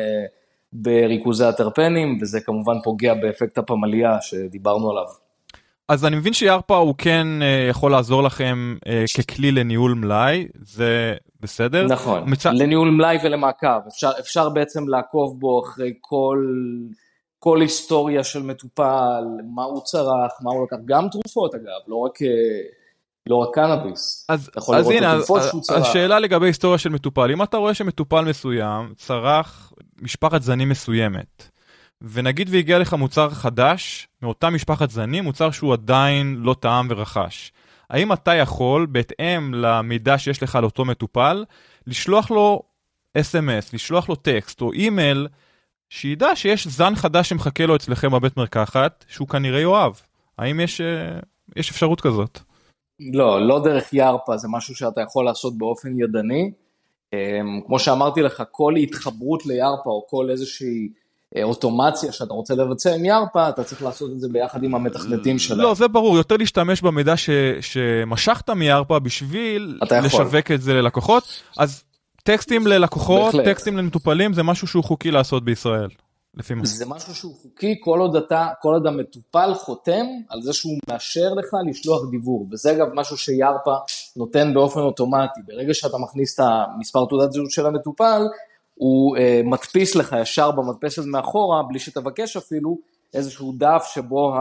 בריכוזי 0.73 1.45
הטרפנים, 1.45 2.19
וזה 2.21 2.41
כמובן 2.41 2.77
פוגע 2.85 3.15
באפקט 3.15 3.59
הפמליה 3.59 4.21
שדיברנו 4.21 4.91
עליו. 4.91 5.26
אז 5.89 6.05
אני 6.05 6.17
מבין 6.17 6.33
שירפה 6.33 6.77
הוא 6.77 6.95
כן 6.99 7.27
uh, 7.41 7.71
יכול 7.71 7.91
לעזור 7.91 8.23
לכם 8.23 8.77
uh, 8.85 9.23
ככלי 9.23 9.53
לניהול 9.53 9.95
מלאי, 9.95 10.47
זה 10.55 11.15
בסדר? 11.41 11.87
נכון, 11.87 12.23
מצ... 12.27 12.47
לניהול 12.47 12.91
מלאי 12.91 13.19
ולמעקב, 13.25 13.87
אפשר, 13.89 14.11
אפשר 14.21 14.49
בעצם 14.49 14.89
לעקוב 14.89 15.41
בו 15.41 15.63
אחרי 15.65 15.93
כל, 16.01 16.47
כל 17.39 17.61
היסטוריה 17.61 18.25
של 18.25 18.43
מטופל, 18.43 19.25
מה 19.55 19.65
הוא 19.65 19.81
צרך, 19.85 20.33
מה 20.43 20.51
הוא 20.51 20.67
לקח, 20.67 20.77
גם 20.85 21.09
תרופות 21.09 21.55
אגב, 21.55 21.81
לא 21.89 21.97
רק... 21.97 22.23
אה, 22.23 22.29
לא 23.29 23.37
רק 23.37 23.55
קנאביס, 23.55 24.27
אז, 24.29 24.51
אז 24.75 24.91
הנה, 24.91 25.13
אז, 25.13 25.31
אז 25.75 25.85
שאלה 25.93 26.19
לגבי 26.19 26.47
היסטוריה 26.47 26.79
של 26.79 26.91
מטופל, 26.91 27.31
אם 27.31 27.43
אתה 27.43 27.57
רואה 27.57 27.75
שמטופל 27.75 28.25
מסוים 28.25 28.95
צרך 28.97 29.73
משפחת 30.03 30.43
זנים 30.43 30.69
מסוימת, 30.69 31.51
ונגיד 32.03 32.49
והגיע 32.53 32.79
לך 32.79 32.95
מוצר 32.95 33.31
חדש 33.31 34.09
מאותה 34.23 34.51
משפחת 34.51 34.91
זנים, 34.91 35.25
מוצר 35.25 35.51
שהוא 35.51 35.73
עדיין 35.73 36.37
לא 36.39 36.55
טעם 36.61 36.87
ורכש. 36.91 37.53
האם 37.91 38.13
אתה 38.13 38.35
יכול, 38.35 38.87
בהתאם 38.87 39.55
למידע 39.55 40.19
שיש 40.19 40.43
לך 40.43 40.57
על 40.57 40.65
אותו 40.65 40.85
מטופל, 40.85 41.45
לשלוח 41.87 42.31
לו 42.31 42.63
אס.אם.אס, 43.21 43.75
לשלוח 43.75 44.09
לו 44.09 44.15
טקסט 44.15 44.61
או 44.61 44.73
אימייל, 44.73 45.29
שידע 45.89 46.37
שיש 46.37 46.67
זן 46.67 46.95
חדש 46.95 47.29
שמחכה 47.29 47.67
לו 47.67 47.77
אצלכם 47.77 48.11
בבית 48.11 48.37
מרקחת, 48.37 49.05
שהוא 49.09 49.29
כנראה 49.29 49.61
יאהב. 49.61 49.93
האם 50.39 50.61
יש, 50.61 50.81
אה, 50.81 51.19
יש 51.57 51.71
אפשרות 51.71 52.01
כזאת? 52.01 52.39
לא, 53.13 53.47
לא 53.47 53.65
דרך 53.65 53.93
ירפה, 53.93 54.37
זה 54.37 54.49
משהו 54.51 54.75
שאתה 54.75 55.01
יכול 55.01 55.25
לעשות 55.25 55.59
באופן 55.59 56.01
ידני. 56.01 56.53
אמ, 57.13 57.61
כמו 57.67 57.79
שאמרתי 57.79 58.23
לך, 58.23 58.43
כל 58.51 58.77
התחברות 58.77 59.47
לירפה 59.47 59.91
או 59.91 60.07
כל 60.09 60.31
איזושהי 60.31 60.89
אוטומציה 61.43 62.13
שאתה 62.13 62.35
רוצה 62.35 62.55
לבצע 62.55 62.95
עם 62.95 63.05
ירפה, 63.05 63.49
אתה 63.49 63.65
צריך 63.65 63.83
לעשות 63.83 64.11
את 64.13 64.21
זה 64.21 64.29
ביחד 64.29 64.65
עם 64.65 64.75
המתכנתים 64.75 65.39
שלהם. 65.39 65.61
לא, 65.61 65.75
זה 65.75 65.89
ברור, 65.89 66.17
יותר 66.17 66.37
להשתמש 66.37 66.83
במידע 66.83 67.17
ש, 67.17 67.31
שמשכת 67.61 68.51
מירפה 68.51 68.99
בשביל 68.99 69.79
לשווק 70.03 70.51
את 70.51 70.63
זה 70.63 70.75
ללקוחות. 70.75 71.43
אז 71.59 71.83
טקסטים 72.23 72.67
ללקוחות, 72.67 73.35
בהחלט. 73.35 73.45
טקסטים 73.45 73.77
למטופלים, 73.77 74.33
זה 74.33 74.43
משהו 74.43 74.67
שהוא 74.67 74.85
חוקי 74.85 75.11
לעשות 75.11 75.45
בישראל. 75.45 75.89
לפי 76.35 76.55
מה? 76.55 76.67
זה 76.67 76.87
משהו 76.87 77.15
שהוא 77.15 77.35
חוקי 77.43 77.75
כל 77.81 78.01
עוד 78.01 78.17
אתה, 78.17 78.49
כל 78.63 78.73
עוד 78.73 78.87
המטופל 78.87 79.55
חותם 79.55 80.07
על 80.29 80.43
זה 80.43 80.53
שהוא 80.53 80.79
מאשר 80.91 81.35
לך 81.35 81.47
לשלוח 81.71 82.11
דיוור, 82.11 82.47
וזה 82.53 82.73
אגב 82.73 82.87
משהו 82.95 83.17
שירפה 83.17 83.75
נותן 84.17 84.55
באופן 84.55 84.81
אוטומטי, 84.81 85.41
ברגע 85.47 85.75
שאתה 85.75 85.99
מכניס 85.99 86.35
את 86.35 86.45
המספר 86.45 87.05
תעודת 87.09 87.33
זהות 87.33 87.51
של 87.51 87.67
המטופל, 87.67 88.23
הוא 88.77 89.17
uh, 89.17 89.21
מדפיס 89.45 89.95
לך 89.95 90.17
ישר 90.21 90.51
במדפסת 90.51 91.03
מאחורה, 91.07 91.63
בלי 91.63 91.79
שתבקש 91.79 92.37
אפילו, 92.37 92.79
איזשהו 93.15 93.55
דף 93.59 93.85
שבו 93.95 94.35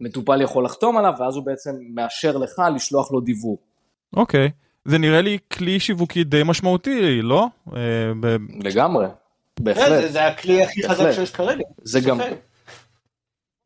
המטופל 0.00 0.40
יכול 0.42 0.64
לחתום 0.64 0.96
עליו, 0.96 1.12
ואז 1.18 1.36
הוא 1.36 1.44
בעצם 1.44 1.70
מאשר 1.94 2.36
לך 2.36 2.62
לשלוח 2.74 3.12
לו 3.12 3.20
דיוור. 3.20 3.58
אוקיי, 4.16 4.46
okay. 4.46 4.50
זה 4.84 4.98
נראה 4.98 5.20
לי 5.20 5.38
כלי 5.52 5.80
שיווקי 5.80 6.24
די 6.24 6.42
משמעותי, 6.44 7.22
לא? 7.22 7.46
Uh, 7.68 7.72
ב... 8.20 8.36
לגמרי, 8.64 9.06
בהחלט. 9.60 10.02
זה, 10.02 10.12
זה 10.12 10.26
הכלי 10.26 10.62
הכי 10.62 10.82
בהחלט. 10.82 10.98
חזק 10.98 11.12
שיש 11.12 11.30
כרגע. 11.30 11.64
זה 11.82 12.00
גם... 12.00 12.18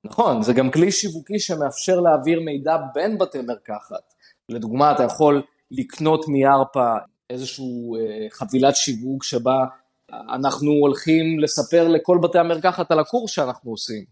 נכון, 0.04 0.42
זה 0.42 0.52
גם 0.52 0.70
כלי 0.70 0.92
שיווקי 0.92 1.38
שמאפשר 1.38 2.00
להעביר 2.00 2.40
מידע 2.40 2.76
בין 2.94 3.18
בתי 3.18 3.38
מרקחת. 3.42 4.14
לדוגמה, 4.48 4.92
אתה 4.92 5.02
יכול 5.02 5.42
לקנות 5.70 6.28
מירפה 6.28 6.94
איזושהי 7.30 7.64
אה, 7.98 8.26
חבילת 8.30 8.76
שיווק 8.76 9.24
שבה 9.24 9.64
אנחנו 10.12 10.70
הולכים 10.70 11.38
לספר 11.40 11.88
לכל 11.88 12.18
בתי 12.22 12.38
המרקחת 12.38 12.90
על 12.90 12.98
הקורס 12.98 13.30
שאנחנו 13.30 13.70
עושים. 13.70 14.04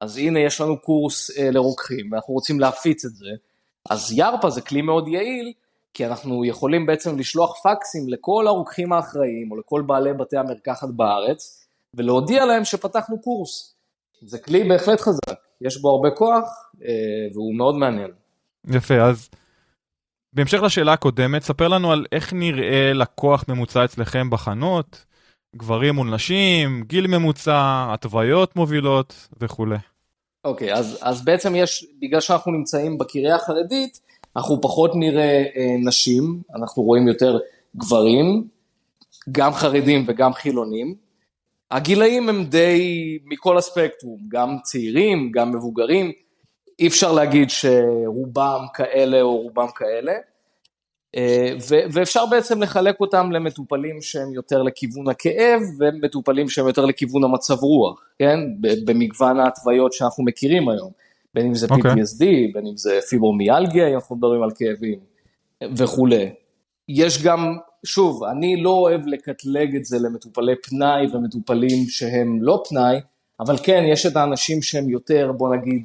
אז 0.00 0.16
הנה 0.16 0.40
יש 0.40 0.60
לנו 0.60 0.78
קורס 0.78 1.38
אה, 1.38 1.50
לרוקחים 1.50 2.12
ואנחנו 2.12 2.34
רוצים 2.34 2.60
להפיץ 2.60 3.04
את 3.04 3.14
זה, 3.14 3.30
אז 3.90 4.12
ירפה 4.12 4.50
זה 4.50 4.60
כלי 4.60 4.82
מאוד 4.82 5.08
יעיל, 5.08 5.52
כי 5.94 6.06
אנחנו 6.06 6.44
יכולים 6.44 6.86
בעצם 6.86 7.18
לשלוח 7.18 7.62
פקסים 7.62 8.08
לכל 8.08 8.46
הרוקחים 8.46 8.92
האחראים 8.92 9.50
או 9.50 9.56
לכל 9.56 9.82
בעלי 9.86 10.12
בתי 10.12 10.36
המרקחת 10.36 10.88
בארץ, 10.88 11.66
ולהודיע 11.94 12.44
להם 12.44 12.64
שפתחנו 12.64 13.20
קורס. 13.20 13.74
זה 14.20 14.38
כלי 14.38 14.68
בהחלט 14.68 15.00
חזק, 15.00 15.38
יש 15.60 15.80
בו 15.80 15.90
הרבה 15.90 16.10
כוח 16.10 16.70
אה, 16.82 16.88
והוא 17.32 17.54
מאוד 17.54 17.74
מעניין. 17.74 18.10
יפה, 18.70 18.94
אז 18.94 19.28
בהמשך 20.32 20.62
לשאלה 20.62 20.92
הקודמת, 20.92 21.42
ספר 21.42 21.68
לנו 21.68 21.92
על 21.92 22.06
איך 22.12 22.32
נראה 22.32 22.92
לקוח 22.94 23.44
ממוצע 23.48 23.84
אצלכם 23.84 24.30
בחנות, 24.30 25.05
גברים 25.56 25.94
מול 25.94 26.14
נשים, 26.14 26.82
גיל 26.86 27.06
ממוצע, 27.06 27.86
התוויות 27.92 28.56
מובילות 28.56 29.28
וכולי. 29.40 29.76
אוקיי, 30.44 30.72
okay, 30.72 30.76
אז, 30.76 30.98
אז 31.02 31.24
בעצם 31.24 31.54
יש, 31.54 31.86
בגלל 32.00 32.20
שאנחנו 32.20 32.52
נמצאים 32.52 32.98
בקריה 32.98 33.36
החרדית, 33.36 34.00
אנחנו 34.36 34.60
פחות 34.60 34.90
נראה 34.94 35.44
אה, 35.56 35.76
נשים, 35.78 36.42
אנחנו 36.56 36.82
רואים 36.82 37.08
יותר 37.08 37.38
גברים, 37.76 38.44
גם 39.32 39.52
חרדים 39.52 40.04
וגם 40.08 40.32
חילונים. 40.32 40.94
הגילאים 41.70 42.28
הם 42.28 42.44
די 42.44 43.18
מכל 43.24 43.58
הספקטרום, 43.58 44.18
גם 44.28 44.56
צעירים, 44.62 45.30
גם 45.30 45.52
מבוגרים, 45.52 46.12
אי 46.78 46.86
אפשר 46.86 47.12
להגיד 47.12 47.50
שרובם 47.50 48.60
כאלה 48.74 49.22
או 49.22 49.36
רובם 49.36 49.68
כאלה. 49.74 50.12
אה, 51.16 51.52
ואפשר 51.92 52.26
בעצם 52.26 52.62
לחלק 52.62 53.00
אותם 53.00 53.32
למטופלים 53.32 54.02
שהם 54.02 54.32
יותר 54.32 54.62
לכיוון 54.62 55.08
הכאב 55.08 55.60
ומטופלים 55.78 56.48
שהם 56.48 56.66
יותר 56.66 56.84
לכיוון 56.84 57.24
המצב 57.24 57.58
רוח, 57.60 58.00
כן? 58.18 58.38
במגוון 58.60 59.40
ההתוויות 59.40 59.92
שאנחנו 59.92 60.24
מכירים 60.24 60.68
היום, 60.68 60.90
בין 61.34 61.46
אם 61.46 61.54
זה 61.54 61.66
okay. 61.66 61.72
אוקיי. 61.72 61.92
PTSD, 61.92 62.24
בין 62.54 62.66
אם 62.66 62.76
זה 62.76 62.98
פיברומיאלגיה, 63.08 63.88
אם 63.88 63.94
אנחנו 63.94 64.16
מדברים 64.16 64.42
על 64.42 64.50
כאבים 64.54 64.98
וכולי. 65.76 66.30
יש 66.88 67.22
גם, 67.22 67.56
שוב, 67.84 68.24
אני 68.24 68.62
לא 68.62 68.70
אוהב 68.70 69.06
לקטלג 69.06 69.76
את 69.76 69.84
זה 69.84 69.98
למטופלי 69.98 70.54
פנאי 70.62 71.06
ומטופלים 71.12 71.88
שהם 71.88 72.38
לא 72.42 72.62
פנאי, 72.68 73.00
אבל 73.40 73.56
כן, 73.62 73.84
יש 73.92 74.06
את 74.06 74.16
האנשים 74.16 74.62
שהם 74.62 74.90
יותר, 74.90 75.32
בוא 75.36 75.56
נגיד, 75.56 75.84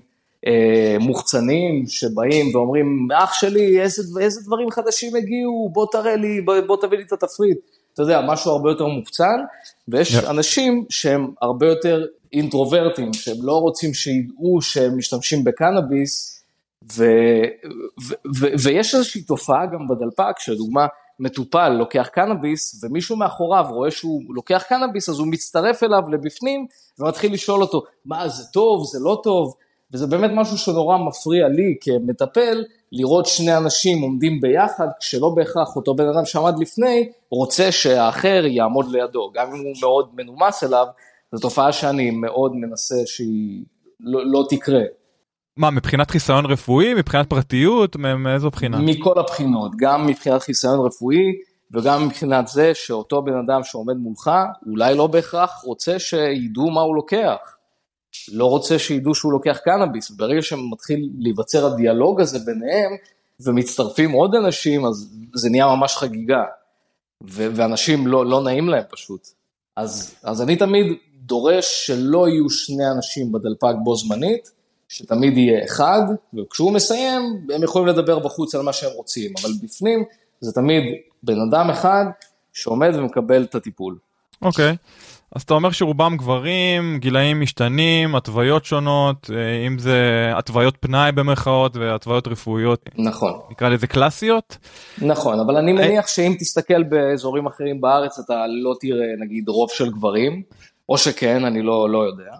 מוחצנים 0.99 1.83
שבאים 1.87 2.55
ואומרים, 2.55 3.07
אח 3.13 3.33
שלי, 3.33 3.81
איזה, 3.81 4.03
איזה 4.21 4.41
דברים 4.45 4.71
חדשים 4.71 5.15
הגיעו, 5.15 5.69
בוא 5.73 5.85
תראה 5.91 6.15
לי, 6.15 6.41
בוא, 6.41 6.55
בוא 6.67 6.77
תביא 6.81 6.97
לי 6.97 7.03
את 7.03 7.13
התפריט. 7.13 7.57
אתה 7.93 8.01
יודע, 8.01 8.21
משהו 8.27 8.51
הרבה 8.51 8.69
יותר 8.69 8.85
מוחצן, 8.85 9.39
ויש 9.87 10.15
yeah. 10.15 10.29
אנשים 10.29 10.85
שהם 10.89 11.31
הרבה 11.41 11.67
יותר 11.67 12.05
אינטרוברטים, 12.33 13.13
שהם 13.13 13.37
לא 13.43 13.57
רוצים 13.57 13.93
שידעו 13.93 14.61
שהם 14.61 14.97
משתמשים 14.97 15.43
בקנאביס, 15.43 16.43
ו, 16.93 17.05
ו, 18.07 18.13
ו, 18.39 18.45
ויש 18.63 18.95
איזושהי 18.95 19.21
תופעה 19.21 19.65
גם 19.65 19.87
בדלפק, 19.87 20.39
שלדוגמה, 20.39 20.87
מטופל 21.19 21.69
לוקח 21.69 22.09
קנאביס, 22.13 22.83
ומישהו 22.83 23.15
מאחוריו 23.15 23.65
רואה 23.69 23.91
שהוא 23.91 24.21
לוקח 24.35 24.63
קנאביס, 24.69 25.09
אז 25.09 25.19
הוא 25.19 25.27
מצטרף 25.27 25.83
אליו 25.83 26.01
לבפנים, 26.11 26.65
ומתחיל 26.99 27.33
לשאול 27.33 27.61
אותו, 27.61 27.83
מה, 28.05 28.27
זה 28.27 28.43
טוב, 28.53 28.85
זה 28.85 28.99
לא 29.01 29.21
טוב? 29.23 29.53
וזה 29.93 30.07
באמת 30.07 30.31
משהו 30.33 30.57
שנורא 30.57 30.97
מפריע 30.97 31.47
לי 31.47 31.75
כמטפל, 31.81 32.63
לראות 32.91 33.25
שני 33.25 33.57
אנשים 33.57 34.01
עומדים 34.01 34.41
ביחד, 34.41 34.87
כשלא 34.99 35.29
בהכרח 35.29 35.75
אותו 35.75 35.93
בן 35.95 36.07
אדם 36.07 36.25
שעמד 36.25 36.59
לפני, 36.59 37.09
רוצה 37.31 37.71
שהאחר 37.71 38.45
יעמוד 38.45 38.91
לידו, 38.91 39.31
גם 39.33 39.47
אם 39.47 39.65
הוא 39.65 39.75
מאוד 39.81 40.09
מנומס 40.13 40.63
אליו, 40.63 40.85
זו 41.31 41.39
תופעה 41.41 41.71
שאני 41.71 42.11
מאוד 42.11 42.55
מנסה 42.55 42.95
שהיא 43.05 43.63
לא, 43.99 44.25
לא 44.25 44.45
תקרה. 44.49 44.81
מה, 45.57 45.71
מבחינת 45.71 46.11
חיסיון 46.11 46.45
רפואי, 46.45 46.93
מבחינת 46.93 47.29
פרטיות, 47.29 47.95
מאיזו 47.95 48.49
בחינה? 48.49 48.77
מכל 48.79 49.19
הבחינות, 49.19 49.71
גם 49.77 50.07
מבחינת 50.07 50.41
חיסיון 50.41 50.85
רפואי, 50.85 51.25
וגם 51.73 52.05
מבחינת 52.05 52.47
זה 52.47 52.71
שאותו 52.73 53.21
בן 53.21 53.33
אדם 53.45 53.63
שעומד 53.63 53.97
מולך, 53.97 54.31
אולי 54.67 54.95
לא 54.95 55.07
בהכרח 55.07 55.61
רוצה 55.63 55.99
שידעו 55.99 56.71
מה 56.71 56.81
הוא 56.81 56.95
לוקח. 56.95 57.37
לא 58.31 58.45
רוצה 58.45 58.79
שידעו 58.79 59.15
שהוא 59.15 59.31
לוקח 59.31 59.57
קנאביס, 59.63 60.11
ברגע 60.11 60.41
שמתחיל 60.41 61.09
להיווצר 61.19 61.65
הדיאלוג 61.65 62.21
הזה 62.21 62.39
ביניהם, 62.39 62.91
ומצטרפים 63.39 64.11
עוד 64.11 64.35
אנשים, 64.35 64.85
אז 64.85 65.13
זה 65.33 65.49
נהיה 65.49 65.65
ממש 65.65 65.97
חגיגה. 65.97 66.43
ו- 67.23 67.47
ואנשים 67.55 68.07
לא, 68.07 68.25
לא 68.25 68.43
נעים 68.43 68.69
להם 68.69 68.83
פשוט. 68.89 69.27
אז, 69.75 70.15
אז 70.23 70.41
אני 70.41 70.55
תמיד 70.55 70.85
דורש 71.15 71.85
שלא 71.85 72.27
יהיו 72.29 72.49
שני 72.49 72.91
אנשים 72.95 73.31
בדלפק 73.31 73.75
בו 73.83 73.95
זמנית, 73.95 74.51
שתמיד 74.89 75.37
יהיה 75.37 75.65
אחד, 75.65 76.01
וכשהוא 76.33 76.73
מסיים, 76.73 77.47
הם 77.55 77.63
יכולים 77.63 77.87
לדבר 77.87 78.19
בחוץ 78.19 78.55
על 78.55 78.61
מה 78.61 78.73
שהם 78.73 78.91
רוצים, 78.95 79.33
אבל 79.41 79.51
בפנים 79.63 80.03
זה 80.41 80.51
תמיד 80.51 80.83
בן 81.23 81.37
אדם 81.49 81.69
אחד 81.69 82.05
שעומד 82.53 82.95
ומקבל 82.95 83.43
את 83.43 83.55
הטיפול. 83.55 83.97
אוקיי. 84.41 84.71
Okay. 84.71 85.20
אז 85.35 85.41
אתה 85.41 85.53
אומר 85.53 85.71
שרובם 85.71 86.17
גברים, 86.17 86.97
גילאים 86.99 87.41
משתנים, 87.41 88.15
התוויות 88.15 88.65
שונות, 88.65 89.29
אה, 89.33 89.67
אם 89.67 89.79
זה 89.79 90.31
התוויות 90.35 90.77
פנאי 90.79 91.11
במרכאות 91.11 91.77
והתוויות 91.77 92.27
רפואיות. 92.27 92.89
נכון. 92.97 93.39
נקרא 93.51 93.69
לזה 93.69 93.87
קלאסיות. 93.87 94.57
נכון, 95.01 95.39
אבל 95.39 95.57
אני 95.57 95.71
אה, 95.71 95.77
מניח 95.77 96.07
שאם 96.07 96.35
תסתכל 96.39 96.83
באזורים 96.83 97.45
אחרים 97.45 97.81
בארץ 97.81 98.19
אתה 98.19 98.47
לא 98.47 98.75
תראה 98.79 99.07
נגיד 99.19 99.49
רוב 99.49 99.69
של 99.69 99.91
גברים, 99.91 100.43
או 100.89 100.97
שכן, 100.97 101.45
אני 101.45 101.61
לא, 101.61 101.89
לא 101.89 102.05
יודע. 102.05 102.31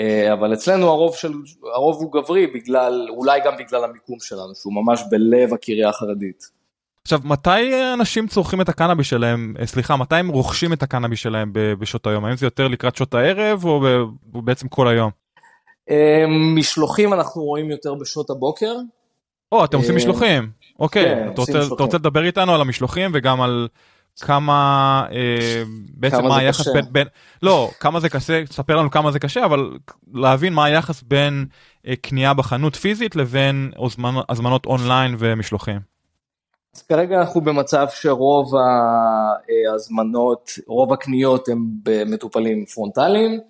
אה, 0.00 0.32
אבל 0.32 0.54
אצלנו 0.54 0.86
הרוב, 0.86 1.16
של, 1.16 1.32
הרוב 1.74 1.96
הוא 2.02 2.12
גברי 2.12 2.46
בגלל, 2.46 3.06
אולי 3.10 3.40
גם 3.44 3.52
בגלל 3.58 3.84
המיקום 3.84 4.16
שלנו, 4.20 4.54
שהוא 4.54 4.72
ממש 4.74 5.02
בלב 5.10 5.54
הקריה 5.54 5.88
החרדית. 5.88 6.59
עכשיו, 7.02 7.20
מתי 7.24 7.92
אנשים 7.94 8.26
צורכים 8.26 8.60
את 8.60 8.68
הקנאבי 8.68 9.04
שלהם, 9.04 9.54
אה, 9.60 9.66
סליחה, 9.66 9.96
מתי 9.96 10.14
הם 10.16 10.28
רוכשים 10.28 10.72
את 10.72 10.82
הקנאבי 10.82 11.16
שלהם 11.16 11.50
בשעות 11.52 12.06
היום? 12.06 12.24
האם 12.24 12.36
זה 12.36 12.46
יותר 12.46 12.68
לקראת 12.68 12.96
שעות 12.96 13.14
הערב 13.14 13.64
או 13.64 14.42
בעצם 14.42 14.68
כל 14.68 14.88
היום? 14.88 15.10
אה, 15.90 16.24
משלוחים 16.56 17.12
אנחנו 17.12 17.42
רואים 17.42 17.70
יותר 17.70 17.94
בשעות 17.94 18.30
הבוקר. 18.30 18.74
או, 19.52 19.64
אתם 19.64 19.76
עושים 19.76 19.90
אה, 19.90 19.96
משלוחים. 19.96 20.50
אוקיי, 20.78 21.04
כן, 21.04 21.28
אתה 21.34 21.40
רוצה, 21.80 21.98
לדבר 21.98 22.24
איתנו 22.24 22.54
על 22.54 22.60
המשלוחים 22.60 23.10
וגם 23.14 23.40
על 23.40 23.68
כמה, 24.20 25.06
בעצם 25.94 26.24
מה 26.24 26.38
היחס 26.38 26.68
בין, 26.92 27.06
לא, 27.42 27.70
כמה 27.80 28.00
זה 28.00 28.08
קשה, 28.08 28.46
תספר 28.46 28.76
לנו 28.76 28.90
כמה 28.90 29.10
זה 29.10 29.18
קשה, 29.18 29.44
אבל 29.44 29.70
להבין 30.14 30.52
מה 30.52 30.64
היחס 30.64 31.02
בין 31.02 31.46
קנייה 32.00 32.34
בחנות 32.34 32.76
פיזית 32.76 33.16
לבין 33.16 33.72
הזמנות 34.28 34.66
אונליין 34.66 35.14
ומשלוחים. 35.18 35.80
אז 36.74 36.82
כרגע 36.82 37.20
אנחנו 37.20 37.40
במצב 37.40 37.86
שרוב 37.90 38.52
ההזמנות, 38.56 40.50
רוב 40.66 40.92
הקניות 40.92 41.48
הם 41.48 41.66
במטופלים 41.82 42.64
פרונטליים, 42.64 43.40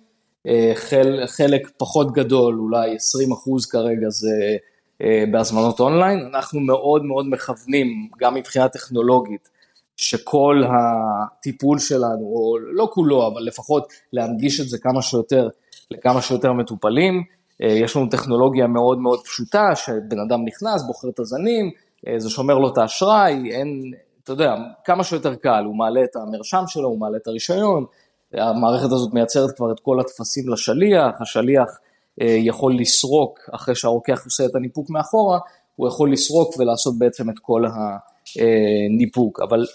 אה, 0.47 0.71
חל, 0.75 1.23
חלק 1.27 1.69
פחות 1.77 2.13
גדול, 2.13 2.59
אולי 2.59 2.95
20 2.95 3.31
אחוז 3.31 3.65
כרגע 3.65 4.09
זה 4.09 4.57
אה, 5.01 5.23
בהזמנות 5.31 5.79
אונליין, 5.79 6.19
אנחנו 6.19 6.59
מאוד 6.59 7.05
מאוד 7.05 7.25
מכוונים, 7.29 8.09
גם 8.19 8.35
מבחינה 8.35 8.69
טכנולוגית, 8.69 9.49
שכל 9.97 10.63
הטיפול 10.67 11.79
שלנו, 11.79 12.25
או 12.25 12.57
לא 12.59 12.89
כולו, 12.93 13.27
אבל 13.27 13.41
לפחות 13.41 13.93
להנגיש 14.13 14.59
את 14.59 14.69
זה 14.69 14.77
כמה 14.77 15.01
שיותר 15.01 15.49
לכמה 15.91 16.21
שיותר 16.21 16.53
מטופלים, 16.53 17.23
אה, 17.61 17.67
יש 17.67 17.95
לנו 17.95 18.09
טכנולוגיה 18.09 18.67
מאוד 18.67 18.99
מאוד 18.99 19.19
פשוטה, 19.25 19.75
שבן 19.75 20.19
אדם 20.19 20.45
נכנס, 20.45 20.83
בוחר 20.87 21.09
את 21.09 21.19
הזנים, 21.19 21.65
אה, 21.65 21.71
זה 22.17 22.29
שומר 22.29 22.57
לו 22.57 22.73
את 22.73 22.77
האשראי, 22.77 23.51
אין, 23.51 23.91
אתה 24.23 24.31
יודע, 24.31 24.55
כמה 24.85 25.03
שיותר 25.03 25.35
קל, 25.35 25.63
הוא 25.65 25.75
מעלה 25.75 26.03
את 26.03 26.15
המרשם 26.15 26.63
שלו, 26.67 26.87
הוא 26.87 26.99
מעלה 26.99 27.17
את 27.17 27.27
הרישיון, 27.27 27.85
המערכת 28.33 28.91
הזאת 28.91 29.13
מייצרת 29.13 29.51
כבר 29.51 29.71
את 29.71 29.79
כל 29.79 29.99
הטפסים 29.99 30.49
לשליח, 30.49 31.21
השליח 31.21 31.79
אה, 32.21 32.35
יכול 32.39 32.75
לסרוק, 32.79 33.39
אחרי 33.51 33.75
שהרוקח 33.75 34.25
עושה 34.25 34.45
את 34.45 34.55
הניפוק 34.55 34.89
מאחורה, 34.89 35.39
הוא 35.75 35.87
יכול 35.87 36.11
לסרוק 36.13 36.59
ולעשות 36.59 36.99
בעצם 36.99 37.29
את 37.29 37.39
כל 37.41 37.63
הניפוק, 37.65 39.39
אבל 39.41 39.65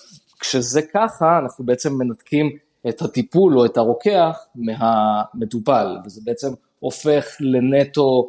כשזה 0.40 0.82
ככה, 0.82 1.38
אנחנו 1.38 1.64
בעצם 1.64 1.92
מנתקים 1.92 2.50
את 2.88 3.02
הטיפול 3.02 3.58
או 3.58 3.64
את 3.64 3.76
הרוקח 3.76 4.46
מהמטופל, 4.54 5.96
וזה 6.04 6.20
בעצם 6.24 6.48
הופך 6.80 7.26
לנטו 7.40 8.28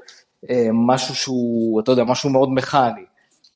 אה, 0.50 0.68
משהו 0.74 1.16
שהוא, 1.16 1.82
אתה 1.82 1.92
יודע, 1.92 2.04
משהו 2.04 2.30
מאוד 2.30 2.50
מכני. 2.52 3.06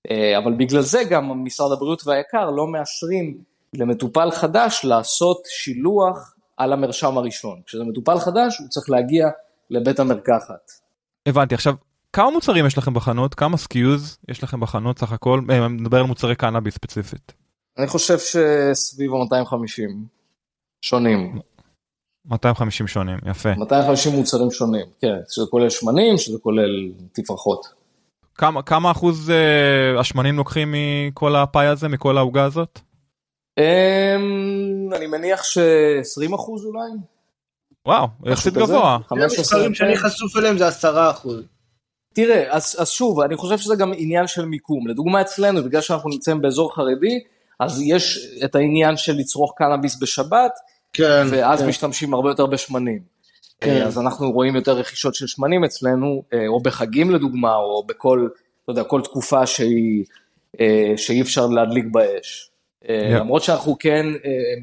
אה, 0.10 0.38
אבל 0.38 0.54
בגלל 0.54 0.82
זה 0.82 1.04
גם 1.10 1.44
משרד 1.44 1.72
הבריאות 1.72 2.08
והיק"ר 2.08 2.50
לא 2.50 2.68
מאשרים 2.68 3.38
למטופל 3.74 4.32
חדש 4.32 4.82
לעשות 4.86 5.42
שילוח 5.46 6.36
על 6.58 6.74
המרשם 6.74 7.18
הראשון. 7.18 7.62
כשזה 7.66 7.84
מטופל 7.84 8.20
חדש 8.20 8.58
הוא 8.60 8.68
צריך 8.68 8.90
להגיע 8.90 9.30
לבית 9.70 10.00
המרקחת. 10.00 10.72
הבנתי, 11.26 11.56
עכשיו 11.56 11.74
כמה 12.14 12.32
מוצרים 12.32 12.66
יש 12.66 12.78
לכם 12.78 12.94
בחנות? 12.94 13.36
כמה 13.36 13.58
SKUs 13.58 14.18
יש 14.30 14.44
לכם 14.44 14.60
בחנות 14.60 15.00
סך 15.00 15.12
הכל? 15.12 15.42
אני 15.50 15.60
אה, 15.60 15.68
מדבר 15.68 15.98
על 15.98 16.04
מוצרי 16.04 16.36
קנאביס 16.36 16.76
ספציפית. 16.76 17.34
אני 17.78 17.88
חושב 17.88 18.18
שסביב 18.20 19.12
ה-250 19.14 19.92
שונים. 20.82 21.40
250 22.26 22.88
שונים, 22.88 23.18
יפה. 23.26 23.50
250 23.58 24.14
מוצרים 24.14 24.52
שונים, 24.52 24.86
כן, 25.02 25.16
שזה 25.30 25.46
כולל 25.52 25.70
שמנים, 25.70 26.18
שזה 26.18 26.38
כולל 26.40 26.92
תפרחות. 27.12 27.81
כמה, 28.42 28.62
כמה 28.62 28.92
אחוז 28.92 29.30
אה, 29.30 30.00
השמנים 30.00 30.38
לוקחים 30.38 30.76
מכל 30.76 31.36
הפאי 31.36 31.68
הזה, 31.68 31.88
מכל 31.88 32.18
העוגה 32.18 32.44
הזאת? 32.44 32.80
אמ, 33.58 34.90
אני 34.96 35.08
מניח 35.08 35.44
ש-20 35.44 36.36
אחוז 36.36 36.66
אולי. 36.66 36.92
וואו, 37.86 38.08
יחסית 38.26 38.54
גבוה. 38.54 38.98
המספרים 39.12 39.74
שאני 39.74 39.98
חשוף 39.98 40.38
אליהם 40.38 40.58
זה 40.58 40.68
10 40.68 41.12
אחוז. 41.12 41.44
תראה, 42.14 42.46
אז, 42.50 42.76
אז 42.80 42.90
שוב, 42.90 43.20
אני 43.20 43.36
חושב 43.36 43.58
שזה 43.58 43.76
גם 43.76 43.92
עניין 43.96 44.28
של 44.28 44.46
מיקום. 44.46 44.88
לדוגמה 44.88 45.22
אצלנו, 45.22 45.64
בגלל 45.64 45.82
שאנחנו 45.82 46.10
נמצאים 46.10 46.42
באזור 46.42 46.76
חרדי, 46.76 47.20
אז 47.60 47.82
יש 47.82 48.20
את 48.46 48.56
העניין 48.56 48.98
של 48.98 49.14
לצרוך 49.14 49.54
קנאביס 49.58 50.00
בשבת, 50.02 50.52
כן, 50.94 51.28
ואז 51.32 51.60
כן. 51.60 51.68
משתמשים 51.68 52.14
הרבה 52.14 52.30
יותר 52.30 52.46
בשמנים. 52.46 53.00
כן. 53.62 53.82
אז 53.82 54.00
אנחנו 54.00 54.32
רואים 54.32 54.56
יותר 54.56 54.72
רכישות 54.72 55.16
של 55.16 55.28
שמנים 55.28 55.64
אצלנו, 55.64 56.24
או 56.48 56.60
בחגים 56.60 57.12
לדוגמה, 57.12 57.56
או 57.56 57.84
בכל, 57.84 58.28
אתה 58.64 58.72
יודע, 58.72 58.84
כל 58.84 59.02
תקופה 59.02 59.46
שהיא, 59.46 60.04
שאי 60.98 61.22
אפשר 61.22 61.48
להדליק 61.48 61.86
באש. 61.92 62.48
Yeah. 62.84 62.88
למרות 63.20 63.44
שאנחנו 63.44 63.76
כן 63.80 64.06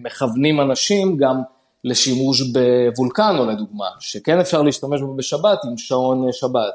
מכוונים 0.03 0.61
אנשים 0.61 1.17
גם 1.17 1.37
לשימוש 1.85 2.43
בוולקנו 2.43 3.47
לדוגמה, 3.47 3.87
שכן 4.01 4.41
אפשר 4.41 4.63
להשתמש 4.63 5.01
בו 5.01 5.15
בשבת 5.15 5.59
עם 5.65 5.79
שעון 5.79 6.33
שבת. 6.33 6.75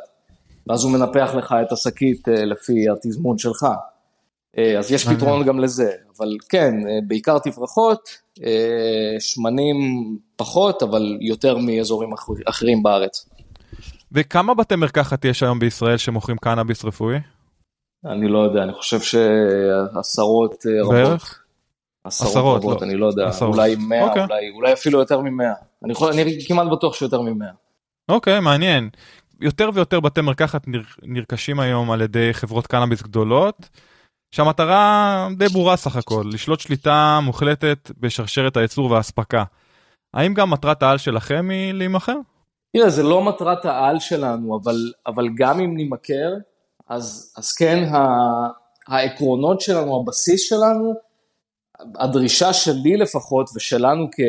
ואז 0.67 0.84
הוא 0.84 0.91
מנפח 0.91 1.32
לך 1.38 1.55
את 1.61 1.71
השקית 1.71 2.28
לפי 2.28 2.89
התזמון 2.89 3.38
שלך. 3.38 3.65
אה, 4.57 4.79
אז 4.79 4.91
יש 4.91 5.07
פתרון 5.07 5.43
גם 5.43 5.59
לזה, 5.59 5.91
אבל 6.17 6.35
כן, 6.49 6.73
אה, 6.87 6.99
בעיקר 7.07 7.39
תפרחות, 7.39 8.09
אה, 8.43 9.15
שמנים 9.19 9.75
פחות, 10.35 10.83
אבל 10.83 11.17
יותר 11.21 11.57
מאזורים 11.57 12.09
אחרים 12.45 12.83
בארץ. 12.83 13.29
וכמה 14.11 14.53
בתי 14.53 14.75
מרקחת 14.75 15.25
יש 15.25 15.43
היום 15.43 15.59
בישראל 15.59 15.97
שמוכרים 15.97 16.37
קנאביס 16.37 16.85
רפואי? 16.85 17.17
אני 18.05 18.27
לא 18.27 18.39
יודע, 18.39 18.63
אני 18.63 18.73
חושב 18.73 18.99
שעשרות 19.01 20.65
רבות. 20.81 20.93
בערך? 20.93 21.43
עשרות, 22.03 22.29
עשרות 22.29 22.57
רבות, 22.57 22.81
לא. 22.81 22.87
אני 22.87 22.95
לא 22.95 23.05
יודע, 23.05 23.27
עשרות. 23.27 23.55
אולי 23.55 23.75
מאה, 23.79 24.03
אוקיי. 24.03 24.23
אולי, 24.23 24.49
אולי 24.55 24.73
אפילו 24.73 24.99
יותר 24.99 25.19
ממאה. 25.19 25.53
אני, 25.83 25.93
אני 26.21 26.45
כמעט 26.47 26.67
בטוח 26.71 26.93
שיותר 26.93 27.21
ממאה. 27.21 27.49
אוקיי, 28.09 28.39
מעניין. 28.39 28.89
יותר 29.41 29.69
ויותר 29.73 29.99
בתי 29.99 30.21
מרקחת 30.21 30.65
נרכשים 31.03 31.59
היום 31.59 31.91
על 31.91 32.01
ידי 32.01 32.33
חברות 32.33 32.67
קנאביס 32.67 33.01
גדולות. 33.01 33.69
שהמטרה 34.34 35.27
די 35.38 35.47
ברורה 35.47 35.77
סך 35.77 35.95
הכל, 35.95 36.23
לשלוט 36.34 36.59
שליטה 36.59 37.19
מוחלטת 37.23 37.91
בשרשרת 37.99 38.57
הייצור 38.57 38.91
והאספקה. 38.91 39.43
האם 40.13 40.34
גם 40.34 40.49
מטרת 40.49 40.84
העל 40.84 40.97
שלכם 40.97 41.49
היא 41.49 41.73
להימכר? 41.73 42.15
תראה, 42.73 42.89
זה 42.89 43.03
לא 43.03 43.23
מטרת 43.23 43.65
העל 43.65 43.99
שלנו, 43.99 44.59
אבל, 44.63 44.91
אבל 45.07 45.29
גם 45.38 45.59
אם 45.59 45.75
נימכר, 45.75 46.34
אז, 46.88 47.34
אז 47.38 47.51
כן, 47.51 47.84
ה, 47.84 47.97
העקרונות 48.88 49.61
שלנו, 49.61 50.01
הבסיס 50.01 50.41
שלנו, 50.49 50.93
הדרישה 51.95 52.53
שלי 52.53 52.97
לפחות 52.97 53.49
ושלנו 53.55 54.07
כ, 54.11 54.19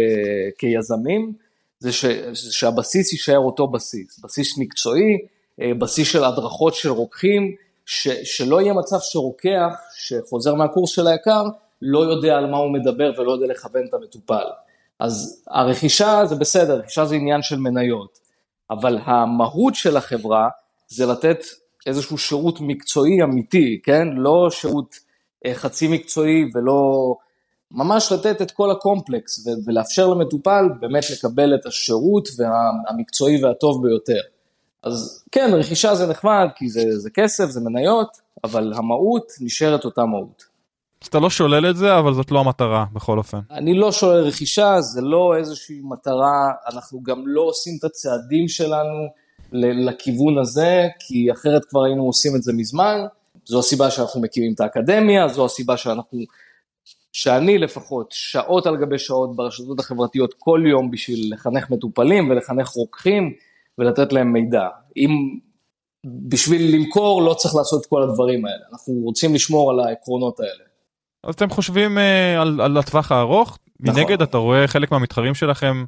כיזמים, 0.58 1.32
זה 1.78 1.92
ש, 1.92 2.04
שהבסיס 2.34 3.12
יישאר 3.12 3.38
אותו 3.38 3.66
בסיס, 3.66 4.18
בסיס 4.24 4.58
מקצועי, 4.58 5.18
אה, 5.60 5.74
בסיס 5.78 6.08
של 6.08 6.24
הדרכות 6.24 6.74
של 6.74 6.90
רוקחים, 6.90 7.54
ש, 7.86 8.08
שלא 8.08 8.60
יהיה 8.60 8.72
מצב 8.72 8.96
שרוקח 9.00 9.72
שחוזר 9.96 10.54
מהקורס 10.54 10.90
של 10.90 11.06
היקר, 11.06 11.42
לא 11.82 11.98
יודע 11.98 12.36
על 12.36 12.46
מה 12.46 12.56
הוא 12.56 12.72
מדבר 12.72 13.12
ולא 13.18 13.32
יודע 13.32 13.46
לכוון 13.46 13.86
את 13.88 13.94
המטופל. 13.94 14.44
אז 15.00 15.42
הרכישה 15.48 16.26
זה 16.26 16.34
בסדר, 16.34 16.78
רכישה 16.78 17.04
זה 17.04 17.14
עניין 17.14 17.42
של 17.42 17.58
מניות, 17.58 18.18
אבל 18.70 18.98
המהות 19.04 19.74
של 19.74 19.96
החברה 19.96 20.48
זה 20.88 21.06
לתת 21.06 21.38
איזשהו 21.86 22.18
שירות 22.18 22.60
מקצועי 22.60 23.22
אמיתי, 23.22 23.80
כן? 23.82 24.08
לא 24.08 24.48
שירות 24.50 24.94
אה, 25.46 25.54
חצי 25.54 25.88
מקצועי 25.88 26.44
ולא... 26.54 27.14
ממש 27.70 28.12
לתת 28.12 28.42
את 28.42 28.50
כל 28.50 28.70
הקומפלקס 28.70 29.46
ולאפשר 29.66 30.08
למטופל 30.08 30.64
באמת 30.80 31.04
לקבל 31.10 31.54
את 31.54 31.66
השירות 31.66 32.28
המקצועי 32.88 33.44
והטוב 33.44 33.82
ביותר. 33.86 34.20
אז 34.84 35.24
כן, 35.32 35.50
רכישה 35.52 35.94
זה 35.94 36.06
נחמד, 36.06 36.48
כי 36.56 36.68
זה, 36.68 36.98
זה 36.98 37.10
כסף, 37.10 37.46
זה 37.46 37.60
מניות, 37.60 38.08
אבל 38.44 38.72
המהות 38.76 39.32
נשארת 39.40 39.84
אותה 39.84 40.04
מהות. 40.04 40.44
אז 41.02 41.08
אתה 41.08 41.18
לא 41.18 41.30
שולל 41.30 41.70
את 41.70 41.76
זה, 41.76 41.98
אבל 41.98 42.14
זאת 42.14 42.30
לא 42.30 42.40
המטרה 42.40 42.84
בכל 42.92 43.18
אופן. 43.18 43.38
אני 43.50 43.74
לא 43.74 43.92
שולל 43.92 44.20
רכישה, 44.20 44.80
זה 44.80 45.00
לא 45.00 45.34
איזושהי 45.38 45.80
מטרה, 45.84 46.52
אנחנו 46.72 47.02
גם 47.02 47.22
לא 47.26 47.40
עושים 47.40 47.76
את 47.78 47.84
הצעדים 47.84 48.48
שלנו 48.48 49.08
לכיוון 49.52 50.38
הזה, 50.38 50.88
כי 50.98 51.32
אחרת 51.32 51.64
כבר 51.64 51.84
היינו 51.84 52.02
עושים 52.02 52.36
את 52.36 52.42
זה 52.42 52.52
מזמן. 52.52 52.98
זו 53.44 53.58
הסיבה 53.58 53.90
שאנחנו 53.90 54.20
מקימים 54.20 54.52
את 54.54 54.60
האקדמיה, 54.60 55.28
זו 55.28 55.44
הסיבה 55.44 55.76
שאנחנו, 55.76 56.18
שאני 57.12 57.58
לפחות, 57.58 58.06
שעות 58.12 58.66
על 58.66 58.76
גבי 58.76 58.98
שעות 58.98 59.36
ברשתות 59.36 59.80
החברתיות 59.80 60.34
כל 60.38 60.62
יום 60.66 60.90
בשביל 60.90 61.32
לחנך 61.32 61.70
מטופלים 61.70 62.30
ולחנך 62.30 62.68
רוקחים. 62.68 63.34
ולתת 63.78 64.12
להם 64.12 64.32
מידע. 64.32 64.68
אם 64.96 65.10
בשביל 66.06 66.74
למכור 66.74 67.22
לא 67.22 67.34
צריך 67.34 67.54
לעשות 67.54 67.82
את 67.82 67.86
כל 67.86 68.02
הדברים 68.02 68.46
האלה, 68.46 68.64
אנחנו 68.72 68.94
רוצים 68.94 69.34
לשמור 69.34 69.70
על 69.70 69.80
העקרונות 69.80 70.40
האלה. 70.40 70.64
אז 71.24 71.34
אתם 71.34 71.50
חושבים 71.50 71.98
uh, 71.98 72.40
על, 72.40 72.60
על 72.60 72.76
הטווח 72.76 73.12
הארוך, 73.12 73.58
נכון. 73.80 74.00
מנגד 74.00 74.22
אתה 74.22 74.38
רואה 74.38 74.66
חלק 74.66 74.92
מהמתחרים 74.92 75.34
שלכם 75.34 75.84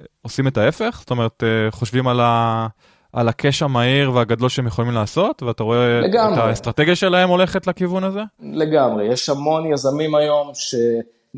אה, 0.00 0.04
עושים 0.22 0.48
את 0.48 0.58
ההפך, 0.58 0.96
זאת 1.00 1.10
אומרת 1.10 1.42
uh, 1.42 1.70
חושבים 1.70 2.08
על, 2.08 2.20
ה, 2.20 2.66
על 3.12 3.28
ה 3.28 3.35
cash 3.35 3.62
המהיר 3.62 4.12
והגדול 4.12 4.48
שהם 4.48 4.66
יכולים 4.66 4.92
לעשות, 4.92 5.42
ואתה 5.42 5.62
רואה 5.62 6.00
לגמרי. 6.00 6.34
את 6.34 6.38
האסטרטגיה 6.38 6.96
שלהם 6.96 7.28
הולכת 7.28 7.66
לכיוון 7.66 8.04
הזה? 8.04 8.22
לגמרי, 8.40 9.12
יש 9.12 9.28
המון 9.28 9.72
יזמים 9.72 10.14
היום 10.14 10.50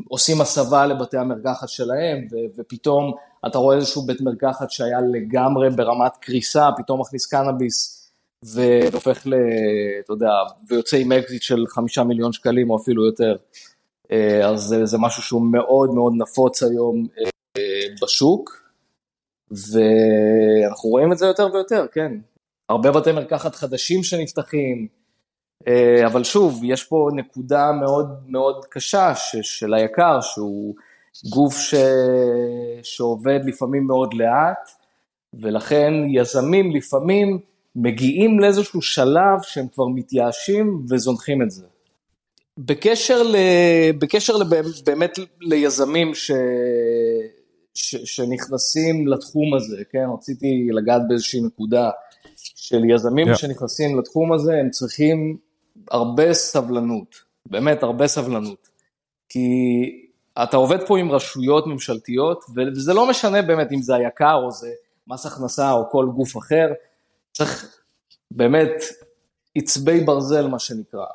שעושים 0.04 0.40
הסבה 0.40 0.86
לבתי 0.86 1.18
המרקחת 1.18 1.68
שלהם, 1.68 2.26
ו- 2.32 2.60
ופתאום 2.60 3.12
אתה 3.46 3.58
רואה 3.58 3.76
איזשהו 3.76 4.02
בית 4.02 4.20
מרקחת 4.20 4.70
שהיה 4.70 4.98
לגמרי 5.12 5.70
ברמת 5.70 6.12
קריסה, 6.20 6.68
פתאום 6.76 7.00
מכניס 7.00 7.26
קנאביס 7.26 7.96
והופך 8.42 9.26
ל... 9.26 9.34
אתה 10.04 10.12
יודע, 10.12 10.30
ויוצא 10.68 10.96
עם 10.96 11.12
אקזיט 11.12 11.42
של 11.42 11.64
חמישה 11.68 12.04
מיליון 12.04 12.32
שקלים 12.32 12.70
או 12.70 12.76
אפילו 12.76 13.06
יותר. 13.06 13.36
אה, 14.12 14.48
אז 14.48 14.60
זה, 14.60 14.86
זה 14.86 14.98
משהו 14.98 15.22
שהוא 15.22 15.42
מאוד 15.52 15.90
מאוד 15.94 16.12
נפוץ 16.16 16.62
היום 16.62 17.06
אה, 17.18 17.62
בשוק, 18.02 18.70
ואנחנו 19.50 20.90
רואים 20.90 21.12
את 21.12 21.18
זה 21.18 21.26
יותר 21.26 21.48
ויותר, 21.52 21.86
כן. 21.92 22.12
הרבה 22.68 22.92
בתי 22.92 23.12
מרקחת 23.12 23.54
חדשים 23.54 24.02
שנפתחים, 24.02 24.88
אבל 26.06 26.24
שוב, 26.24 26.60
יש 26.64 26.84
פה 26.84 27.08
נקודה 27.12 27.72
מאוד 27.72 28.06
מאוד 28.26 28.64
קשה 28.70 29.12
של 29.42 29.74
היקר, 29.74 30.20
שהוא 30.20 30.74
גוף 31.30 31.56
ש... 31.56 31.74
שעובד 32.82 33.40
לפעמים 33.44 33.86
מאוד 33.86 34.14
לאט, 34.14 34.70
ולכן 35.34 35.92
יזמים 36.08 36.70
לפעמים 36.76 37.38
מגיעים 37.76 38.40
לאיזשהו 38.40 38.82
שלב 38.82 39.42
שהם 39.42 39.66
כבר 39.74 39.86
מתייאשים 39.86 40.84
וזונחים 40.88 41.42
את 41.42 41.50
זה. 41.50 41.64
בקשר, 42.58 43.22
ל... 43.22 43.36
בקשר 43.98 44.36
לב... 44.36 44.46
באמת 44.86 45.18
ליזמים 45.40 46.14
ש... 46.14 46.30
ש... 47.74 47.96
שנכנסים 47.96 49.08
לתחום 49.08 49.54
הזה, 49.54 49.76
כן, 49.90 50.06
רציתי 50.14 50.68
לגעת 50.72 51.02
באיזושהי 51.08 51.40
נקודה 51.40 51.90
של 52.36 52.84
יזמים 52.90 53.28
yeah. 53.28 53.36
שנכנסים 53.36 53.98
לתחום 53.98 54.32
הזה, 54.32 54.52
הם 54.52 54.70
צריכים 54.70 55.36
הרבה 55.90 56.32
סבלנות, 56.32 57.16
באמת 57.46 57.82
הרבה 57.82 58.06
סבלנות. 58.06 58.68
כי 59.28 59.48
אתה 60.42 60.56
עובד 60.56 60.86
פה 60.86 60.98
עם 60.98 61.10
רשויות 61.10 61.66
ממשלתיות, 61.66 62.44
וזה 62.56 62.94
לא 62.94 63.08
משנה 63.08 63.42
באמת 63.42 63.72
אם 63.72 63.82
זה 63.82 63.94
היקר 63.94 64.34
או 64.44 64.50
זה 64.50 64.70
מס 65.06 65.26
הכנסה 65.26 65.72
או 65.72 65.90
כל 65.90 66.06
גוף 66.14 66.36
אחר, 66.36 66.68
צריך 67.32 67.78
באמת 68.30 68.82
עצבי 69.54 70.00
ברזל 70.00 70.46
מה 70.46 70.58
שנקרא. 70.58 71.06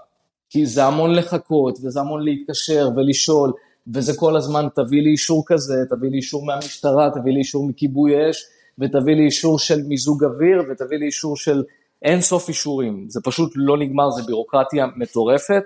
כי 0.50 0.66
זה 0.66 0.84
המון 0.84 1.16
לחכות, 1.16 1.78
וזה 1.84 2.00
המון 2.00 2.24
להתקשר 2.24 2.90
ולשאול, 2.96 3.52
וזה 3.94 4.14
כל 4.18 4.38
הזמן 4.38 4.68
תביא 4.76 5.02
לי 5.02 5.10
אישור 5.10 5.44
כזה, 5.48 5.76
תביא 5.90 6.10
לי 6.10 6.18
אישור 6.18 6.46
מהמשטרה, 6.46 7.10
תביא 7.14 7.34
לי 7.34 7.40
אישור 7.40 7.68
מכיבוי 7.68 8.30
אש, 8.30 8.46
ותביא 8.80 9.16
לי 9.16 9.26
אישור 9.26 9.60
של 9.60 9.82
מיזוג 9.84 10.24
אוויר, 10.24 10.64
ותביא 10.70 10.98
לי 10.98 11.06
אישור 11.06 11.38
של 11.38 11.64
אין 12.02 12.22
סוף 12.22 12.50
אישורים. 12.50 13.06
זה 13.10 13.22
פשוט 13.24 13.52
לא 13.56 13.78
נגמר, 13.78 14.12
זה 14.12 14.24
בירוקרטיה 14.24 14.86
מטורפת. 14.96 15.64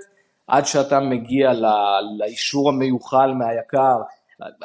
עד 0.47 0.65
שאתה 0.65 0.99
מגיע 0.99 1.53
לא, 1.53 1.69
לאישור 2.17 2.69
המיוחל 2.69 3.31
מהיקר, 3.31 3.97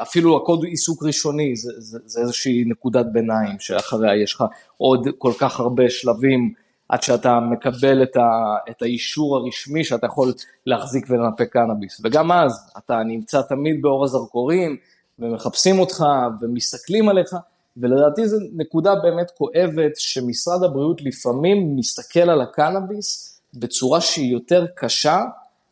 אפילו 0.02 0.36
הקוד 0.36 0.64
עיסוק 0.64 1.02
ראשוני, 1.02 1.56
זה, 1.56 1.72
זה, 1.78 1.98
זה 2.04 2.20
איזושהי 2.20 2.64
נקודת 2.66 3.06
ביניים 3.12 3.56
שאחריה 3.58 4.22
יש 4.22 4.34
לך 4.34 4.44
עוד 4.76 5.08
כל 5.18 5.32
כך 5.38 5.60
הרבה 5.60 5.90
שלבים 5.90 6.52
עד 6.88 7.02
שאתה 7.02 7.40
מקבל 7.40 8.02
את, 8.02 8.16
ה, 8.16 8.56
את 8.70 8.82
האישור 8.82 9.36
הרשמי 9.36 9.84
שאתה 9.84 10.06
יכול 10.06 10.32
להחזיק 10.66 11.06
ולנפק 11.08 11.52
קנאביס. 11.52 12.00
וגם 12.04 12.32
אז 12.32 12.72
אתה 12.78 13.02
נמצא 13.06 13.42
תמיד 13.42 13.82
באור 13.82 14.04
הזרקורים 14.04 14.76
ומחפשים 15.18 15.78
אותך 15.78 16.04
ומסתכלים 16.40 17.08
עליך, 17.08 17.34
ולדעתי 17.76 18.28
זו 18.28 18.36
נקודה 18.56 18.94
באמת 18.94 19.30
כואבת 19.30 19.96
שמשרד 19.96 20.64
הבריאות 20.64 21.02
לפעמים 21.02 21.76
מסתכל 21.76 22.30
על 22.30 22.40
הקנאביס 22.40 23.40
בצורה 23.54 24.00
שהיא 24.00 24.32
יותר 24.32 24.66
קשה 24.76 25.20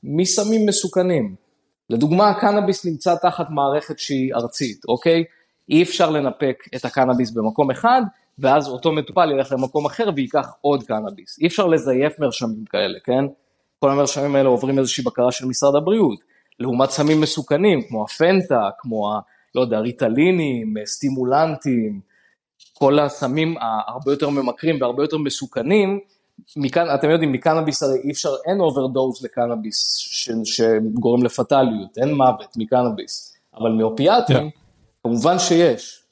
מסמים 0.02 0.66
מסוכנים. 0.66 1.34
לדוגמה, 1.90 2.28
הקנאביס 2.28 2.86
נמצא 2.86 3.14
תחת 3.14 3.46
מערכת 3.50 3.98
שהיא 3.98 4.34
ארצית, 4.34 4.84
אוקיי? 4.88 5.24
אי 5.68 5.82
אפשר 5.82 6.10
לנפק 6.10 6.64
את 6.76 6.84
הקנאביס 6.84 7.30
במקום 7.30 7.70
אחד, 7.70 8.02
ואז 8.38 8.68
אותו 8.68 8.92
מטופל 8.92 9.30
ילך 9.30 9.52
למקום 9.52 9.86
אחר 9.86 10.08
וייקח 10.16 10.48
עוד 10.60 10.82
קנאביס. 10.82 11.38
אי 11.40 11.46
אפשר 11.46 11.66
לזייף 11.66 12.20
מרשמים 12.20 12.64
כאלה, 12.64 12.98
כן? 13.04 13.24
כל 13.78 13.90
המרשמים 13.90 14.36
האלה 14.36 14.48
עוברים 14.48 14.78
איזושהי 14.78 15.04
בקרה 15.04 15.32
של 15.32 15.46
משרד 15.46 15.76
הבריאות. 15.76 16.18
לעומת 16.60 16.90
סמים 16.90 17.20
מסוכנים, 17.20 17.82
כמו 17.88 18.04
הפנטה, 18.04 18.68
כמו 18.78 19.12
ה... 19.12 19.20
לא 19.58 19.62
יודע, 19.62 19.78
ריטלינים, 19.78 20.74
סטימולנטים, 20.84 22.00
כל 22.74 22.98
הסמים 22.98 23.54
הרבה 23.88 24.12
יותר 24.12 24.30
ממכרים 24.30 24.80
והרבה 24.80 25.02
יותר 25.02 25.18
מסוכנים, 25.18 26.00
מכאן, 26.56 26.86
אתם 26.94 27.10
יודעים, 27.10 27.32
מקנאביס 27.32 27.82
הרי 27.82 27.98
אי 28.04 28.10
אפשר, 28.10 28.30
אין 28.46 28.60
אוברדוז 28.60 29.24
לקנאביס 29.24 29.96
ש, 29.96 30.30
שגורם 30.44 31.22
לפטאליות, 31.22 31.98
אין 31.98 32.14
מוות 32.14 32.56
מקנאביס, 32.56 33.36
אבל 33.54 33.70
מאופיאטים, 33.70 34.36
yeah. 34.36 35.02
כמובן 35.02 35.38
שיש. 35.38 36.02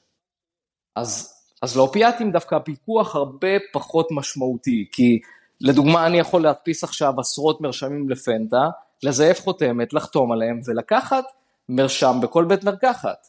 אז, 0.95 1.33
אז 1.61 1.77
לאופיאטים 1.77 2.31
דווקא 2.31 2.55
הפיקוח 2.55 3.15
הרבה 3.15 3.47
פחות 3.73 4.07
משמעותי, 4.11 4.85
כי 4.91 5.19
לדוגמה 5.61 6.07
אני 6.07 6.19
יכול 6.19 6.43
להדפיס 6.43 6.83
עכשיו 6.83 7.13
עשרות 7.19 7.61
מרשמים 7.61 8.09
לפנטה, 8.09 8.69
לזייף 9.03 9.41
חותמת, 9.41 9.93
לחתום 9.93 10.31
עליהם 10.31 10.59
ולקחת 10.65 11.23
מרשם 11.69 12.17
בכל 12.21 12.45
בית 12.45 12.63
מרקחת. 12.63 13.27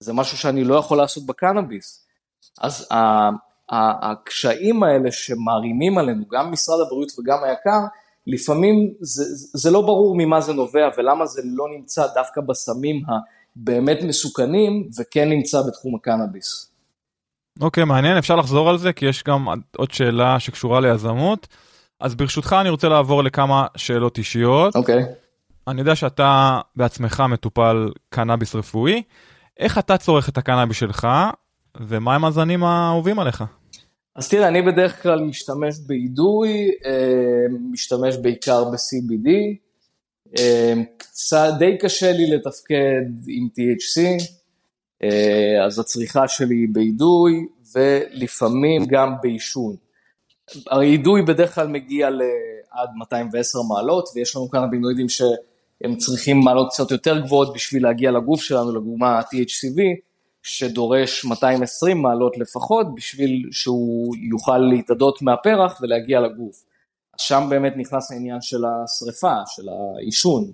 זה 0.00 0.12
משהו 0.12 0.38
שאני 0.38 0.64
לא 0.64 0.74
יכול 0.74 0.98
לעשות 0.98 1.26
בקנאביס. 1.26 2.06
אז 2.60 2.88
הקשיים 3.70 4.82
האלה 4.82 5.12
שמערימים 5.12 5.98
עלינו, 5.98 6.24
גם 6.30 6.52
משרד 6.52 6.80
הבריאות 6.86 7.18
וגם 7.18 7.38
היקר, 7.44 7.80
לפעמים 8.26 8.92
זה, 9.00 9.24
זה 9.54 9.70
לא 9.70 9.80
ברור 9.80 10.14
ממה 10.18 10.40
זה 10.40 10.52
נובע 10.52 10.88
ולמה 10.98 11.26
זה 11.26 11.42
לא 11.44 11.64
נמצא 11.76 12.06
דווקא 12.14 12.40
בסמים 12.40 13.02
הבאמת 13.56 13.98
מסוכנים 14.02 14.88
וכן 14.98 15.28
נמצא 15.28 15.62
בתחום 15.62 15.94
הקנאביס. 15.94 16.70
אוקיי, 17.60 17.82
okay, 17.82 17.86
מעניין, 17.86 18.16
אפשר 18.16 18.36
לחזור 18.36 18.70
על 18.70 18.78
זה 18.78 18.92
כי 18.92 19.06
יש 19.06 19.24
גם 19.24 19.46
עוד 19.76 19.90
שאלה 19.90 20.40
שקשורה 20.40 20.80
ליזמות. 20.80 21.46
אז 22.00 22.14
ברשותך 22.14 22.56
אני 22.60 22.68
רוצה 22.68 22.88
לעבור 22.88 23.24
לכמה 23.24 23.66
שאלות 23.76 24.18
אישיות. 24.18 24.76
אוקיי. 24.76 25.02
Okay. 25.02 25.06
אני 25.68 25.80
יודע 25.80 25.96
שאתה 25.96 26.60
בעצמך 26.76 27.22
מטופל 27.28 27.90
קנאביס 28.08 28.54
רפואי. 28.54 29.02
איך 29.60 29.78
אתה 29.78 29.98
צורך 29.98 30.28
את 30.28 30.38
הקנאביס 30.38 30.76
שלך, 30.76 31.08
ומה 31.80 32.14
הם 32.14 32.24
הזנים 32.24 32.64
האהובים 32.64 33.18
עליך? 33.18 33.44
אז 34.16 34.28
תראה, 34.28 34.48
אני 34.48 34.62
בדרך 34.62 35.02
כלל 35.02 35.20
משתמש 35.20 35.74
באידוי, 35.86 36.70
אה, 36.84 37.46
משתמש 37.70 38.16
בעיקר 38.16 38.64
ב-CBD, 38.64 39.28
אה, 40.38 41.50
די 41.58 41.78
קשה 41.78 42.12
לי 42.12 42.30
לתפקד 42.30 43.02
עם 43.28 43.48
THC, 43.54 44.24
אה, 45.02 45.66
אז 45.66 45.78
הצריכה 45.78 46.28
שלי 46.28 46.54
היא 46.54 46.68
באידוי, 46.72 47.46
ולפעמים 47.74 48.84
גם 48.86 49.14
בעישון. 49.22 49.76
הרי 50.66 50.86
אידוי 50.86 51.22
בדרך 51.22 51.54
כלל 51.54 51.66
מגיע 51.66 52.10
לעד 52.10 52.88
210 52.98 53.58
מעלות, 53.68 54.08
ויש 54.14 54.36
לנו 54.36 54.50
כאן 54.50 54.62
הבינואידים 54.62 55.08
שהם 55.82 55.96
צריכים 55.96 56.40
מעלות 56.44 56.68
קצת 56.70 56.90
יותר 56.90 57.20
גבוהות 57.20 57.54
בשביל 57.54 57.82
להגיע 57.82 58.10
לגוף 58.10 58.40
שלנו, 58.42 58.70
לדוגמה 58.70 59.20
THCV, 59.20 59.80
שדורש 60.42 61.24
220 61.24 62.02
מעלות 62.02 62.38
לפחות 62.38 62.94
בשביל 62.94 63.48
שהוא 63.50 64.16
יוכל 64.30 64.58
להתאדות 64.58 65.22
מהפרח 65.22 65.80
ולהגיע 65.82 66.20
לגוף. 66.20 66.64
שם 67.18 67.46
באמת 67.50 67.72
נכנס 67.76 68.12
העניין 68.12 68.40
של 68.40 68.64
השריפה, 68.64 69.34
של 69.46 69.62
העישון. 69.68 70.50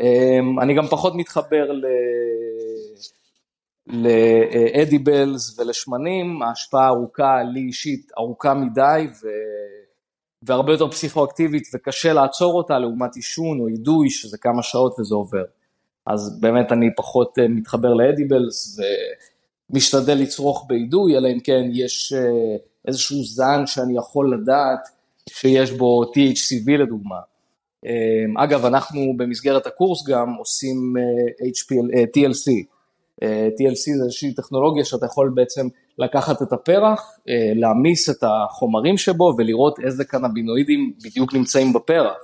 אמ, 0.00 0.60
אני 0.60 0.74
גם 0.74 0.86
פחות 0.86 1.14
מתחבר 1.14 1.72
ל... 1.72 1.84
לאדיבלס 3.86 5.58
ולשמנים, 5.58 6.42
ההשפעה 6.42 6.88
ארוכה, 6.88 7.42
לי 7.42 7.60
אישית 7.60 8.10
ארוכה 8.18 8.54
מדי 8.54 9.06
ו... 9.22 9.26
והרבה 10.46 10.72
יותר 10.72 10.88
פסיכואקטיבית 10.88 11.68
וקשה 11.74 12.12
לעצור 12.12 12.54
אותה 12.54 12.78
לעומת 12.78 13.16
עישון 13.16 13.60
או 13.60 13.68
אידוי 13.68 14.10
שזה 14.10 14.38
כמה 14.38 14.62
שעות 14.62 15.00
וזה 15.00 15.14
עובר. 15.14 15.44
אז 16.06 16.40
באמת 16.40 16.72
אני 16.72 16.94
פחות 16.96 17.38
אה, 17.38 17.48
מתחבר 17.48 17.94
לאדיבלס 17.94 18.80
ומשתדל 19.70 20.14
לצרוך 20.14 20.66
באידוי, 20.68 21.16
אלא 21.16 21.28
אם 21.28 21.40
כן 21.40 21.62
יש 21.72 22.12
אה, 22.12 22.56
איזשהו 22.88 23.24
זן 23.24 23.66
שאני 23.66 23.96
יכול 23.96 24.34
לדעת 24.34 24.88
שיש 25.30 25.70
בו 25.70 26.04
THCV 26.04 26.70
לדוגמה. 26.78 27.18
אה, 27.86 28.44
אגב, 28.44 28.64
אנחנו 28.64 29.00
במסגרת 29.16 29.66
הקורס 29.66 30.08
גם 30.08 30.34
עושים 30.34 30.94
HPL, 31.40 31.96
TLC. 32.16 32.66
TLC 33.24 33.96
זה 33.98 34.04
איזושהי 34.04 34.34
טכנולוגיה 34.34 34.84
שאתה 34.84 35.06
יכול 35.06 35.32
בעצם 35.34 35.68
לקחת 35.98 36.42
את 36.42 36.52
הפרח, 36.52 37.18
להעמיס 37.54 38.10
את 38.10 38.24
החומרים 38.24 38.98
שבו 38.98 39.34
ולראות 39.38 39.80
איזה 39.80 40.04
קנבינואידים 40.04 40.92
בדיוק 41.04 41.34
נמצאים 41.34 41.72
בפרח. 41.72 42.16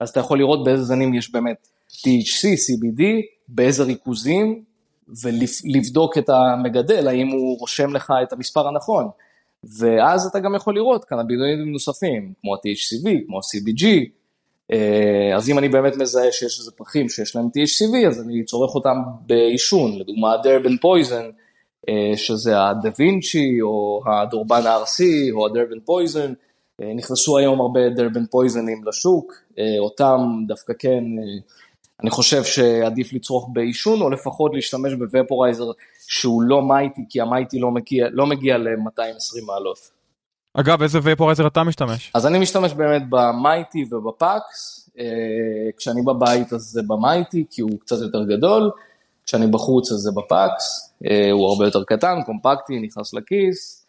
אז 0.00 0.08
אתה 0.08 0.20
יכול 0.20 0.38
לראות 0.38 0.64
באיזה 0.64 0.82
זנים 0.82 1.14
יש 1.14 1.32
באמת 1.32 1.68
THC, 1.90 2.44
CBD, 2.44 3.02
באיזה 3.48 3.84
ריכוזים, 3.84 4.62
ולבדוק 5.22 6.18
את 6.18 6.28
המגדל, 6.28 7.08
האם 7.08 7.28
הוא 7.28 7.58
רושם 7.58 7.94
לך 7.94 8.12
את 8.22 8.32
המספר 8.32 8.68
הנכון. 8.68 9.08
ואז 9.78 10.26
אתה 10.26 10.38
גם 10.40 10.54
יכול 10.54 10.74
לראות 10.74 11.04
קנבינואידים 11.04 11.72
נוספים, 11.72 12.32
כמו 12.40 12.54
ה-THCV, 12.54 13.26
כמו 13.26 13.38
ה-CBG, 13.38 13.86
אה, 14.72 15.36
אז 15.36 15.50
אם 15.50 15.58
אני 15.58 15.68
באמת 15.68 15.96
מזהה 15.96 16.32
שיש 16.32 16.58
איזה 16.58 16.70
פרחים 16.70 17.08
שיש 17.08 17.36
להם 17.36 17.44
THCV, 17.44 18.08
אז 18.08 18.20
אני 18.20 18.44
צורך 18.44 18.74
אותם 18.74 18.96
בעישון, 19.26 19.98
לדוגמה 19.98 20.32
הדרבן 20.32 20.76
פויזן, 20.76 21.24
אה, 21.24 21.30
שזה 22.16 22.62
הדה 22.62 22.90
וינצ'י, 22.98 23.62
או 23.62 24.02
הדורבן 24.06 24.66
הארסי, 24.66 25.30
או 25.32 25.46
הדרבן 25.46 25.80
פויזן, 25.84 26.32
אה, 26.82 26.94
נכנסו 26.94 27.38
היום 27.38 27.60
הרבה 27.60 27.88
דרבן 27.88 28.26
פויזנים 28.26 28.84
לשוק, 28.84 29.32
אותם 29.80 30.20
דווקא 30.46 30.72
כן 30.78 31.04
אני 32.02 32.10
חושב 32.10 32.44
שעדיף 32.44 33.12
לצרוך 33.12 33.48
בעישון, 33.52 34.00
או 34.00 34.10
לפחות 34.10 34.54
להשתמש 34.54 34.92
בוופורייזר 34.92 35.64
שהוא 36.06 36.42
לא 36.42 36.62
Mighty, 36.62 37.04
כי 37.08 37.20
ה 37.20 37.25
Mighty 37.25 37.58
לא 37.58 37.70
מגיע, 37.70 38.06
לא 38.12 38.26
מגיע 38.26 38.58
ל-220 38.58 39.44
מעלות. 39.46 39.78
אגב, 40.54 40.82
איזה 40.82 40.98
וופורייזר 40.98 41.46
אתה 41.46 41.64
משתמש? 41.64 42.10
אז 42.14 42.26
אני 42.26 42.38
משתמש 42.38 42.72
באמת 42.72 43.02
ב 43.08 43.19
Mighty 43.19 43.84
וב 43.90 44.23
PAX, 44.23 44.90
אה, 44.98 45.04
כשאני 45.76 46.02
בבית 46.02 46.52
אז 46.52 46.60
זה 46.60 46.82
ב 46.86 46.93
Mighty, 46.93 47.44
כי 47.50 47.62
הוא 47.62 47.80
קצת 47.80 47.96
יותר 48.02 48.24
גדול, 48.24 48.70
כשאני 49.26 49.46
בחוץ 49.46 49.92
אז 49.92 49.98
זה 49.98 50.10
ב 50.16 50.32
PAX, 50.32 50.94
אה, 51.10 51.30
הוא 51.30 51.48
הרבה 51.48 51.64
יותר 51.64 51.84
קטן, 51.84 52.22
קומפקטי, 52.26 52.80
נכנס 52.80 53.14
לכיס, 53.14 53.86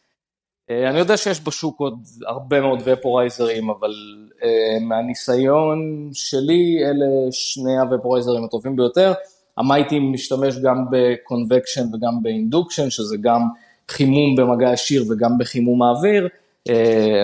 אה, 0.69 0.89
אני 0.89 0.99
יודע 0.99 1.17
שיש 1.17 1.41
בשוק 1.47 1.79
עוד 1.79 1.99
הרבה 2.27 2.61
מאוד 2.61 2.79
ופורייזרים, 2.85 3.69
אבל 3.69 3.93
uh, 4.39 4.83
מהניסיון 4.83 6.09
שלי, 6.13 6.77
אלה 6.85 7.31
שני 7.31 7.77
הוופורייזרים 7.77 8.43
הטובים 8.43 8.75
ביותר. 8.75 9.13
ה 9.57 9.63
Mighty 9.63 9.99
משתמש 9.99 10.55
גם 10.57 10.85
ב 10.91 11.00
convection 11.00 11.81
וגם 11.81 12.23
ב 12.23 12.29
induction, 12.29 12.89
שזה 12.89 13.17
גם 13.21 13.41
חימום 13.89 14.35
במגע 14.35 14.73
ישיר 14.73 15.03
וגם 15.09 15.37
בחימום 15.37 15.83
האוויר, 15.83 16.27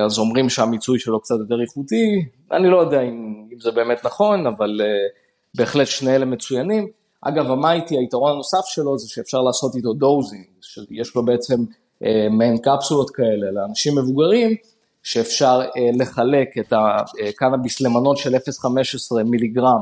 אז 0.05 0.19
אומרים 0.19 0.49
שהמיצוי 0.49 0.99
שלו 0.99 1.19
קצת 1.19 1.35
יותר 1.39 1.61
איכותי, 1.61 2.25
אני 2.51 2.69
לא 2.69 2.77
יודע 2.77 3.01
אם, 3.01 3.45
אם 3.53 3.59
זה 3.59 3.71
באמת 3.71 4.05
נכון, 4.05 4.47
אבל 4.47 4.81
בהחלט 5.55 5.87
שני 5.87 6.15
אלה 6.15 6.25
מצוינים. 6.25 6.87
אגב, 7.21 7.51
ה 7.51 7.57
Mighty, 7.57 7.97
היתרון 7.97 8.31
הנוסף 8.31 8.65
שלו 8.65 8.97
זה 8.97 9.09
שאפשר 9.09 9.41
לעשות 9.41 9.75
איתו 9.75 9.93
dosing, 9.93 10.45
שיש 10.61 11.15
לו 11.15 11.25
בעצם 11.25 11.55
אה, 12.03 12.27
מעין 12.29 12.57
קפסולות 12.57 13.09
כאלה 13.09 13.51
לאנשים 13.51 13.97
מבוגרים, 13.97 14.55
שאפשר 15.03 15.61
אה, 15.77 15.89
לחלק 15.99 16.57
את 16.59 16.73
הקנאביס 16.73 17.81
למנות 17.81 18.17
של 18.17 18.35
0.15 18.35 19.23
מיליגרם, 19.23 19.81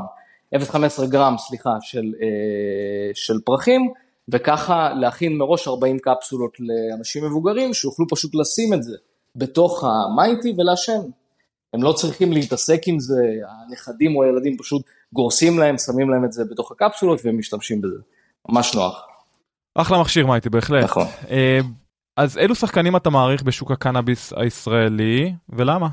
0.15 0.56 1.06
גרם, 1.06 1.36
סליחה, 1.38 1.70
של, 1.82 2.14
אה, 2.22 3.12
של 3.14 3.40
פרחים, 3.46 3.90
וככה 4.30 4.90
להכין 4.94 5.38
מראש 5.38 5.68
40 5.68 6.00
קפסולות 6.00 6.58
לאנשים 6.60 7.26
מבוגרים, 7.26 7.74
שיוכלו 7.74 8.06
פשוט 8.10 8.36
לשים 8.36 8.74
את 8.74 8.84
זה 8.84 8.98
בתוך 9.36 9.84
המייטי 9.84 10.54
ולעשן. 10.58 11.02
הם 11.74 11.84
לא 11.84 11.94
צריכים 11.94 12.34
להתעסק 12.34 12.82
עם 12.88 13.00
זה, 13.00 13.24
הנכדים 13.48 14.16
או 14.16 14.24
הילדים 14.24 14.58
פשוט 14.58 14.82
גורסים 15.14 15.60
להם, 15.60 15.78
שמים 15.78 16.10
להם 16.10 16.26
את 16.26 16.34
זה 16.34 16.44
בתוך 16.52 16.72
הקפסולות 16.72 17.20
והם 17.26 17.38
משתמשים 17.38 17.82
בזה. 17.82 18.00
ממש 18.50 18.76
נוח. 18.76 19.08
אחלה 19.76 20.02
מכשיר 20.02 20.28
מייטי, 20.28 20.50
בהחלט. 20.50 20.84
נכון. 20.84 21.08
אז 22.18 22.38
אילו 22.38 22.56
שחקנים 22.56 22.96
אתה 22.96 23.10
מעריך 23.10 23.44
בשוק 23.44 23.72
הקנאביס 23.72 24.34
הישראלי, 24.34 25.34
ולמה? 25.50 25.88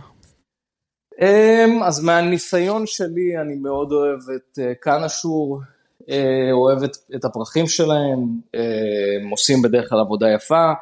אמ, 1.20 1.82
אז 1.82 2.04
מהניסיון 2.04 2.86
שלי, 2.86 3.38
אני 3.40 3.54
מאוד 3.54 3.92
אוהב 3.92 4.20
את 4.36 4.58
אה, 4.58 4.74
קנאשור, 4.74 5.60
אה, 6.10 6.52
אוהב 6.52 6.82
את, 6.82 6.96
את 7.14 7.24
הפרחים 7.24 7.66
שלהם, 7.66 8.18
הם 9.22 9.30
עושים 9.30 9.62
בדרך 9.62 9.88
כלל 9.88 10.00
עבודה 10.00 10.26
יפה. 10.30 10.72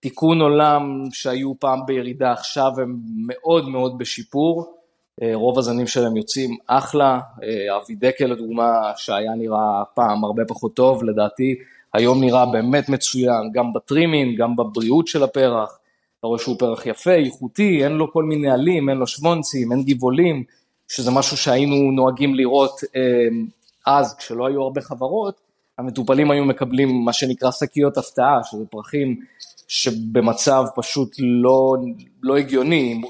תיקון 0.00 0.40
עולם 0.40 1.04
שהיו 1.12 1.52
פעם 1.60 1.86
בירידה, 1.86 2.32
עכשיו 2.32 2.72
הם 2.82 2.96
מאוד 3.26 3.68
מאוד 3.68 3.98
בשיפור. 3.98 4.81
אה, 5.22 5.30
רוב 5.34 5.58
הזנים 5.58 5.86
שלהם 5.86 6.16
יוצאים 6.16 6.56
אחלה, 6.66 7.20
אבי 7.76 7.94
דקל 7.94 8.24
לדוגמה, 8.24 8.92
שהיה 8.96 9.34
נראה 9.34 9.82
פעם 9.94 10.24
הרבה 10.24 10.42
פחות 10.48 10.74
טוב, 10.74 11.04
לדעתי 11.04 11.54
היום 11.94 12.20
נראה 12.20 12.46
באמת 12.46 12.88
מצוין, 12.88 13.50
גם 13.52 13.72
בטרימינג, 13.72 14.38
גם 14.38 14.56
בבריאות 14.56 15.06
של 15.06 15.22
הפרח. 15.22 15.78
אתה 16.18 16.26
רואה 16.26 16.38
שהוא 16.38 16.58
פרח 16.58 16.86
יפה, 16.86 17.12
איכותי, 17.12 17.84
אין 17.84 17.92
לו 17.92 18.12
כל 18.12 18.24
מיני 18.24 18.50
עלים, 18.50 18.88
אין 18.88 18.98
לו 18.98 19.06
שוונצים, 19.06 19.72
אין 19.72 19.82
גבעולים, 19.82 20.44
שזה 20.88 21.10
משהו 21.10 21.36
שהיינו 21.36 21.92
נוהגים 21.92 22.34
לראות 22.34 22.80
אה, 22.96 23.28
אז, 23.86 24.14
כשלא 24.14 24.46
היו 24.46 24.62
הרבה 24.62 24.80
חברות, 24.80 25.40
המטופלים 25.78 26.30
היו 26.30 26.44
מקבלים 26.44 27.04
מה 27.04 27.12
שנקרא 27.12 27.50
שקיות 27.50 27.98
הפתעה, 27.98 28.40
שזה 28.44 28.64
פרחים 28.70 29.20
שבמצב 29.72 30.64
פשוט 30.76 31.16
לא, 31.18 31.74
לא 32.22 32.36
הגיוני, 32.36 33.02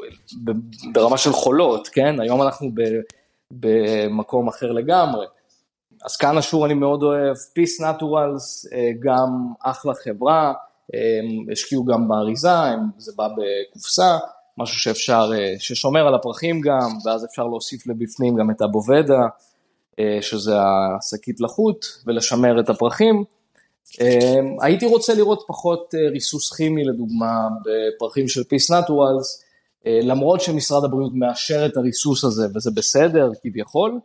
ברמה 0.92 1.18
של 1.18 1.32
חולות, 1.32 1.88
כן? 1.88 2.20
היום 2.20 2.42
אנחנו 2.42 2.70
ב, 2.74 2.82
במקום 3.50 4.48
אחר 4.48 4.72
לגמרי. 4.72 5.26
אז 6.04 6.16
כאן 6.16 6.38
אשור 6.38 6.66
אני 6.66 6.74
מאוד 6.74 7.02
אוהב, 7.02 7.36
Peace 7.36 7.82
Naturals, 7.82 8.74
אה, 8.74 8.90
גם 9.00 9.52
אחלה 9.62 9.92
חברה, 10.04 10.52
הם 10.92 11.52
השקיעו 11.52 11.84
גם 11.84 12.08
באריזה, 12.08 12.48
זה 12.98 13.12
בא 13.16 13.28
בקופסה, 13.28 14.18
משהו 14.58 14.80
שאפשר, 14.80 15.30
אה, 15.34 15.54
ששומר 15.58 16.06
על 16.06 16.14
הפרחים 16.14 16.60
גם, 16.60 16.88
ואז 17.04 17.24
אפשר 17.24 17.44
להוסיף 17.44 17.86
לבפנים 17.86 18.36
גם 18.36 18.50
את 18.50 18.60
הבובדה, 18.60 19.22
אה, 19.98 20.18
שזה 20.20 20.54
השקית 20.98 21.40
לחות, 21.40 21.86
ולשמר 22.06 22.60
את 22.60 22.70
הפרחים. 22.70 23.24
הייתי 24.60 24.86
רוצה 24.86 25.14
לראות 25.14 25.44
פחות 25.48 25.94
ריסוס 26.12 26.52
כימי, 26.56 26.84
לדוגמה, 26.84 27.48
בפרחים 27.64 28.28
של 28.28 28.40
Peace 28.40 28.70
Naturals, 28.70 29.42
למרות 29.86 30.40
שמשרד 30.40 30.84
הבריאות 30.84 31.12
מאשר 31.14 31.66
את 31.66 31.76
הריסוס 31.76 32.24
הזה, 32.24 32.46
וזה 32.54 32.70
בסדר 32.70 33.30
כביכול, 33.42 34.00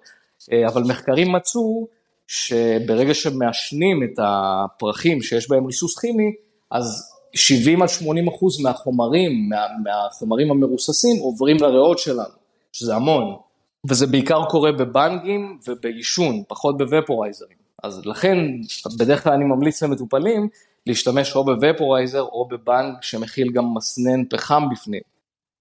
אה, 0.52 0.68
אבל 0.68 0.84
מחקרים 0.84 1.32
מצאו 1.32 1.88
שברגע 2.28 3.14
שמעשנים 3.14 4.04
את 4.04 4.20
הפרחים 4.24 5.22
שיש 5.22 5.50
בהם 5.50 5.66
ריסוס 5.66 6.00
כימי, 6.00 6.32
אז 6.72 7.14
70 7.36 7.82
עד 7.82 7.90
80 7.90 8.28
אחוז 8.28 8.62
מהחומרים, 8.62 9.50
מה, 9.50 9.66
מהחומרים 9.84 10.52
המרוססים 10.52 11.22
עוברים 11.22 11.58
לריאות 11.58 12.00
שלנו, 12.00 12.36
שזה 12.72 12.96
המון. 12.96 13.36
וזה 13.90 14.08
בעיקר 14.08 14.46
קורה 14.50 14.72
בבנגים 14.72 15.60
ובעישון, 15.68 16.44
פחות 16.48 16.78
בוופורייזרים. 16.78 17.67
אז 17.84 18.06
לכן, 18.06 18.38
בדרך 19.00 19.24
כלל 19.24 19.34
אני 19.34 19.44
ממליץ 19.44 19.84
למטופלים 19.84 20.48
להשתמש 20.86 21.36
או 21.36 21.46
בוופורייזר 21.46 22.22
או 22.22 22.48
בבנג 22.48 22.94
שמכיל 23.02 23.52
גם 23.52 23.74
מסנן 23.74 24.26
פחם 24.30 24.64
בפנים. 24.72 25.02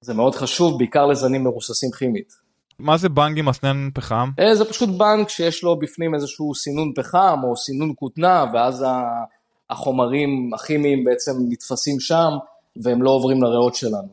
זה 0.01 0.15
מאוד 0.15 0.35
חשוב, 0.35 0.79
בעיקר 0.79 1.07
לזנים 1.07 1.45
מרוססים 1.45 1.91
כימית. 1.91 2.33
מה 2.79 2.97
זה 2.97 3.09
בנג 3.09 3.39
עם 3.39 3.49
מסנן 3.49 3.89
פחם? 3.95 4.31
אה, 4.39 4.55
זה 4.55 4.65
פשוט 4.65 4.89
בנג 4.89 5.29
שיש 5.29 5.63
לו 5.63 5.79
בפנים 5.79 6.15
איזשהו 6.15 6.55
סינון 6.55 6.93
פחם 6.97 7.41
או 7.45 7.57
סינון 7.57 7.93
כותנה, 7.97 8.45
ואז 8.53 8.85
החומרים 9.71 10.51
הכימיים 10.55 11.05
בעצם 11.05 11.33
נתפסים 11.49 12.01
שם, 12.01 12.31
והם 12.77 13.03
לא 13.03 13.11
עוברים 13.11 13.43
לריאות 13.43 13.75
שלנו. 13.75 14.09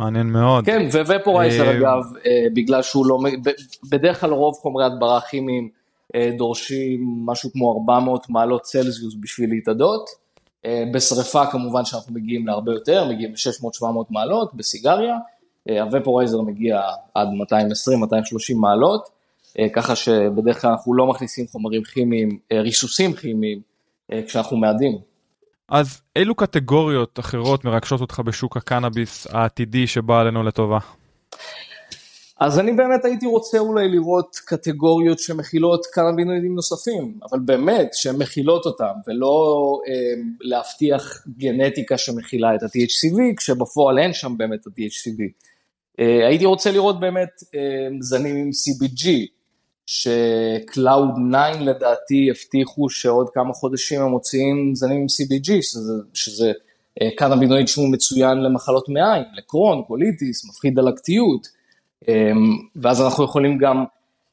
מעניין 0.00 0.26
מאוד. 0.26 0.64
כן, 0.64 0.88
וופורייזר 1.06 1.66
אה, 1.66 1.78
אגב, 1.78 2.02
אה, 2.26 2.44
בגלל 2.54 2.82
שהוא 2.82 3.06
לא, 3.06 3.18
בדרך 3.90 4.20
כלל 4.20 4.30
רוב 4.30 4.54
חומרי 4.54 4.84
הדברה 4.84 5.20
כימיים 5.20 5.68
דורשים 6.36 7.22
משהו 7.26 7.52
כמו 7.52 7.78
400 7.80 8.30
מעלות 8.30 8.62
צלזיוס 8.62 9.14
בשביל 9.20 9.50
להתאדות. 9.50 10.10
בשריפה 10.92 11.46
כמובן 11.46 11.84
שאנחנו 11.84 12.14
מגיעים 12.14 12.46
להרבה 12.46 12.72
יותר, 12.72 13.08
מגיעים 13.08 13.32
ל-600-700 13.32 13.84
מעלות, 14.10 14.54
בסיגריה. 14.54 15.16
הוופורייזר 15.70 16.40
מגיע 16.40 16.80
עד 17.14 17.28
220-230 17.28 18.56
מעלות, 18.56 19.08
אה, 19.58 19.66
ככה 19.74 19.96
שבדרך 19.96 20.60
כלל 20.60 20.70
אנחנו 20.70 20.94
לא 20.94 21.06
מכניסים 21.06 21.46
חומרים 21.46 21.82
כימיים, 21.82 22.38
אה, 22.52 22.60
ריסוסים 22.60 23.12
כימיים, 23.12 23.60
אה, 24.12 24.20
כשאנחנו 24.26 24.56
מאדים. 24.56 24.98
אז 25.68 26.00
אילו 26.16 26.34
קטגוריות 26.34 27.20
אחרות 27.20 27.64
מרגשות 27.64 28.00
אותך 28.00 28.20
בשוק 28.24 28.56
הקנאביס 28.56 29.26
העתידי 29.30 29.86
שבא 29.86 30.20
עלינו 30.20 30.42
לטובה? 30.42 30.78
אז 32.40 32.58
אני 32.58 32.72
באמת 32.72 33.04
הייתי 33.04 33.26
רוצה 33.26 33.58
אולי 33.58 33.88
לראות 33.88 34.36
קטגוריות 34.44 35.18
שמכילות 35.18 35.86
קנאבינואידים 35.86 36.54
נוספים, 36.54 37.18
אבל 37.30 37.38
באמת 37.38 37.94
שהן 37.94 38.16
מכילות 38.16 38.66
אותם, 38.66 38.92
ולא 39.06 39.78
אה, 39.88 40.22
להבטיח 40.40 41.26
גנטיקה 41.38 41.98
שמכילה 41.98 42.54
את 42.54 42.62
ה-THCV, 42.62 43.36
כשבפועל 43.36 43.98
אין 43.98 44.12
שם 44.12 44.34
באמת 44.36 44.66
ה-THCV. 44.66 45.22
אה, 46.00 46.26
הייתי 46.28 46.44
רוצה 46.44 46.70
לראות 46.70 47.00
באמת 47.00 47.42
אה, 47.54 47.88
זנים 48.00 48.36
עם 48.36 48.50
CBG, 48.50 49.08
ש-Cloud9 49.86 51.60
לדעתי 51.60 52.30
הבטיחו 52.30 52.88
שעוד 52.88 53.30
כמה 53.30 53.52
חודשים 53.52 54.00
הם 54.00 54.10
מוציאים 54.10 54.74
זנים 54.74 54.96
עם 54.96 55.06
CBG, 55.06 55.62
שזה, 55.62 55.92
שזה 56.14 56.52
אה, 57.02 57.08
קנאבינואיד 57.16 57.68
שהוא 57.68 57.92
מצוין 57.92 58.38
למחלות 58.38 58.88
מעיים, 58.88 59.24
לקרון, 59.36 59.82
קוליטיס, 59.82 60.44
מפחיד 60.44 60.74
דלקתיות, 60.74 61.55
ואז 62.76 63.02
אנחנו 63.02 63.24
יכולים 63.24 63.58
גם 63.58 63.84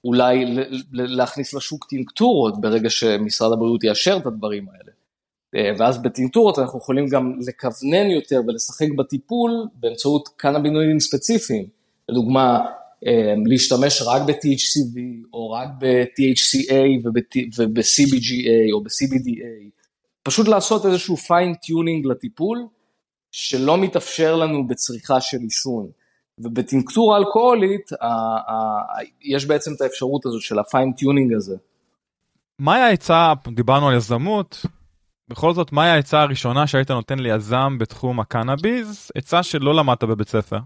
אולי 0.03 0.45
להכניס 0.91 1.53
לשוק 1.53 1.85
טינקטורות 1.89 2.61
ברגע 2.61 2.89
שמשרד 2.89 3.51
הבריאות 3.53 3.83
יאשר 3.83 4.17
את 4.17 4.25
הדברים 4.25 4.67
האלה. 4.69 4.91
אה, 5.55 5.71
ואז 5.77 6.01
בטינקטורות 6.01 6.59
אנחנו 6.59 6.79
יכולים 6.79 7.07
גם 7.07 7.39
לכוונן 7.47 8.09
יותר 8.09 8.41
ולשחק 8.47 8.87
בטיפול 8.97 9.51
באמצעות 9.75 10.29
קנאבינואידים 10.37 10.99
ספציפיים. 10.99 11.65
לדוגמה, 12.09 12.59
אה, 13.07 13.33
להשתמש 13.45 14.01
רק 14.01 14.21
ב-THCV 14.21 14.99
או 15.33 15.51
רק 15.51 15.67
ב-THCA 15.79 17.07
וב-CBGA 17.57 18.73
או 18.73 18.83
ב-CBDA. 18.83 19.69
פשוט 20.23 20.47
לעשות 20.47 20.85
איזשהו 20.85 21.17
fine-tuning 21.17 22.05
לטיפול 22.05 22.67
שלא 23.31 23.77
מתאפשר 23.77 24.35
לנו 24.35 24.67
בצריכה 24.67 25.21
של 25.21 25.37
עישון. 25.37 25.89
ובטינקטורה 26.39 27.17
אלכוהולית 27.17 27.89
יש 29.21 29.45
בעצם 29.45 29.71
את 29.73 29.81
האפשרות 29.81 30.25
הזו 30.25 30.41
של 30.41 30.59
ה 30.59 30.66
fine-tuning 30.66 31.33
הזה. 31.33 31.55
מהי 32.59 32.81
העצה, 32.81 33.33
דיברנו 33.55 33.89
על 33.89 33.95
יזמות, 33.95 34.65
בכל 35.29 35.53
זאת, 35.53 35.71
מהי 35.71 35.89
העצה 35.89 36.21
הראשונה 36.21 36.67
שהיית 36.67 36.91
נותן 36.91 37.19
ליזם 37.19 37.77
בתחום 37.79 38.19
הקנאביס? 38.19 39.11
עצה 39.15 39.43
שלא 39.43 39.75
למדת 39.75 40.03
בבית 40.03 40.29
ספר. 40.29 40.57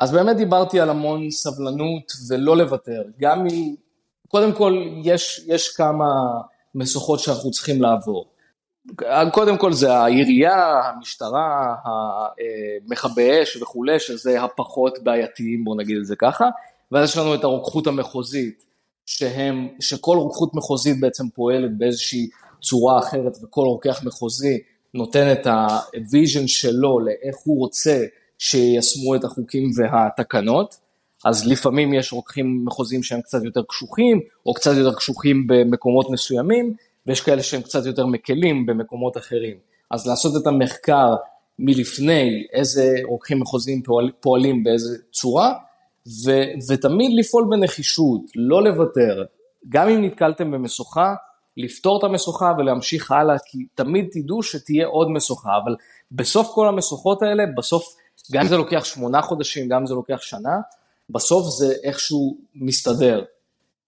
אז 0.00 0.12
באמת 0.12 0.36
דיברתי 0.36 0.80
על 0.80 0.90
המון 0.90 1.30
סבלנות 1.30 2.12
ולא 2.30 2.56
לוותר. 2.56 3.02
גם 3.20 3.46
אם, 3.46 3.74
קודם 4.28 4.52
כל, 4.52 4.84
יש, 5.04 5.44
יש 5.46 5.68
כמה 5.76 6.04
משוכות 6.74 7.20
שאנחנו 7.20 7.50
צריכים 7.50 7.82
לעבור. 7.82 8.30
קודם 9.32 9.58
כל 9.58 9.72
זה 9.72 9.92
העירייה, 9.92 10.80
המשטרה, 10.84 11.74
המכבי 11.84 13.42
אש 13.42 13.56
וכולי, 13.56 14.00
שזה 14.00 14.42
הפחות 14.42 14.98
בעייתיים, 15.02 15.64
בואו 15.64 15.76
נגיד 15.76 15.96
את 15.96 16.06
זה 16.06 16.16
ככה. 16.16 16.48
ואז 16.92 17.08
יש 17.08 17.16
לנו 17.16 17.34
את 17.34 17.44
הרוקחות 17.44 17.86
המחוזית, 17.86 18.64
שהם, 19.06 19.68
שכל 19.80 20.16
רוקחות 20.16 20.54
מחוזית 20.54 21.00
בעצם 21.00 21.28
פועלת 21.28 21.78
באיזושהי 21.78 22.28
צורה 22.62 22.98
אחרת 22.98 23.36
וכל 23.42 23.60
רוקח 23.60 24.04
מחוזי 24.04 24.58
נותן 24.94 25.32
את 25.32 25.46
ה 25.46 25.60
vision 25.60 26.46
שלו 26.46 27.00
לאיך 27.00 27.36
הוא 27.44 27.58
רוצה 27.58 28.04
שיישמו 28.38 29.14
את 29.14 29.24
החוקים 29.24 29.70
והתקנות. 29.76 30.76
אז 31.24 31.46
לפעמים 31.46 31.94
יש 31.94 32.12
רוקחים 32.12 32.62
מחוזיים 32.64 33.02
שהם 33.02 33.20
קצת 33.20 33.44
יותר 33.44 33.62
קשוחים, 33.68 34.20
או 34.46 34.54
קצת 34.54 34.70
יותר 34.76 34.94
קשוחים 34.94 35.46
במקומות 35.46 36.10
מסוימים, 36.10 36.74
ויש 37.08 37.20
כאלה 37.20 37.42
שהם 37.42 37.62
קצת 37.62 37.86
יותר 37.86 38.06
מקלים 38.06 38.66
במקומות 38.66 39.16
אחרים. 39.16 39.56
אז 39.90 40.06
לעשות 40.06 40.42
את 40.42 40.46
המחקר 40.46 41.14
מלפני 41.58 42.46
איזה 42.52 42.96
רוקחים 43.04 43.40
מחוזיים 43.40 43.82
פועל, 43.82 44.10
פועלים 44.20 44.64
באיזה 44.64 44.96
צורה, 45.12 45.54
ו, 46.24 46.30
ותמיד 46.68 47.18
לפעול 47.18 47.46
בנחישות, 47.50 48.20
לא 48.36 48.64
לוותר. 48.64 49.24
גם 49.68 49.88
אם 49.88 50.04
נתקלתם 50.04 50.50
במשוכה, 50.50 51.14
לפתור 51.56 51.98
את 51.98 52.04
המשוכה 52.04 52.52
ולהמשיך 52.58 53.12
הלאה, 53.12 53.38
כי 53.38 53.58
תמיד 53.74 54.08
תדעו 54.12 54.42
שתהיה 54.42 54.86
עוד 54.86 55.10
משוכה, 55.10 55.50
אבל 55.64 55.76
בסוף 56.12 56.48
כל 56.54 56.68
המשוכות 56.68 57.22
האלה, 57.22 57.44
בסוף, 57.56 57.84
גם 58.32 58.42
אם 58.42 58.48
זה 58.48 58.56
לוקח 58.56 58.84
שמונה 58.84 59.22
חודשים, 59.22 59.68
גם 59.68 59.80
אם 59.80 59.86
זה 59.86 59.94
לוקח 59.94 60.22
שנה, 60.22 60.56
בסוף 61.10 61.46
זה 61.48 61.74
איכשהו 61.84 62.38
מסתדר. 62.54 63.24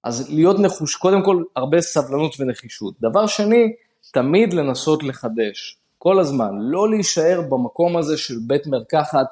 אז 0.04 0.30
להיות 0.30 0.58
נחוש, 0.58 0.96
קודם 0.96 1.24
כל, 1.24 1.42
הרבה 1.56 1.80
סבלנות 1.80 2.34
ונחישות. 2.38 2.94
דבר 3.00 3.26
שני, 3.26 3.72
תמיד 4.12 4.52
לנסות 4.54 5.02
לחדש, 5.02 5.76
כל 5.98 6.18
הזמן, 6.18 6.50
לא 6.58 6.90
להישאר 6.90 7.40
במקום 7.48 7.96
הזה 7.96 8.16
של 8.16 8.34
בית 8.46 8.66
מרקחת 8.66 9.26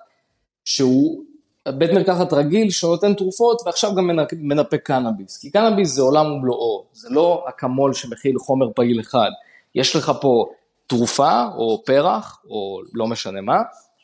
שהוא 0.64 1.25
בית 1.69 1.91
מרקחת 1.91 2.33
רגיל 2.33 2.71
שנותן 2.71 3.14
תרופות 3.14 3.62
ועכשיו 3.66 3.95
גם 3.95 4.11
מנפה 4.33 4.79
קנאביס, 4.79 5.39
כי 5.39 5.51
קנאביס 5.51 5.89
זה 5.89 6.03
עולם 6.03 6.33
ומלואו, 6.33 6.85
זה 6.93 7.09
לא 7.11 7.45
אקמול 7.49 7.95
שמכיל 7.95 8.39
חומר 8.39 8.66
פעיל 8.75 9.01
אחד, 9.01 9.31
יש 9.75 9.97
לך 9.97 10.12
פה 10.21 10.47
תרופה 10.87 11.45
או 11.57 11.83
פרח 11.85 12.43
או 12.51 12.81
לא 12.95 13.07
משנה 13.07 13.41
מה, 13.41 13.59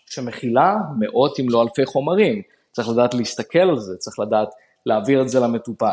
שמכילה 0.07 0.77
מאות 0.99 1.41
אם 1.41 1.47
לא 1.49 1.62
אלפי 1.62 1.87
חומרים, 1.87 2.43
צריך 2.73 2.89
לדעת 2.89 3.15
להסתכל 3.15 3.59
על 3.59 3.79
זה, 3.79 3.97
צריך 3.97 4.19
לדעת 4.19 4.49
להעביר 4.87 5.23
את 5.23 5.29
זה 5.29 5.41
למטופל, 5.41 5.87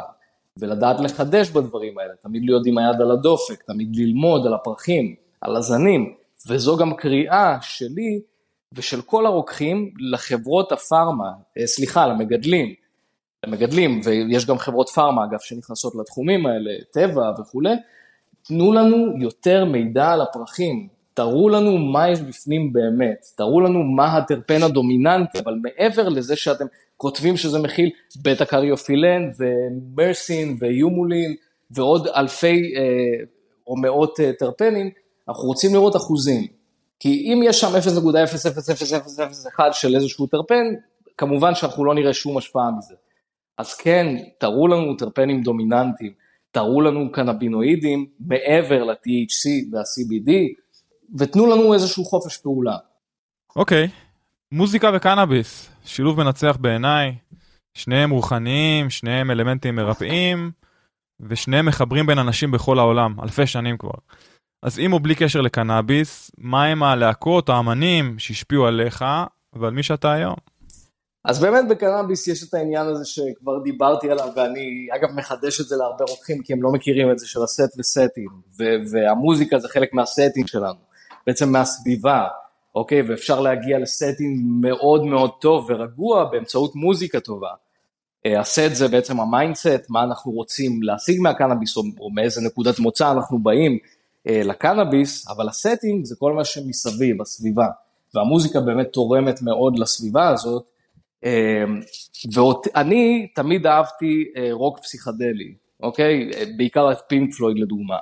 ולדעת 0.60 1.00
לחדש 1.00 1.50
בדברים 1.50 1.98
האלה, 1.98 2.14
תמיד 2.24 2.44
להיות 2.46 2.66
עם 2.66 2.78
היד 2.78 3.02
על 3.02 3.12
הדופק, 3.12 3.64
תמיד 3.64 3.96
ללמוד 3.96 4.48
על 4.48 4.54
הפרחים, 4.54 5.16
על 5.42 5.56
הזנים, 5.56 6.14
וזו 6.48 6.78
גם 6.78 6.94
קריאה 6.94 7.58
שלי 7.62 8.22
ושל 8.74 9.02
כל 9.02 9.26
הרוקחים 9.26 9.94
לחברות 10.00 10.72
הפארמה, 10.72 11.32
אה, 11.58 11.68
סליחה, 11.68 12.08
למגדלים, 12.08 12.74
למגדלים, 13.46 14.02
ויש 14.04 14.46
גם 14.46 14.58
חברות 14.58 14.90
פארמה 14.90 15.26
אגב 15.26 15.40
שנכנסות 15.40 15.96
לתחומים 15.96 16.46
האלה, 16.46 16.72
טבע 16.92 17.32
וכולי, 17.40 17.76
תנו 18.44 18.74
לנו 18.74 19.22
יותר 19.22 19.66
מידע 19.66 20.12
על 20.12 20.22
הפרחים, 20.22 20.88
תראו 21.14 21.50
לנו 21.50 21.78
מה 21.78 22.10
יש 22.10 22.22
בפנים 22.22 22.74
באמת, 22.74 23.26
תראו 23.38 23.62
לנו 23.62 23.84
מה 23.84 24.18
הטרפן 24.18 24.64
הדומיננטי, 24.64 25.40
אבל 25.40 25.60
מעבר 25.62 26.10
לזה 26.10 26.36
שאתם 26.36 26.66
כותבים 27.02 27.38
שזה 27.38 27.60
מכיל 27.60 27.90
בטא 28.22 28.46
קריופילן 28.46 29.30
ומרסין 29.40 30.58
ויומולין 30.60 31.36
ועוד 31.72 32.08
אלפי 32.08 32.74
אה, 32.76 32.82
או 33.68 33.78
מאות 33.78 34.20
אה, 34.20 34.32
טרפנים, 34.40 34.90
אנחנו 35.30 35.44
רוצים 35.44 35.74
לראות 35.74 35.96
אחוזים. 35.96 36.48
כי 37.00 37.10
אם 37.10 37.42
יש 37.46 37.62
שם 37.62 37.68
0.00001 37.68 39.74
של 39.74 39.96
איזשהו 39.96 40.28
טרפן, 40.28 40.66
כמובן 41.18 41.56
שאנחנו 41.56 41.86
לא 41.86 41.96
נראה 41.96 42.14
שום 42.14 42.38
השפעה 42.38 42.72
מזה. 42.78 42.96
אז 43.58 43.74
כן, 43.74 44.08
תראו 44.38 44.68
לנו 44.68 44.96
טרפנים 44.96 45.44
דומיננטיים, 45.44 46.14
תראו 46.52 46.82
לנו 46.82 47.12
קנבינואידים 47.12 48.06
מעבר 48.20 48.84
ל-THC 48.84 49.50
וה-CBD, 49.72 50.32
ותנו 51.18 51.48
לנו 51.48 51.74
איזשהו 51.74 52.06
חופש 52.06 52.38
פעולה. 52.38 52.78
אוקיי, 53.56 53.86
okay. 53.86 53.90
מוזיקה 54.52 54.92
וקנאביס, 54.96 55.71
שילוב 55.86 56.24
מנצח 56.24 56.58
בעיניי, 56.60 57.16
שניהם 57.74 58.10
רוחניים, 58.10 58.90
שניהם 58.90 59.32
אלמנטים 59.32 59.76
מרפאים, 59.76 60.52
ושניהם 61.20 61.66
מחברים 61.66 62.06
בין 62.06 62.20
אנשים 62.20 62.52
בכל 62.52 62.80
העולם, 62.80 63.16
אלפי 63.24 63.48
שנים 63.48 63.78
כבר. 63.78 64.00
אז 64.64 64.80
אם 64.80 64.92
הוא 64.92 65.02
בלי 65.02 65.16
קשר 65.16 65.42
לקנאביס, 65.42 66.32
מה 66.38 66.66
הם 66.66 66.84
הלהקות, 66.84 67.50
האמנים 67.50 68.20
שהשפיעו 68.20 68.68
עליך 68.68 69.06
ועל 69.54 69.74
מי 69.74 69.84
שאתה 69.84 70.12
היום? 70.12 70.36
אז 71.26 71.40
באמת 71.40 71.68
בקנאביס 71.70 72.28
יש 72.28 72.44
את 72.44 72.54
העניין 72.54 72.88
הזה 72.88 73.06
שכבר 73.06 73.60
דיברתי 73.64 74.12
עליו, 74.12 74.30
ואני 74.36 74.88
אגב 74.96 75.10
מחדש 75.16 75.62
את 75.62 75.66
זה 75.66 75.76
להרבה 75.76 76.06
רוקחים 76.10 76.44
כי 76.44 76.54
הם 76.54 76.64
לא 76.64 76.72
מכירים 76.72 77.12
את 77.12 77.20
זה 77.20 77.28
של 77.28 77.44
הסט 77.44 77.80
וסטים, 77.80 78.30
והמוזיקה 78.92 79.60
זה 79.60 79.68
חלק 79.68 79.94
מהסטים 79.94 80.48
שלנו, 80.48 80.80
בעצם 81.28 81.52
מהסביבה, 81.52 82.28
אוקיי? 82.76 83.02
ואפשר 83.02 83.40
להגיע 83.40 83.80
ל 83.80 83.87
setting 83.87 84.42
מאוד 84.62 85.06
מאוד 85.06 85.32
טוב 85.42 85.66
ורגוע 85.70 86.24
באמצעות 86.24 86.76
מוזיקה 86.76 87.20
טובה. 87.20 87.50
אה, 88.26 88.40
הסט 88.40 88.74
זה 88.74 88.88
בעצם 88.88 89.20
ה 89.20 89.27
mindset, 89.27 89.90
מה 89.90 90.04
אנחנו 90.04 90.32
רוצים 90.32 90.84
להשיג 90.84 91.22
מהקנאביס, 91.22 91.78
או, 91.78 92.12
מאיזה 92.12 92.42
נקודת 92.42 92.80
מוצא 92.80 93.12
אנחנו 93.12 93.40
באים 93.40 93.78
אה, 94.28 94.42
לקנאביס, 94.44 95.28
אבל 95.30 95.50
ה 95.50 95.57
setting 95.57 96.06
זה 96.06 96.16
כל 96.20 96.34
מה 96.34 96.46
שמסביב, 96.46 97.22
הסביבה. 97.22 97.68
והמוזיקה 98.16 98.60
באמת 98.60 98.88
תורמת 98.94 99.42
מאוד 99.42 99.80
לסביבה 99.80 100.30
הזאת, 100.30 100.64
אמ, 101.24 101.82
ואני 102.34 103.28
תמיד 103.36 103.68
אהבתי 103.68 104.26
אה, 104.38 104.48
רוק 104.52 104.80
פסיכדלי, 104.80 105.54
אוקיי? 105.84 106.32
בעיקר 106.58 106.92
את 106.92 106.98
פינק 107.08 107.36
פלויד 107.36 107.60
לדוגמה. 107.60 107.98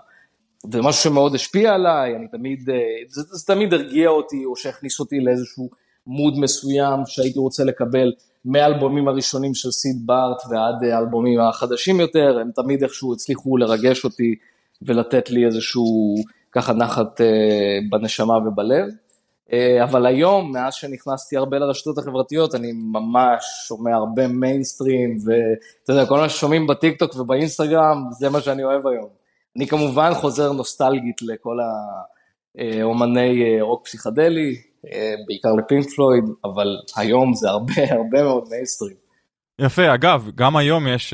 זה 0.68 0.82
משהו 0.82 1.04
שמאוד 1.04 1.36
השפיע 1.36 1.74
עליי, 1.74 2.16
אני 2.16 2.28
תמיד, 2.28 2.70
אה, 2.70 2.76
זה, 3.08 3.22
זה 3.22 3.46
תמיד 3.48 3.74
הרגיע 3.74 4.10
אותי, 4.10 4.46
או 4.46 4.56
שהכניס 4.56 5.00
אותי 5.00 5.20
לאיזשהו 5.20 5.70
מוד 6.08 6.40
מסוים 6.40 7.00
שהייתי 7.06 7.40
רוצה 7.40 7.64
לקבל 7.64 8.12
מהאלבומים 8.46 9.08
הראשונים 9.08 9.54
של 9.54 9.72
סיד 9.72 9.96
בארט 10.06 10.42
ועד 10.50 10.84
האלבומים 10.84 11.40
החדשים 11.40 12.00
יותר, 12.00 12.38
הם 12.42 12.52
תמיד 12.56 12.84
איכשהו 12.84 13.14
הצליחו 13.14 13.58
לרגש 13.58 14.04
אותי 14.06 14.36
ולתת 14.82 15.30
לי 15.30 15.46
איזשהו 15.46 16.16
ככה 16.52 16.74
נחת 16.74 17.22
אה, 17.22 17.28
בנשמה 17.90 18.38
ובלב. 18.38 18.90
אה, 19.54 19.84
אבל 19.84 20.06
היום, 20.06 20.52
מאז 20.52 20.74
שנכנסתי 20.74 21.38
הרבה 21.38 21.60
לרשתות 21.60 21.98
החברתיות, 21.98 22.56
אני 22.56 22.72
ממש 22.72 23.46
שומע 23.68 23.96
הרבה 23.96 24.28
מיינסטרים, 24.28 25.18
ואתה 25.26 25.94
יודע, 25.94 26.06
כל 26.06 26.18
מה 26.18 26.30
ששומעים 26.30 26.68
בטיקטוק 26.68 27.16
ובאינסטגרם, 27.16 28.04
זה 28.12 28.30
מה 28.30 28.42
שאני 28.42 28.64
אוהב 28.64 28.88
היום. 28.88 29.19
אני 29.60 29.68
כמובן 29.68 30.14
חוזר 30.14 30.52
נוסטלגית 30.52 31.22
לכל 31.22 31.58
האומני 32.58 33.44
אה, 33.44 33.62
רוק 33.62 33.86
פסיכדלי, 33.86 34.56
אה, 34.92 35.14
בעיקר 35.28 35.54
לפינק 35.54 35.90
פלויד, 35.96 36.24
אבל 36.44 36.78
היום 36.96 37.34
זה 37.34 37.50
הרבה 37.50 37.74
הרבה 37.98 38.24
מאוד 38.24 38.44
מיינסטרים. 38.50 38.96
יפה, 39.62 39.94
אגב, 39.94 40.30
גם 40.36 40.58
היום 40.58 40.88
יש 40.88 41.14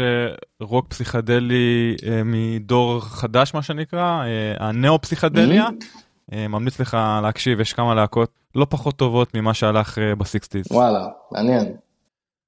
רוק 0.62 0.88
פסיכדלי 0.88 1.96
מדור 2.26 3.00
חדש, 3.02 3.54
מה 3.54 3.62
שנקרא, 3.62 4.24
הנאו-פסיכדליה. 4.60 5.68
Mm-hmm. 5.68 6.06
אה, 6.34 6.48
ממליץ 6.48 6.80
לך 6.80 6.98
להקשיב, 7.24 7.60
יש 7.60 7.74
כמה 7.74 7.96
להקות 7.96 8.30
לא 8.56 8.66
פחות 8.70 8.96
טובות 8.96 9.36
ממה 9.36 9.54
שהלך 9.54 9.98
אה, 10.00 10.16
ב 10.16 10.21
sixties. 10.21 10.66
וואלה, 10.72 11.08
מעניין. 11.32 11.76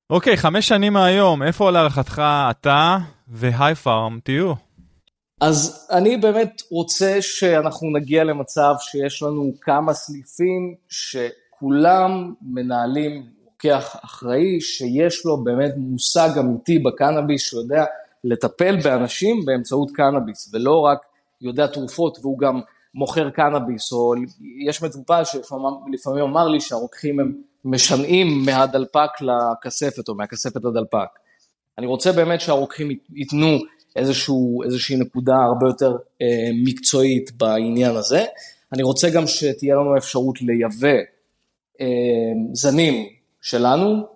אוקיי, 0.10 0.38
חמש 0.38 0.68
שנים 0.68 0.94
מהיום, 0.94 1.44
איפה 1.44 1.72
להערכתך 1.72 2.22
אתה 2.52 2.98
והי 3.28 3.76
פארם 3.76 4.20
תהיו? 4.24 4.67
אז 5.42 5.88
אני 5.92 6.18
באמת 6.18 6.62
רוצה 6.72 7.18
שאנחנו 7.22 7.90
נגיע 7.92 8.24
למצב 8.24 8.74
שיש 8.80 9.24
לנו 9.24 9.52
כמה 9.62 9.94
סניפים 9.94 10.76
שכולם 10.90 12.34
מנהלים 12.42 13.26
רוקח 13.46 13.96
אחראי, 14.06 14.62
שיש 14.62 15.26
לו 15.26 15.44
באמת 15.44 15.74
מושג 15.78 16.30
אמיתי 16.40 16.80
בקנאביס, 16.80 17.42
שיודע 17.42 17.86
לטפל 18.24 18.82
באנשים 18.84 19.46
באמצעות 19.46 19.92
קנאביס, 19.92 20.54
ולא 20.54 20.80
רק 20.80 21.00
יודע 21.42 21.68
תרופות, 21.68 22.18
והוא 22.22 22.40
גם 22.40 22.60
מוכר 22.96 23.30
קנאביס, 23.30 23.94
או 23.94 24.14
יש 24.68 24.84
מטופל 24.84 25.24
שלפעמים 25.24 26.24
אמר 26.24 26.48
לי 26.48 26.62
שהרוקחים 26.62 27.20
הם 27.20 27.34
משנעים 27.66 28.46
מהדלפק 28.46 29.10
לכספת, 29.22 30.10
או 30.10 30.16
מהכספת 30.16 30.64
לדלפק. 30.64 31.10
אני 31.78 31.88
רוצה 31.88 32.12
באמת 32.12 32.42
שהרוקחים 32.42 32.90
ייתנו 33.16 33.58
איזשהו, 33.98 34.64
איזושהי 34.64 34.96
נקודה 34.96 35.36
הרבה 35.36 35.68
יותר 35.68 35.98
אה, 36.22 36.50
מקצועית 36.66 37.32
בעניין 37.32 37.96
הזה. 37.96 38.26
אני 38.74 38.84
רוצה 38.84 39.10
גם 39.10 39.28
שתהיה 39.28 39.76
לנו 39.76 39.98
אפשרות 39.98 40.42
לייבא 40.42 40.98
אה, 41.82 41.88
זנים 42.54 43.10
שלנו, 43.42 44.08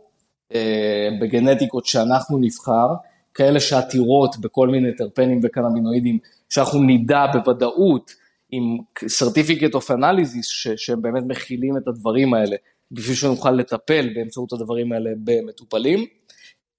אה, 0.54 1.10
בגנטיקות 1.22 1.86
שאנחנו 1.86 2.38
נבחר, 2.38 2.88
כאלה 3.34 3.60
שעתירות 3.60 4.38
בכל 4.38 4.68
מיני 4.68 4.96
טרפנים 4.96 5.40
וקנמינואידים, 5.44 6.20
שאנחנו 6.50 6.84
נדע 6.84 7.26
בוודאות 7.34 8.12
עם 8.52 8.78
certificate 9.00 9.74
of 9.74 9.90
analysis 9.90 10.44
ש, 10.44 10.68
שהם 10.68 11.02
באמת 11.02 11.24
מכילים 11.28 11.78
את 11.78 11.88
הדברים 11.88 12.34
האלה, 12.34 12.56
בשביל 12.92 13.16
שנוכל 13.16 13.52
לטפל 13.52 14.10
באמצעות 14.16 14.54
הדברים 14.54 14.92
האלה 14.92 15.10
במטופלים. 15.24 16.06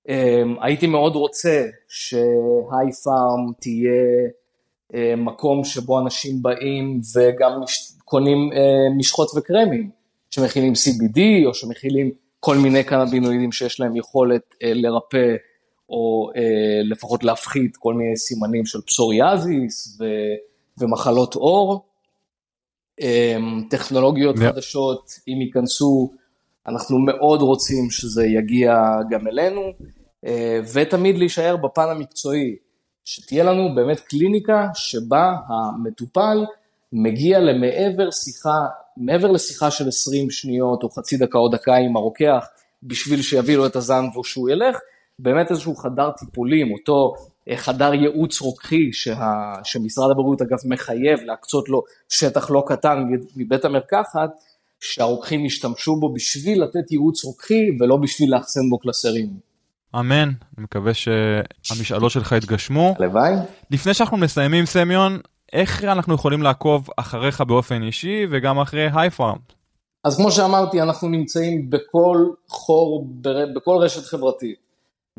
אמ, 0.09 0.57
הייתי 0.61 0.87
מאוד 0.87 1.15
רוצה 1.15 1.67
שהי 1.89 2.93
פארם 3.05 3.53
תהיה 3.61 4.29
אה, 4.95 5.17
מקום 5.17 5.65
שבו 5.65 6.01
אנשים 6.01 6.43
באים 6.43 7.01
וגם 7.17 7.61
קונים 8.05 8.51
אה, 8.53 8.97
משחות 8.99 9.29
וקרמים 9.37 9.91
שמכילים 10.31 10.73
CBD 10.73 11.21
או 11.47 11.55
שמכילים 11.55 12.11
כל 12.41 12.57
מיני 12.57 12.85
קנבינואידים 12.85 13.53
שיש 13.53 13.81
להם 13.81 13.97
יכולת 13.97 14.55
אה, 14.63 14.73
לרפא 14.75 15.37
או 15.89 16.31
לפחות 16.85 17.25
להפחית 17.25 17.77
כל 17.77 17.95
מיני 17.95 18.17
סימנים 18.17 18.67
של 18.67 18.81
פסוריאזיס. 18.81 19.99
ומחלות 20.79 21.35
עור. 21.35 21.85
אמ, 23.01 23.63
טכנולוגיות 23.71 24.37
yeah. 24.37 24.41
חדשות, 24.41 25.11
אם 25.29 25.41
ייכנסו, 25.41 26.13
אנחנו 26.69 26.99
מאוד 26.99 27.43
רוצים 27.43 27.91
שזה 27.91 28.27
יגיע 28.27 28.75
גם 29.11 29.29
אלינו, 29.29 29.61
אה, 30.27 30.61
ותמיד 30.73 31.19
להישאר 31.19 31.57
בפן 31.57 31.89
המקצועי, 31.91 32.57
שתהיה 33.05 33.45
לנו 33.45 33.75
באמת 33.75 34.01
קליניקה 34.01 34.69
שבה 34.75 35.35
המטופל 35.49 36.45
מגיע 36.93 37.41
למעבר 37.41 38.11
שיחה, 38.11 38.67
מעבר 38.97 39.31
לשיחה 39.31 39.71
של 39.71 39.89
20 39.89 40.31
שניות 40.31 40.83
או 40.83 40.91
חצי 40.91 41.17
דקה 41.17 41.39
או 41.39 41.49
דקה 41.49 41.75
עם 41.75 41.97
הרוקח, 41.97 42.47
בשביל 42.83 43.23
שיביא 43.23 43.57
לו 43.57 43.67
את 43.67 43.77
הזן 43.77 44.05
ושהוא 44.21 44.51
ילך, 44.51 44.79
באמת 45.19 45.51
איזשהו 45.51 45.75
חדר 45.77 46.11
טיפולים, 46.11 46.73
אותו 46.73 47.15
אה, 47.49 47.57
חדר 47.57 47.95
ייעוץ 47.95 48.41
רוקחי 48.41 48.93
שה, 48.93 49.53
שמשרד 49.65 50.11
הבריאות 50.11 50.43
אגב 50.43 50.59
מחייב 50.65 51.21
להקצות 51.25 51.69
לו 51.69 51.83
שטח 52.09 52.51
לא 52.51 52.65
קטן 52.67 53.05
מבית 53.37 53.65
המרקחת, 53.65 54.31
שהרוקחים 54.83 55.45
ישתמשו 55.47 55.97
בו 55.97 56.13
בשביל 56.13 56.63
לתת 56.63 56.91
ייעוץ 56.91 57.25
רוקחי 57.25 57.79
ולא 57.81 57.97
בשביל 57.97 58.35
לאחסן 58.35 58.61
בו 58.71 58.79
קלסרים. 58.79 59.29
אמן, 60.01 60.29
אני 60.29 60.65
מקווה 60.65 60.93
שהמשאלות 60.95 62.11
שלך 62.11 62.33
יתגשמו. 62.33 62.95
הלוואי. 62.99 63.33
לפני 63.71 63.95
שאנחנו 63.95 64.17
מסיימים 64.17 64.67
סמיון, 64.67 65.19
איך 65.53 65.85
אנחנו 65.85 66.15
יכולים 66.15 66.43
לעקוב 66.43 66.89
אחריך 66.97 67.41
באופן 67.41 67.83
אישי 67.83 68.27
וגם 68.31 68.59
אחרי 68.59 68.89
היי 68.95 69.11
פארם? 69.11 69.39
אז 70.05 70.17
כמו 70.17 70.31
שאמרתי, 70.31 70.83
אנחנו 70.83 71.09
נמצאים 71.09 71.71
בכל 71.71 72.27
חור, 72.49 73.07
בכל 73.55 73.77
רשת 73.81 74.05
חברתית. 74.05 74.57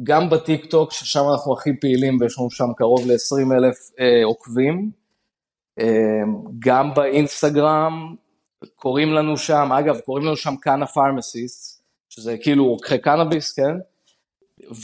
גם 0.04 0.30
בטיק 0.30 0.66
טוק, 0.66 0.92
ששם 0.92 1.24
אנחנו 1.32 1.54
הכי 1.54 1.70
פעילים 1.82 2.18
ויש 2.22 2.40
לנו 2.40 2.52
שם 2.52 2.74
קרוב 2.78 3.08
ל-20 3.08 3.54
אלף 3.58 3.76
אה, 4.00 4.26
עוקבים, 4.26 4.92
אה, 5.80 5.86
גם 6.60 6.94
באינסטגרם, 6.94 8.16
קוראים 8.76 9.14
לנו 9.14 9.38
שם, 9.38 9.72
אגב, 9.80 10.00
קוראים 10.00 10.26
לנו 10.26 10.38
שם 10.38 10.56
קאנה 10.56 10.86
פארמסיסט, 10.86 11.84
שזה 12.10 12.38
כאילו 12.38 12.66
רוקחי 12.66 12.98
קנאביס, 12.98 13.54
כן? 13.54 13.78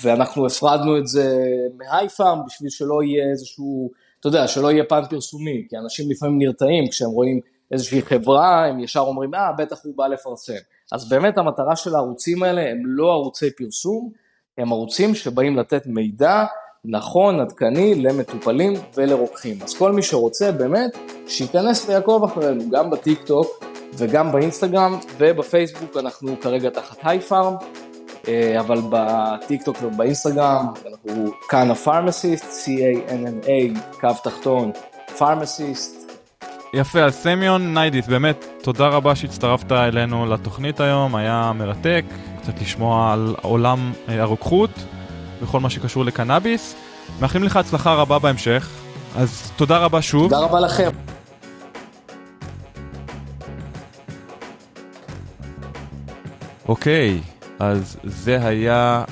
ואנחנו 0.02 0.46
הפרדנו 0.46 0.98
את 0.98 1.08
זה 1.08 1.38
מהי 1.78 2.10
פארם 2.10 2.40
בשביל 2.46 2.70
שלא 2.70 3.04
יהיה 3.04 3.32
איזשהו 3.32 3.92
אתה 4.20 4.28
יודע, 4.28 4.48
שלא 4.48 4.72
יהיה 4.72 4.84
פן 4.84 5.02
פרסומי, 5.10 5.66
כי 5.70 5.78
אנשים 5.78 6.12
לפעמים 6.12 6.38
נרתעים 6.40 6.88
כשהם 6.90 7.10
רואים 7.10 7.40
איזושהי 7.72 8.02
חברה, 8.02 8.66
הם 8.66 8.80
ישר 8.80 9.00
אומרים, 9.00 9.36
אה, 9.36 9.52
בטח 9.58 9.80
הוא 9.84 9.94
בא 9.96 10.08
לפרסם. 10.08 10.54
אז 10.92 11.10
באמת 11.10 11.38
המטרה 11.38 11.76
של 11.76 11.96
הערוצים 11.96 12.44
האלה 12.44 12.72
הם 12.72 12.82
לא 12.86 13.12
ערוצי 13.12 13.52
פרסום, 13.52 14.12
הם 14.58 14.72
ערוצים 14.72 15.16
שבאים 15.16 15.58
לתת 15.58 15.86
מידע 15.86 16.46
נכון, 16.86 17.40
עדכני, 17.40 17.96
למטופלים 17.96 18.74
ולרוקחים. 18.96 19.58
אז 19.62 19.78
כל 19.78 19.92
מי 19.92 20.02
שרוצה 20.02 20.52
באמת, 20.52 20.98
שייכנס 21.28 21.90
ויעקוב 21.90 22.24
אחרינו, 22.24 22.70
גם 22.70 22.90
בטיק 22.90 23.24
טוק 23.26 23.69
וגם 23.98 24.32
באינסטגרם 24.32 25.00
ובפייסבוק 25.18 25.98
אנחנו 25.98 26.36
כרגע 26.42 26.70
תחת 26.70 26.98
היי 27.04 27.20
פארם, 27.20 27.54
אה, 28.28 28.60
אבל 28.60 28.82
בטיק 28.90 29.64
טוק 29.64 29.78
ובאינסטגרם 29.84 30.66
אנחנו 30.88 31.32
כאן 31.50 31.72
הפרמסיסט, 31.72 32.46
C-A-N-N-A, 32.46 33.80
קו 34.00 34.10
תחתון, 34.24 34.72
Pharmacist. 35.18 36.12
יפה, 36.74 37.00
אז 37.00 37.16
סמיון 37.16 37.74
ניידיס, 37.74 38.08
באמת 38.08 38.46
תודה 38.62 38.88
רבה 38.88 39.16
שהצטרפת 39.16 39.72
אלינו 39.72 40.26
לתוכנית 40.26 40.80
היום, 40.80 41.16
היה 41.16 41.52
מרתק, 41.56 42.04
קצת 42.42 42.62
לשמוע 42.62 43.14
על 43.14 43.36
עולם 43.42 43.94
אה, 44.10 44.22
הרוקחות 44.22 44.70
וכל 45.42 45.60
מה 45.60 45.70
שקשור 45.70 46.06
לקנאביס. 46.06 46.76
מאחלים 47.22 47.44
לך 47.44 47.56
הצלחה 47.56 47.94
רבה 47.94 48.20
בהמשך, 48.20 48.70
אז 49.18 49.52
תודה 49.56 49.78
רבה 49.78 50.02
שוב. 50.02 50.30
תודה 50.30 50.40
רבה 50.46 50.60
לכם. 50.60 50.90
אוקיי, 56.70 57.20
אז 57.60 57.98
זה 58.04 58.48
היה 58.48 59.04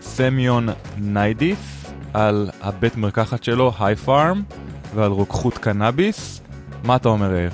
סמיון 0.00 0.68
ניידיס 0.98 1.92
על 2.14 2.50
הבית 2.60 2.96
מרקחת 2.96 3.44
שלו, 3.44 3.72
היי 3.80 3.96
פארם, 3.96 4.42
ועל 4.94 5.10
רוקחות 5.10 5.58
קנאביס. 5.58 6.40
מה 6.84 6.96
אתה 6.96 7.08
אומר, 7.08 7.34
יאיר? 7.34 7.50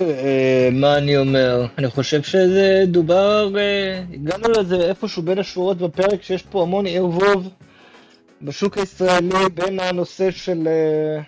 אה, 0.00 0.68
מה 0.72 0.98
אני 0.98 1.16
אומר? 1.16 1.66
אני 1.78 1.88
חושב 1.88 2.22
שזה 2.22 2.84
דובר, 2.86 3.58
אה, 3.58 4.02
הגענו 4.14 4.48
לזה 4.48 4.76
איפשהו 4.76 5.22
בין 5.22 5.38
השורות 5.38 5.78
בפרק 5.78 6.22
שיש 6.22 6.42
פה 6.42 6.62
המון 6.62 6.86
ערבוב 6.86 7.48
בשוק 8.42 8.78
הישראלי 8.78 9.48
בין 9.54 9.80
הנושא 9.80 10.30
של 10.30 10.68
אה, 10.68 11.22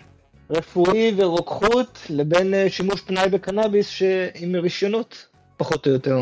רפואי 0.49 1.13
ורוקחות 1.17 1.99
לבין 2.09 2.53
שימוש 2.69 3.01
פנאי 3.01 3.29
בקנאביס 3.29 4.01
עם 4.35 4.55
רישיונות, 4.55 5.25
פחות 5.57 5.87
או 5.87 5.91
יותר. 5.91 6.17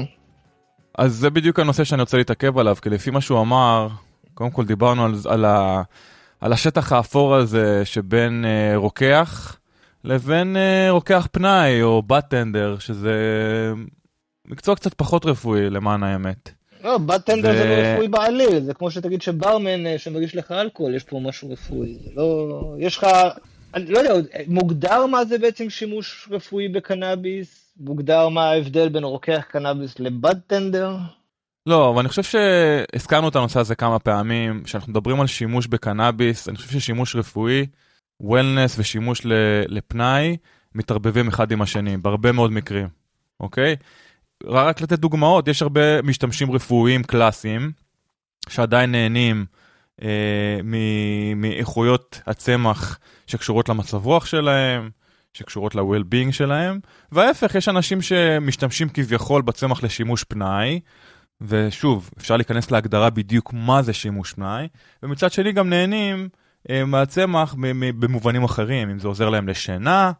אז 1.00 1.16
זה 1.16 1.30
בדיוק 1.30 1.60
הנושא 1.60 1.84
שאני 1.84 2.02
רוצה 2.02 2.18
להתעכב 2.18 2.58
עליו, 2.58 2.76
כי 2.82 2.89
לפי 2.89 3.12
מה 3.12 3.22
שהוא 3.22 3.41
אמר, 3.41 3.88
קודם 4.34 4.52
כל 4.52 4.66
דיברנו 4.66 5.06
על, 5.06 5.14
על, 5.26 5.45
ה, 5.45 5.82
על 6.41 6.54
השטח 6.54 6.91
האפור 6.91 7.36
הזה 7.36 7.86
שבין 7.86 8.45
אה, 8.45 8.78
רוקח 8.78 9.58
לבין 10.04 10.58
אה, 10.58 10.88
רוקח 10.91 11.28
פנאי 11.32 11.82
או 11.82 12.02
בטנדר, 12.02 12.78
שזה 12.80 13.14
מקצוע 14.47 14.76
קצת 14.76 14.93
פחות 14.93 15.26
רפואי 15.26 15.70
למען 15.70 16.04
האמת. 16.04 16.50
לא, 16.84 16.97
בטנדר 16.97 17.50
ו... 17.50 17.58
זה 17.58 17.66
לא 17.66 17.74
רפואי 17.74 18.08
בעליל, 18.08 18.60
זה 18.60 18.74
כמו 18.74 18.91
שתגיד 18.91 19.22
שברמן 19.22 19.88
אה, 19.88 19.97
שמגיש 19.97 20.36
לך 20.36 20.52
אלכוהול, 20.52 20.95
יש 20.95 21.04
פה 21.04 21.20
משהו 21.20 21.52
רפואי, 21.52 21.97
זה 22.04 22.10
לא... 22.16 22.76
יש 22.80 22.97
לך... 22.97 23.08
אני 23.74 23.86
לא 23.86 24.00
יודע, 24.00 24.38
מוגדר 24.47 25.06
מה 25.06 25.26
זה 25.26 25.38
בעצם 25.38 25.70
שימוש 25.70 26.30
רפואי 26.32 26.68
בקנאביס? 26.68 27.68
מוגדר 27.80 28.30
מה 28.30 28.50
ההבדל 28.50 28.90
בין 28.90 29.04
רוקח 29.04 29.44
קנאביס 29.52 30.00
לבדטנדר? 30.00 30.98
לא, 31.66 31.90
אבל 31.90 32.00
אני 32.00 32.10
חושב 32.10 32.24
שהזכרנו 32.24 33.30
את 33.30 33.36
הנושא 33.36 33.60
הזה 33.60 33.76
כמה 33.76 34.00
פעמים, 34.00 34.64
כשאנחנו 34.64 34.92
מדברים 34.92 35.22
על 35.22 35.28
שימוש 35.28 35.68
בקנאביס, 35.68 36.50
אני 36.50 36.58
חושב 36.58 36.70
ששימוש 36.70 37.16
רפואי, 37.16 37.66
וולנס 38.22 38.80
ושימוש 38.80 39.22
לפנאי 39.68 40.38
מתערבבים 40.76 41.28
אחד 41.28 41.52
עם 41.52 41.62
השני, 41.62 41.98
בהרבה 41.98 42.32
מאוד 42.32 42.52
מקרים, 42.52 42.88
אוקיי? 43.40 43.76
רק 44.44 44.82
לתת 44.82 45.00
דוגמאות, 45.00 45.48
יש 45.48 45.62
הרבה 45.62 46.02
משתמשים 46.02 46.52
רפואיים 46.52 47.04
קלאסיים, 47.04 47.72
שעדיין 48.50 48.92
נהנים 48.92 49.46
אה, 50.02 50.60
מאיכויות 51.36 52.22
הצמח 52.28 53.00
שקשורות 53.28 53.70
למצב 53.70 54.06
רוח 54.06 54.26
שלהם, 54.26 54.90
שקשורות 55.34 55.76
ל-well-being 55.76 56.32
שלהם, 56.32 56.80
וההפך, 57.12 57.56
יש 57.56 57.70
אנשים 57.70 58.02
שמשתמשים 58.02 58.90
כביכול 58.90 59.42
בצמח 59.42 59.84
לשימוש 59.84 60.24
פנאי, 60.24 60.80
ושוב, 61.42 62.10
אפשר 62.18 62.38
להיכנס 62.38 62.72
להגדרה 62.72 63.10
בדיוק 63.10 63.54
מה 63.54 63.82
זה 63.82 63.94
שימוש 63.94 64.34
פנאי, 64.34 64.68
ומצד 65.04 65.32
שני 65.32 65.52
גם 65.52 65.70
נהנים 65.70 66.30
אה, 66.70 66.86
מהצמח 66.86 67.56
במובנים 68.00 68.44
אחרים, 68.44 68.90
אם 68.90 69.00
זה 69.00 69.08
עוזר 69.08 69.30
להם 69.30 69.48
לשינה, 69.48 70.12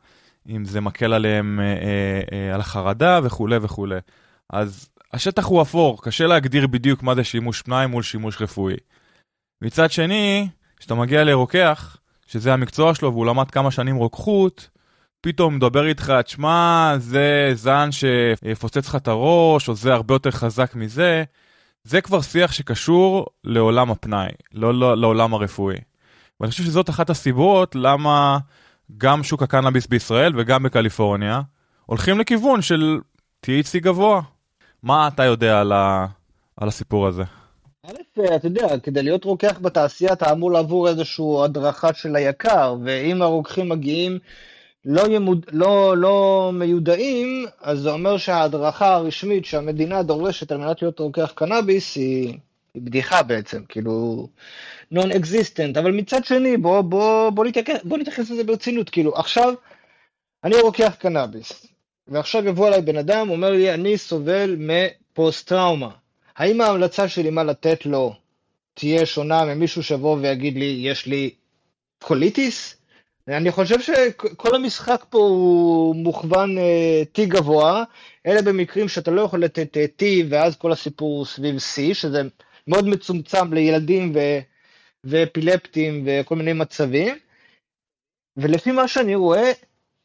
אם 0.49 0.66
זה 0.66 0.82
מקל 0.82 1.14
עליהם 1.14 1.60
אה, 1.60 2.22
אה, 2.32 2.53
על 2.55 2.60
החרדה 2.60 3.20
וכולי 3.24 3.57
וכולי. 3.62 3.99
אז 4.49 4.89
השטח 5.14 5.45
הוא 5.45 5.62
אפור, 5.62 6.03
קשה 6.03 6.28
להגדיר 6.28 6.68
בדיוק 6.68 7.03
מה 7.03 7.16
זה 7.16 7.24
שימוש 7.24 7.62
פנאי 7.62 7.88
מול 7.88 8.03
שימוש 8.03 8.41
רפואי. 8.41 8.76
מצד 9.62 9.91
שני, 9.91 10.47
כשאתה 10.78 10.95
מגיע 10.95 11.24
לרוקח, 11.24 11.97
שזה 12.28 12.53
המקצוע 12.53 12.95
שלו 12.95 13.14
והוא 13.14 13.26
למד 13.26 13.51
כמה 13.51 13.72
שנים 13.72 13.95
רוקחות, 13.95 14.70
פתאום 15.22 15.55
מדבר 15.55 15.88
איתך, 15.88 16.13
תשמע, 16.26 16.93
זה 16.97 17.51
זן 17.53 17.89
שיפוצץ 17.91 18.88
לך 18.88 18.95
את 18.95 19.07
הראש, 19.07 19.70
או 19.70 19.76
זה 19.76 19.93
הרבה 19.93 20.15
יותר 20.15 20.32
חזק 20.32 20.76
מזה, 20.76 21.24
זה 21.84 22.01
כבר 22.01 22.22
שיח 22.22 22.51
שקשור 22.51 23.26
לעולם 23.43 23.91
הפנאי, 23.91 24.30
לא, 24.53 24.74
לא 24.74 24.97
לעולם 24.97 25.34
הרפואי. 25.34 25.78
ואני 26.39 26.51
חושב 26.51 26.63
שזאת 26.63 26.89
אחת 26.89 27.09
הסיבות 27.09 27.76
למה 27.76 28.38
גם 28.97 29.24
שוק 29.24 29.43
הקנאביס 29.43 29.88
בישראל 29.88 30.34
וגם 30.38 30.63
בקליפורניה 30.63 31.41
הולכים 31.86 32.20
לכיוון 32.20 32.61
של 32.61 32.99
THC 33.45 33.80
גבוה. 33.80 34.22
מה 34.84 35.07
אתה 35.07 35.24
יודע 35.24 35.59
על, 35.59 35.72
ה... 35.72 36.05
על 36.57 36.67
הסיפור 36.67 37.07
הזה? 37.07 37.24
א', 37.86 38.22
אתה 38.36 38.47
יודע, 38.47 38.80
כדי 38.84 39.03
להיות 39.03 39.24
רוקח 39.24 39.59
בתעשייה 39.61 40.13
אתה 40.13 40.32
אמור 40.32 40.51
לעבור 40.51 40.89
איזושהי 40.89 41.26
הדרכה 41.43 41.93
של 41.93 42.15
היק"ר, 42.15 42.75
ואם 42.84 43.22
הרוקחים 43.22 43.70
מגיעים 43.70 44.20
לא, 44.91 45.07
ימוד... 45.09 45.45
לא, 45.51 45.97
לא 45.97 46.49
מיודעים, 46.53 47.45
אז 47.61 47.79
זה 47.79 47.91
אומר 47.91 48.17
שההדרכה 48.17 48.93
הרשמית 48.93 49.45
שהמדינה 49.45 50.03
דורשת 50.03 50.51
על 50.51 50.57
מנת 50.57 50.81
להיות 50.81 50.99
רוקח 50.99 51.31
קנאביס 51.35 51.95
היא, 51.95 52.37
היא 52.73 52.81
בדיחה 52.81 53.23
בעצם, 53.23 53.63
כאילו 53.69 54.27
existent, 55.15 55.77
אבל 55.77 55.91
מצד 55.91 56.25
שני 56.25 56.57
בוא, 56.57 56.81
בוא, 56.81 57.29
בוא, 57.29 57.45
נתייחס, 57.45 57.83
בוא 57.83 57.97
נתייחס 57.97 58.29
לזה 58.29 58.43
ברצינות, 58.43 58.89
כאילו 58.89 59.15
עכשיו 59.15 59.53
אני 60.43 60.55
רוקח 60.55 60.95
קנאביס, 60.99 61.68
ועכשיו 62.07 62.47
יבוא 62.47 62.68
אליי 62.68 62.81
בן 62.81 62.97
אדם, 62.97 63.30
אומר 63.30 63.49
לי 63.49 63.73
אני 63.73 63.97
סובל 63.97 64.55
מפוסט 64.59 65.47
טראומה, 65.47 65.89
האם 66.38 66.61
ההמלצה 66.61 67.07
שלי 67.07 67.30
מה 67.30 67.43
לתת 67.43 67.85
לו 67.85 68.14
תהיה 68.73 69.05
שונה 69.05 69.45
ממישהו 69.45 69.84
שיבוא 69.84 70.18
ויגיד 70.22 70.57
לי 70.57 70.80
יש 70.84 71.05
לי 71.05 71.30
קוליטיס? 72.03 72.78
אני 73.38 73.51
חושב 73.51 73.80
שכל 73.81 74.56
המשחק 74.56 75.06
פה 75.10 75.18
הוא 75.18 75.95
מוכוון 75.95 76.57
אה, 76.57 77.03
T 77.15 77.26
גבוה, 77.27 77.84
אלה 78.26 78.41
במקרים 78.41 78.88
שאתה 78.88 79.11
לא 79.11 79.22
יכול 79.22 79.43
לתת 79.43 79.77
אה, 79.77 79.85
T 79.99 80.03
ואז 80.30 80.56
כל 80.56 80.72
הסיפור 80.72 81.18
הוא 81.18 81.26
סביב 81.26 81.56
C, 81.56 81.93
שזה 81.93 82.22
מאוד 82.68 82.88
מצומצם 82.88 83.53
לילדים 83.53 84.11
ו... 84.15 84.19
ואפילפטים 85.03 86.03
וכל 86.06 86.35
מיני 86.35 86.53
מצבים. 86.53 87.18
ולפי 88.38 88.72
מה 88.72 88.88
שאני 88.88 89.15
רואה, 89.15 89.51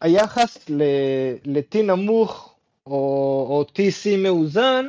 היחס 0.00 0.68
ל-T 0.68 1.82
נמוך 1.82 2.54
או, 2.86 2.92
או 3.48 3.64
TC 3.72 4.16
מאוזן, 4.18 4.86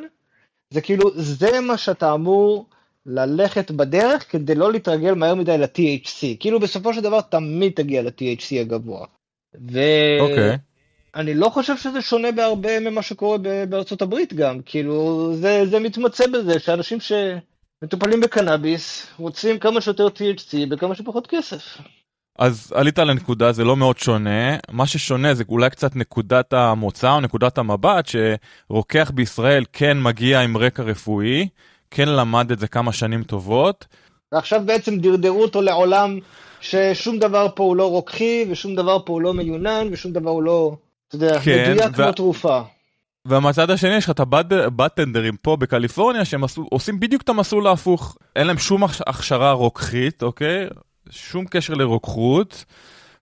זה 0.73 0.81
כאילו, 0.81 1.11
זה 1.15 1.59
מה 1.59 1.77
שאתה 1.77 2.13
אמור 2.13 2.65
ללכת 3.05 3.71
בדרך 3.71 4.31
כדי 4.31 4.55
לא 4.55 4.71
להתרגל 4.71 5.13
מהר 5.13 5.35
מדי 5.35 5.57
ל-THC. 5.57 6.37
כאילו 6.39 6.59
בסופו 6.59 6.93
של 6.93 7.01
דבר 7.01 7.21
תמיד 7.21 7.71
תגיע 7.75 8.01
ל-THC 8.01 8.61
הגבוה. 8.61 9.05
ואני 9.53 10.19
אוקיי. 10.19 10.53
okay. 10.53 11.33
לא 11.33 11.49
חושב 11.49 11.77
שזה 11.77 12.01
שונה 12.01 12.31
בהרבה 12.31 12.79
ממה 12.79 13.01
שקורה 13.01 13.37
בארצות 13.69 14.01
הברית 14.01 14.33
גם. 14.33 14.61
כאילו 14.65 15.31
זה, 15.35 15.65
זה 15.65 15.79
מתמצא 15.79 16.27
בזה 16.27 16.59
שאנשים 16.59 16.97
שמטופלים 16.99 18.21
בקנאביס 18.21 19.07
רוצים 19.17 19.59
כמה 19.59 19.81
שיותר 19.81 20.07
THC 20.07 20.69
בכמה 20.69 20.95
שפחות 20.95 21.27
כסף. 21.27 21.77
אז 22.39 22.73
עלית 22.75 22.99
על 22.99 23.09
הנקודה, 23.09 23.51
זה 23.51 23.63
לא 23.63 23.75
מאוד 23.75 23.97
שונה. 23.97 24.57
מה 24.71 24.87
ששונה 24.87 25.33
זה 25.33 25.43
אולי 25.49 25.69
קצת 25.69 25.95
נקודת 25.95 26.53
המוצא 26.53 27.11
או 27.11 27.21
נקודת 27.21 27.57
המבט, 27.57 28.05
שרוקח 28.07 29.11
בישראל 29.15 29.63
כן 29.73 30.01
מגיע 30.01 30.41
עם 30.41 30.57
רקע 30.57 30.83
רפואי, 30.83 31.47
כן 31.95 32.09
למד 32.09 32.51
את 32.51 32.59
זה 32.59 32.67
כמה 32.67 32.93
שנים 32.93 33.23
טובות. 33.23 33.85
ועכשיו 34.31 34.61
בעצם 34.65 34.97
דרדרו 34.97 35.41
אותו 35.41 35.61
לעולם 35.61 36.19
ששום 36.61 37.19
דבר 37.19 37.47
פה 37.55 37.63
הוא 37.63 37.75
לא 37.75 37.89
רוקחי, 37.89 38.45
ושום 38.49 38.75
דבר 38.75 38.97
פה 39.05 39.13
הוא 39.13 39.21
לא 39.21 39.33
מיונן, 39.33 39.87
ושום 39.91 40.11
דבר 40.11 40.29
הוא 40.29 40.43
לא, 40.43 40.75
אתה 41.07 41.15
יודע, 41.15 41.39
כן, 41.39 41.71
מדויק 41.71 41.91
ו... 41.91 41.95
כמו 41.95 42.11
תרופה. 42.11 42.61
ומהצד 43.27 43.69
השני 43.69 43.95
יש 43.95 44.03
לך 44.03 44.09
את 44.09 44.19
הבטנדרים 44.19 45.37
פה 45.41 45.55
בקליפורניה 45.55 46.25
שהם 46.25 46.43
עושים 46.71 46.99
בדיוק 46.99 47.21
את 47.21 47.29
המסלול 47.29 47.67
ההפוך. 47.67 48.17
אין 48.35 48.47
להם 48.47 48.57
שום 48.57 48.83
הכשרה 48.83 49.51
רוקחית, 49.51 50.23
אוקיי? 50.23 50.67
שום 51.09 51.45
קשר 51.45 51.73
לרוקחות. 51.73 52.65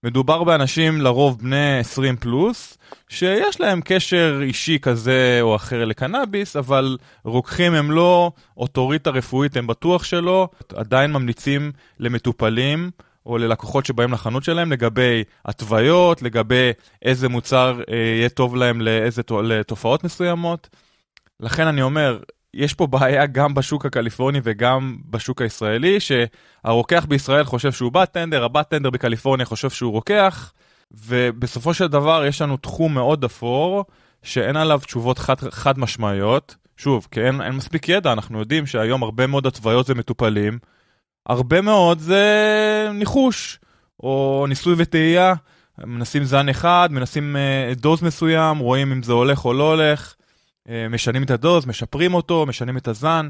מדובר 0.03 0.43
באנשים 0.43 1.01
לרוב 1.01 1.39
בני 1.39 1.79
20 1.79 2.15
פלוס, 2.15 2.77
שיש 3.09 3.61
להם 3.61 3.81
קשר 3.85 4.39
אישי 4.41 4.79
כזה 4.81 5.39
או 5.41 5.55
אחר 5.55 5.85
לקנאביס, 5.85 6.55
אבל 6.55 6.97
רוקחים 7.25 7.73
הם 7.73 7.91
לא, 7.91 8.31
אוטוריטה 8.57 9.09
רפואית 9.09 9.57
הם 9.57 9.67
בטוח 9.67 10.03
שלא, 10.03 10.49
עדיין 10.75 11.11
ממליצים 11.11 11.71
למטופלים 11.99 12.91
או 13.25 13.37
ללקוחות 13.37 13.85
שבאים 13.85 14.11
לחנות 14.11 14.43
שלהם 14.43 14.71
לגבי 14.71 15.23
התוויות, 15.45 16.21
לגבי 16.21 16.71
איזה 17.01 17.29
מוצר 17.29 17.81
אה, 17.91 17.95
יהיה 17.95 18.29
טוב 18.29 18.55
להם 18.55 18.81
לאיזה, 18.81 19.21
לתופעות 19.43 20.03
מסוימות. 20.03 20.69
לכן 21.39 21.67
אני 21.67 21.81
אומר, 21.81 22.19
יש 22.53 22.73
פה 22.73 22.87
בעיה 22.87 23.25
גם 23.25 23.53
בשוק 23.53 23.85
הקליפורני 23.85 24.39
וגם 24.43 24.97
בשוק 25.09 25.41
הישראלי, 25.41 25.97
שהרוקח 25.99 27.05
בישראל 27.05 27.43
חושב 27.43 27.71
שהוא 27.71 27.91
בטנדר, 27.91 28.43
הבטנדר 28.43 28.89
בקליפורניה 28.89 29.45
חושב 29.45 29.69
שהוא 29.69 29.91
רוקח, 29.91 30.53
ובסופו 30.91 31.73
של 31.73 31.87
דבר 31.87 32.25
יש 32.25 32.41
לנו 32.41 32.57
תחום 32.57 32.93
מאוד 32.93 33.23
אפור, 33.23 33.85
שאין 34.23 34.55
עליו 34.55 34.81
תשובות 34.85 35.19
חד, 35.19 35.35
חד 35.49 35.79
משמעיות. 35.79 36.55
שוב, 36.77 37.07
כי 37.11 37.21
אין, 37.21 37.41
אין 37.41 37.53
מספיק 37.53 37.89
ידע, 37.89 38.13
אנחנו 38.13 38.39
יודעים 38.39 38.65
שהיום 38.65 39.03
הרבה 39.03 39.27
מאוד 39.27 39.47
התוויות 39.47 39.85
זה 39.85 39.95
מטופלים, 39.95 40.59
הרבה 41.25 41.61
מאוד 41.61 41.99
זה 41.99 42.89
ניחוש, 42.93 43.59
או 44.03 44.45
ניסוי 44.49 44.73
וטעייה, 44.77 45.33
מנסים 45.77 46.23
זן 46.23 46.49
אחד, 46.49 46.89
מנסים 46.91 47.35
uh, 47.35 47.79
דוז 47.79 48.01
מסוים, 48.01 48.57
רואים 48.57 48.91
אם 48.91 49.03
זה 49.03 49.13
הולך 49.13 49.45
או 49.45 49.53
לא 49.53 49.69
הולך. 49.69 50.15
אה, 50.69 50.87
משנים 50.89 51.23
את 51.23 51.31
הדוז, 51.31 51.65
משפרים 51.65 52.13
אותו, 52.13 52.45
משנים 52.45 52.77
את 52.77 52.87
הזן. 52.87 53.29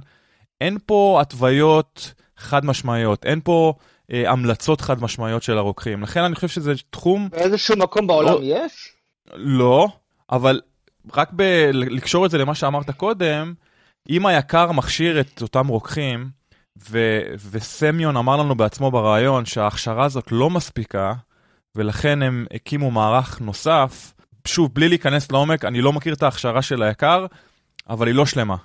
אין 0.61 0.77
פה 0.85 1.17
התוויות 1.21 2.13
חד 2.37 2.65
משמעיות, 2.65 3.25
אין 3.25 3.39
פה 3.43 3.73
אה, 4.11 4.31
המלצות 4.31 4.81
חד 4.81 5.01
משמעיות 5.01 5.43
של 5.43 5.57
הרוקחים. 5.57 6.03
לכן 6.03 6.23
אני 6.23 6.35
חושב 6.35 6.47
שזה 6.47 6.73
תחום... 6.89 7.29
באיזשהו 7.29 7.77
מקום 7.77 8.07
בעולם 8.07 8.33
לא, 8.33 8.39
יש? 8.43 8.89
לא, 9.33 9.87
אבל 10.31 10.61
רק 11.13 11.29
ב- 11.35 11.69
לקשור 11.73 12.25
את 12.25 12.31
זה 12.31 12.37
למה 12.37 12.55
שאמרת 12.55 12.89
קודם, 12.89 13.53
אם 14.09 14.25
היקר 14.25 14.71
מכשיר 14.71 15.19
את 15.19 15.41
אותם 15.41 15.67
רוקחים, 15.67 16.29
ו- 16.89 17.21
וסמיון 17.51 18.17
אמר 18.17 18.37
לנו 18.37 18.55
בעצמו 18.55 18.91
בריאיון 18.91 19.45
שההכשרה 19.45 20.05
הזאת 20.05 20.31
לא 20.31 20.49
מספיקה, 20.49 21.13
ולכן 21.75 22.21
הם 22.21 22.45
הקימו 22.53 22.91
מערך 22.91 23.41
נוסף, 23.41 24.12
שוב, 24.47 24.73
בלי 24.73 24.89
להיכנס 24.89 25.31
לעומק, 25.31 25.65
אני 25.65 25.81
לא 25.81 25.93
מכיר 25.93 26.13
את 26.13 26.23
ההכשרה 26.23 26.61
של 26.61 26.83
היקר, 26.83 27.25
אבל 27.89 28.07
היא 28.07 28.15
לא 28.15 28.25
שלמה. 28.25 28.55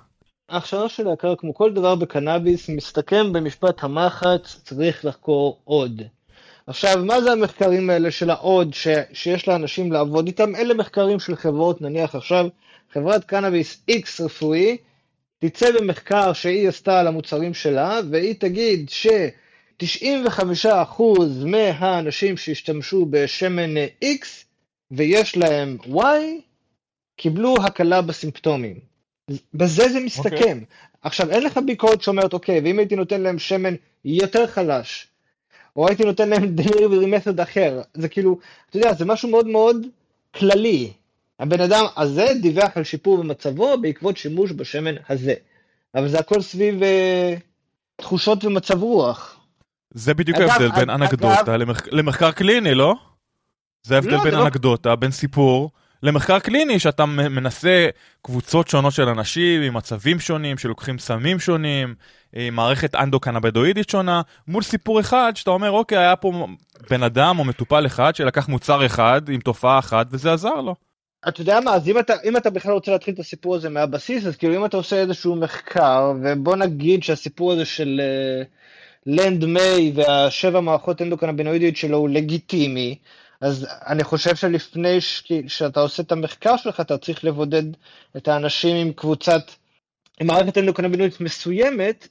ההכשרה 0.49 0.89
של 0.89 1.07
היקר, 1.07 1.33
כמו 1.37 1.53
כל 1.53 1.73
דבר 1.73 1.95
בקנאביס, 1.95 2.69
מסתכם 2.69 3.33
במשפט 3.33 3.83
המחץ, 3.83 4.61
צריך 4.63 5.05
לחקור 5.05 5.61
עוד. 5.63 6.01
עכשיו, 6.67 7.05
מה 7.05 7.21
זה 7.21 7.31
המחקרים 7.31 7.89
האלה 7.89 8.11
של 8.11 8.29
העוד 8.29 8.73
ש, 8.73 8.87
שיש 9.13 9.47
לאנשים 9.47 9.91
לעבוד 9.91 10.27
איתם? 10.27 10.55
אלה 10.55 10.73
מחקרים 10.73 11.19
של 11.19 11.35
חברות, 11.35 11.81
נניח 11.81 12.15
עכשיו, 12.15 12.47
חברת 12.93 13.23
קנאביס 13.23 13.83
X 13.91 14.23
רפואי, 14.23 14.77
תצא 15.39 15.71
במחקר 15.71 16.33
שהיא 16.33 16.69
עשתה 16.69 16.99
על 16.99 17.07
המוצרים 17.07 17.53
שלה, 17.53 17.99
והיא 18.11 18.35
תגיד 18.39 18.89
ש-95% 18.89 21.01
מהאנשים 21.45 22.37
שהשתמשו 22.37 23.05
בשמן 23.09 23.75
X 24.03 24.48
ויש 24.91 25.37
להם 25.37 25.77
Y, 25.93 26.01
קיבלו 27.15 27.55
הקלה 27.63 28.01
בסימפטומים. 28.01 28.79
בזה 29.53 29.89
זה 29.89 29.99
מסתכם. 29.99 30.29
Okay. 30.29 30.35
אוקיי. 30.35 30.65
עכשיו, 31.01 31.31
אין 31.31 31.43
לך 31.43 31.59
ביקורת 31.65 32.01
שאומרת, 32.01 32.33
אוקיי, 32.33 32.61
ואם 32.63 32.79
הייתי 32.79 32.95
נותן 32.95 33.21
להם 33.21 33.39
שמן 33.39 33.73
יותר 34.05 34.47
חלש, 34.47 35.07
או 35.75 35.87
הייתי 35.87 36.03
נותן 36.03 36.29
להם 36.29 36.47
דליברי 36.55 37.05
מתוד 37.05 37.39
אחר, 37.39 37.81
זה 37.93 38.09
כאילו, 38.09 38.39
אתה 38.69 38.77
יודע, 38.77 38.93
זה 38.93 39.05
משהו 39.05 39.29
מאוד 39.29 39.47
מאוד 39.47 39.77
כללי. 40.35 40.91
הבן 41.39 41.61
אדם 41.61 41.85
הזה 41.97 42.27
דיווח 42.41 42.77
על 42.77 42.83
שיפור 42.83 43.17
במצבו 43.17 43.77
בעקבות 43.81 44.17
שימוש 44.17 44.51
בשמן 44.51 44.95
הזה. 45.09 45.33
אבל 45.95 46.07
זה 46.07 46.19
הכל 46.19 46.41
סביב 46.41 46.83
אה, 46.83 47.35
תחושות 47.95 48.45
ומצב 48.45 48.83
רוח. 48.83 49.39
זה 49.93 50.13
בדיוק 50.13 50.37
ההבדל 50.37 50.71
בין 50.71 50.89
אנקדוטה 50.89 51.57
למח... 51.57 51.81
למחקר 51.91 52.31
קליני, 52.31 52.75
לא? 52.75 52.95
זה 53.83 53.95
ההבדל 53.95 54.11
לא, 54.11 54.23
בין 54.23 54.33
לא- 54.33 54.45
אנקדוטה. 54.45 54.95
בין 54.95 55.11
סיפור, 55.11 55.71
למחקר 56.03 56.39
קליני, 56.39 56.79
שאתה 56.79 57.05
מנסה 57.05 57.89
קבוצות 58.21 58.67
שונות 58.67 58.93
של 58.93 59.09
אנשים 59.09 59.61
עם 59.61 59.73
מצבים 59.73 60.19
שונים, 60.19 60.57
שלוקחים 60.57 60.99
סמים 60.99 61.39
שונים, 61.39 61.95
עם 62.33 62.55
מערכת 62.55 62.95
אנדו-קנבדואידית 62.95 63.89
שונה, 63.89 64.21
מול 64.47 64.63
סיפור 64.63 64.99
אחד, 64.99 65.31
שאתה 65.35 65.51
אומר, 65.51 65.71
אוקיי, 65.71 65.97
היה 65.97 66.15
פה 66.15 66.47
בן 66.89 67.03
אדם 67.03 67.39
או 67.39 67.43
מטופל 67.43 67.85
אחד 67.85 68.15
שלקח 68.15 68.49
מוצר 68.49 68.85
אחד 68.85 69.21
עם 69.29 69.39
תופעה 69.39 69.79
אחת, 69.79 70.07
וזה 70.11 70.33
עזר 70.33 70.61
לו. 70.61 70.75
אתה 71.27 71.41
יודע 71.41 71.59
מה, 71.59 71.73
אז 71.73 71.87
אם 71.87 71.99
אתה, 71.99 72.13
אם 72.23 72.37
אתה 72.37 72.49
בכלל 72.49 72.71
רוצה 72.71 72.91
להתחיל 72.91 73.13
את 73.13 73.19
הסיפור 73.19 73.55
הזה 73.55 73.69
מהבסיס, 73.69 74.25
אז 74.25 74.35
כאילו 74.35 74.55
אם 74.55 74.65
אתה 74.65 74.77
עושה 74.77 74.95
איזשהו 74.95 75.35
מחקר, 75.35 76.13
ובוא 76.23 76.55
נגיד 76.55 77.03
שהסיפור 77.03 77.51
הזה 77.51 77.65
של 77.65 78.01
לנד 79.05 79.43
uh, 79.43 79.47
מיי 79.47 79.91
והשבע 79.95 80.59
מערכות 80.59 81.01
אנדוקנבינואידיות 81.01 81.75
שלו 81.75 81.97
הוא 81.97 82.09
לגיטימי, 82.09 82.95
אז 83.41 83.67
אני 83.87 84.03
חושב 84.03 84.35
שלפני 84.35 85.01
ש... 85.01 85.23
שאתה 85.47 85.79
עושה 85.79 86.03
את 86.03 86.11
המחקר 86.11 86.57
שלך, 86.57 86.79
אתה 86.79 86.97
צריך 86.97 87.23
לבודד 87.23 87.63
את 88.17 88.27
האנשים 88.27 88.75
עם 88.75 88.93
קבוצת, 88.93 89.51
עם 90.19 90.27
מערכת 90.27 90.57
אנדוקנבינואידית 90.57 91.21
מסוימת, 91.21 92.07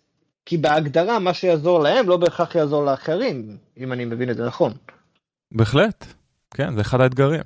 כי 0.46 0.56
בהגדרה 0.56 1.18
מה 1.18 1.34
שיעזור 1.34 1.80
להם 1.80 2.08
לא 2.08 2.16
בהכרח 2.16 2.54
יעזור 2.54 2.84
לאחרים, 2.84 3.56
אם 3.78 3.92
אני 3.92 4.04
מבין 4.04 4.30
את 4.30 4.36
זה 4.36 4.46
נכון. 4.46 4.72
בהחלט, 5.52 6.04
כן, 6.54 6.74
זה 6.74 6.80
אחד 6.80 7.00
האתגרים. 7.00 7.42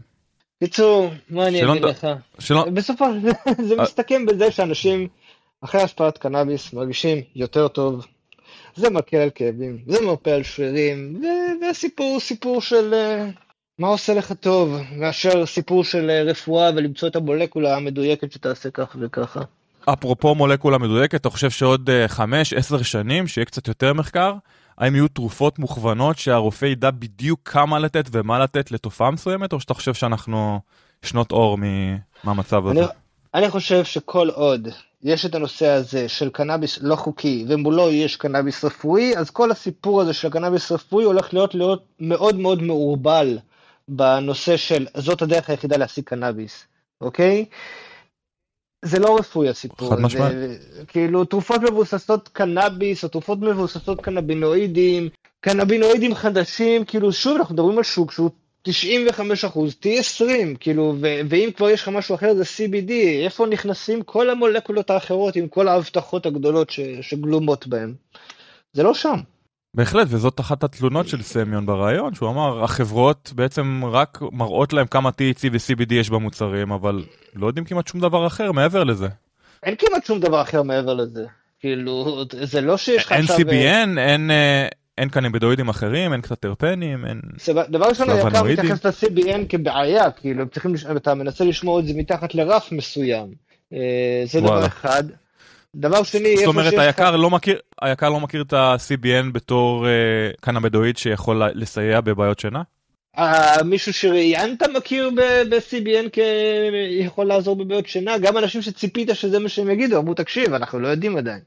קיצור, 0.64 1.10
מה 1.30 1.48
אני 1.48 1.72
אגיד 1.72 1.82
לך? 1.82 2.06
שלא... 2.38 2.64
בסופו 2.64 3.04
זה 3.68 3.74
אה. 3.78 3.82
מסתכם 3.82 4.26
בזה 4.26 4.50
שאנשים 4.50 5.08
אחרי 5.60 5.82
השפעת 5.82 6.18
קנאביס 6.18 6.72
מרגישים 6.72 7.18
יותר 7.34 7.68
טוב. 7.68 8.06
זה 8.76 8.90
מקל 8.90 9.16
על 9.16 9.30
כאבים, 9.34 9.78
זה 9.86 10.00
מרפא 10.00 10.30
על 10.30 10.42
שרירים, 10.42 11.22
והסיפור 11.60 12.12
הוא 12.12 12.20
סיפור 12.20 12.60
של 12.60 12.94
uh, 12.94 13.38
מה 13.78 13.88
עושה 13.88 14.14
לך 14.14 14.32
טוב, 14.32 14.76
מאשר 14.96 15.46
סיפור 15.46 15.84
של 15.84 16.10
uh, 16.10 16.30
רפואה 16.30 16.70
ולמצוא 16.76 17.08
את 17.08 17.16
המולקולה 17.16 17.76
המדויקת 17.76 18.32
שתעשה 18.32 18.70
ככה 18.70 18.98
וככה. 19.00 19.40
אפרופו 19.84 20.34
מולקולה 20.34 20.78
מדויקת, 20.78 21.20
אתה 21.20 21.30
חושב 21.30 21.50
שעוד 21.50 21.90
5-10 22.08 22.20
uh, 22.80 22.84
שנים, 22.84 23.26
שיהיה 23.26 23.44
קצת 23.44 23.68
יותר 23.68 23.92
מחקר, 23.92 24.34
האם 24.78 24.94
יהיו 24.94 25.08
תרופות 25.08 25.58
מוכוונות 25.58 26.18
שהרופא 26.18 26.66
ידע 26.66 26.90
בדיוק 26.90 27.40
כמה 27.44 27.78
לתת 27.78 28.04
ומה 28.12 28.38
לתת 28.38 28.70
לתופעה 28.70 29.10
מסוימת, 29.10 29.52
או 29.52 29.60
שאתה 29.60 29.74
חושב 29.74 29.94
שאנחנו 29.94 30.60
שנות 31.02 31.32
אור 31.32 31.58
מהמצב 32.24 32.66
הזה? 32.66 32.80
אני, 32.80 32.88
אני 33.34 33.50
חושב 33.50 33.84
שכל 33.84 34.28
עוד 34.28 34.68
יש 35.02 35.26
את 35.26 35.34
הנושא 35.34 35.66
הזה 35.66 36.08
של 36.08 36.30
קנאביס 36.30 36.78
לא 36.82 36.96
חוקי, 36.96 37.44
ומולו 37.48 37.90
יש 37.90 38.16
קנאביס 38.16 38.64
רפואי, 38.64 39.16
אז 39.16 39.30
כל 39.30 39.50
הסיפור 39.50 40.00
הזה 40.00 40.12
של 40.12 40.30
קנאביס 40.30 40.72
רפואי 40.72 41.04
הולך 41.04 41.34
להיות, 41.34 41.54
להיות 41.54 41.84
מאוד 42.00 42.38
מאוד 42.38 42.62
מעורבל 42.62 43.38
בנושא 43.96 44.56
של 44.56 44.86
זאת 44.96 45.22
הדרך 45.22 45.50
היחידה 45.50 45.76
להשיג 45.76 46.04
קנאביס, 46.04 46.64
אוקיי? 47.00 47.44
זה 48.84 48.98
לא 48.98 49.16
רפואי 49.18 49.48
הסיפור. 49.48 49.90
חד 49.90 50.00
משמעית. 50.00 50.34
כאילו 50.88 51.24
תרופות 51.24 51.60
מבוססות 51.62 52.28
קנאביס 52.28 53.04
או 53.04 53.08
תרופות 53.08 53.38
מבוססות 53.40 54.00
קנבינואידים, 54.00 55.08
קנבינואידים 55.40 56.14
חדשים, 56.14 56.84
כאילו 56.84 57.12
שוב 57.12 57.36
אנחנו 57.36 57.54
מדברים 57.54 57.78
על 57.78 57.84
שוק 57.84 58.12
שהוא 58.12 58.30
95 58.62 59.44
אחוז, 59.44 59.74
T20, 59.82 60.24
כאילו, 60.60 60.94
ו- 61.00 61.20
ואם 61.28 61.50
כבר 61.56 61.70
יש 61.70 61.82
לך 61.82 61.88
משהו 61.88 62.14
אחר 62.14 62.34
זה 62.34 62.42
CBD, 62.42 62.92
איפה 63.24 63.46
נכנסים 63.46 64.02
כל 64.02 64.30
המולקולות 64.30 64.90
האחרות 64.90 65.36
עם 65.36 65.48
כל 65.48 65.68
ההבטחות 65.68 66.26
הגדולות 66.26 66.70
ש- 66.70 66.80
שגלומות 67.00 67.66
בהן? 67.66 67.94
זה 68.72 68.82
לא 68.82 68.94
שם. 68.94 69.16
בהחלט, 69.74 70.06
וזאת 70.10 70.40
אחת 70.40 70.64
התלונות 70.64 71.08
של 71.08 71.22
סמיון 71.22 71.66
ברעיון, 71.66 72.14
שהוא 72.14 72.30
אמר, 72.30 72.64
החברות 72.64 73.32
בעצם 73.34 73.82
רק 73.84 74.18
מראות 74.32 74.72
להם 74.72 74.86
כמה 74.86 75.08
THC 75.10 75.48
ו-CBD 75.52 75.94
יש 75.94 76.10
במוצרים, 76.10 76.72
אבל 76.72 77.04
לא 77.34 77.46
יודעים 77.46 77.64
כמעט 77.64 77.86
שום 77.86 78.00
דבר 78.00 78.26
אחר 78.26 78.52
מעבר 78.52 78.84
לזה. 78.84 79.08
אין 79.62 79.74
כמעט 79.78 80.06
שום 80.06 80.20
דבר 80.20 80.42
אחר 80.42 80.62
מעבר 80.62 80.94
לזה. 80.94 81.24
כאילו, 81.60 82.24
זה 82.42 82.60
לא 82.60 82.76
שיש 82.76 83.04
לך 83.04 83.12
עכשיו... 83.12 83.36
אין 83.38 83.48
CBN, 83.48 83.98
אין... 83.98 84.30
אה, 84.30 84.66
אין 84.98 85.08
קניבדואידים 85.08 85.68
אחרים, 85.68 86.12
אין 86.12 86.20
קצת 86.20 86.40
טרפנים, 86.40 87.06
אין... 87.06 87.20
דבר 87.68 87.86
ראשון, 87.88 88.10
היקר 88.10 88.42
מתייחס 88.42 88.86
ל-CBN 88.86 89.46
כבעיה, 89.48 90.10
כאילו, 90.10 90.48
צריכים, 90.48 90.74
אתה 90.96 91.14
מנסה 91.14 91.44
לשמור 91.44 91.80
את 91.80 91.86
זה 91.86 91.92
מתחת 91.96 92.34
לרף 92.34 92.72
מסוים. 92.72 93.26
אה, 93.72 94.22
זה 94.24 94.40
דבר 94.40 94.66
אחד. 94.66 95.04
דבר 95.76 96.02
שני, 96.02 96.36
זאת 96.36 96.46
אומרת, 96.46 96.72
היקר 96.78 97.16
לא 97.16 97.30
מכיר, 97.30 97.58
היקר 97.82 98.08
לא 98.08 98.20
מכיר 98.20 98.42
את 98.42 98.52
ה-CBN 98.52 99.32
בתור 99.32 99.86
uh, 99.86 100.40
קנבדואיד 100.40 100.96
שיכול 100.96 101.42
לסייע 101.54 102.00
בבעיות 102.00 102.38
שינה? 102.40 102.62
Uh, 103.16 103.62
מישהו 103.64 103.92
שראיינת 103.92 104.62
מכיר 104.76 105.10
ב-CBN 105.50 106.08
כיכול 106.12 107.26
לעזור 107.26 107.56
בבעיות 107.56 107.86
שינה? 107.86 108.18
גם 108.18 108.38
אנשים 108.38 108.62
שציפית 108.62 109.08
שזה 109.14 109.38
מה 109.38 109.48
שהם 109.48 109.70
יגידו, 109.70 109.98
אמרו, 109.98 110.14
תקשיב, 110.14 110.54
אנחנו 110.54 110.78
לא 110.78 110.88
יודעים 110.88 111.16
עדיין. 111.16 111.40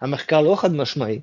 המחקר 0.00 0.40
לא 0.40 0.56
חד 0.56 0.74
משמעי. 0.74 1.20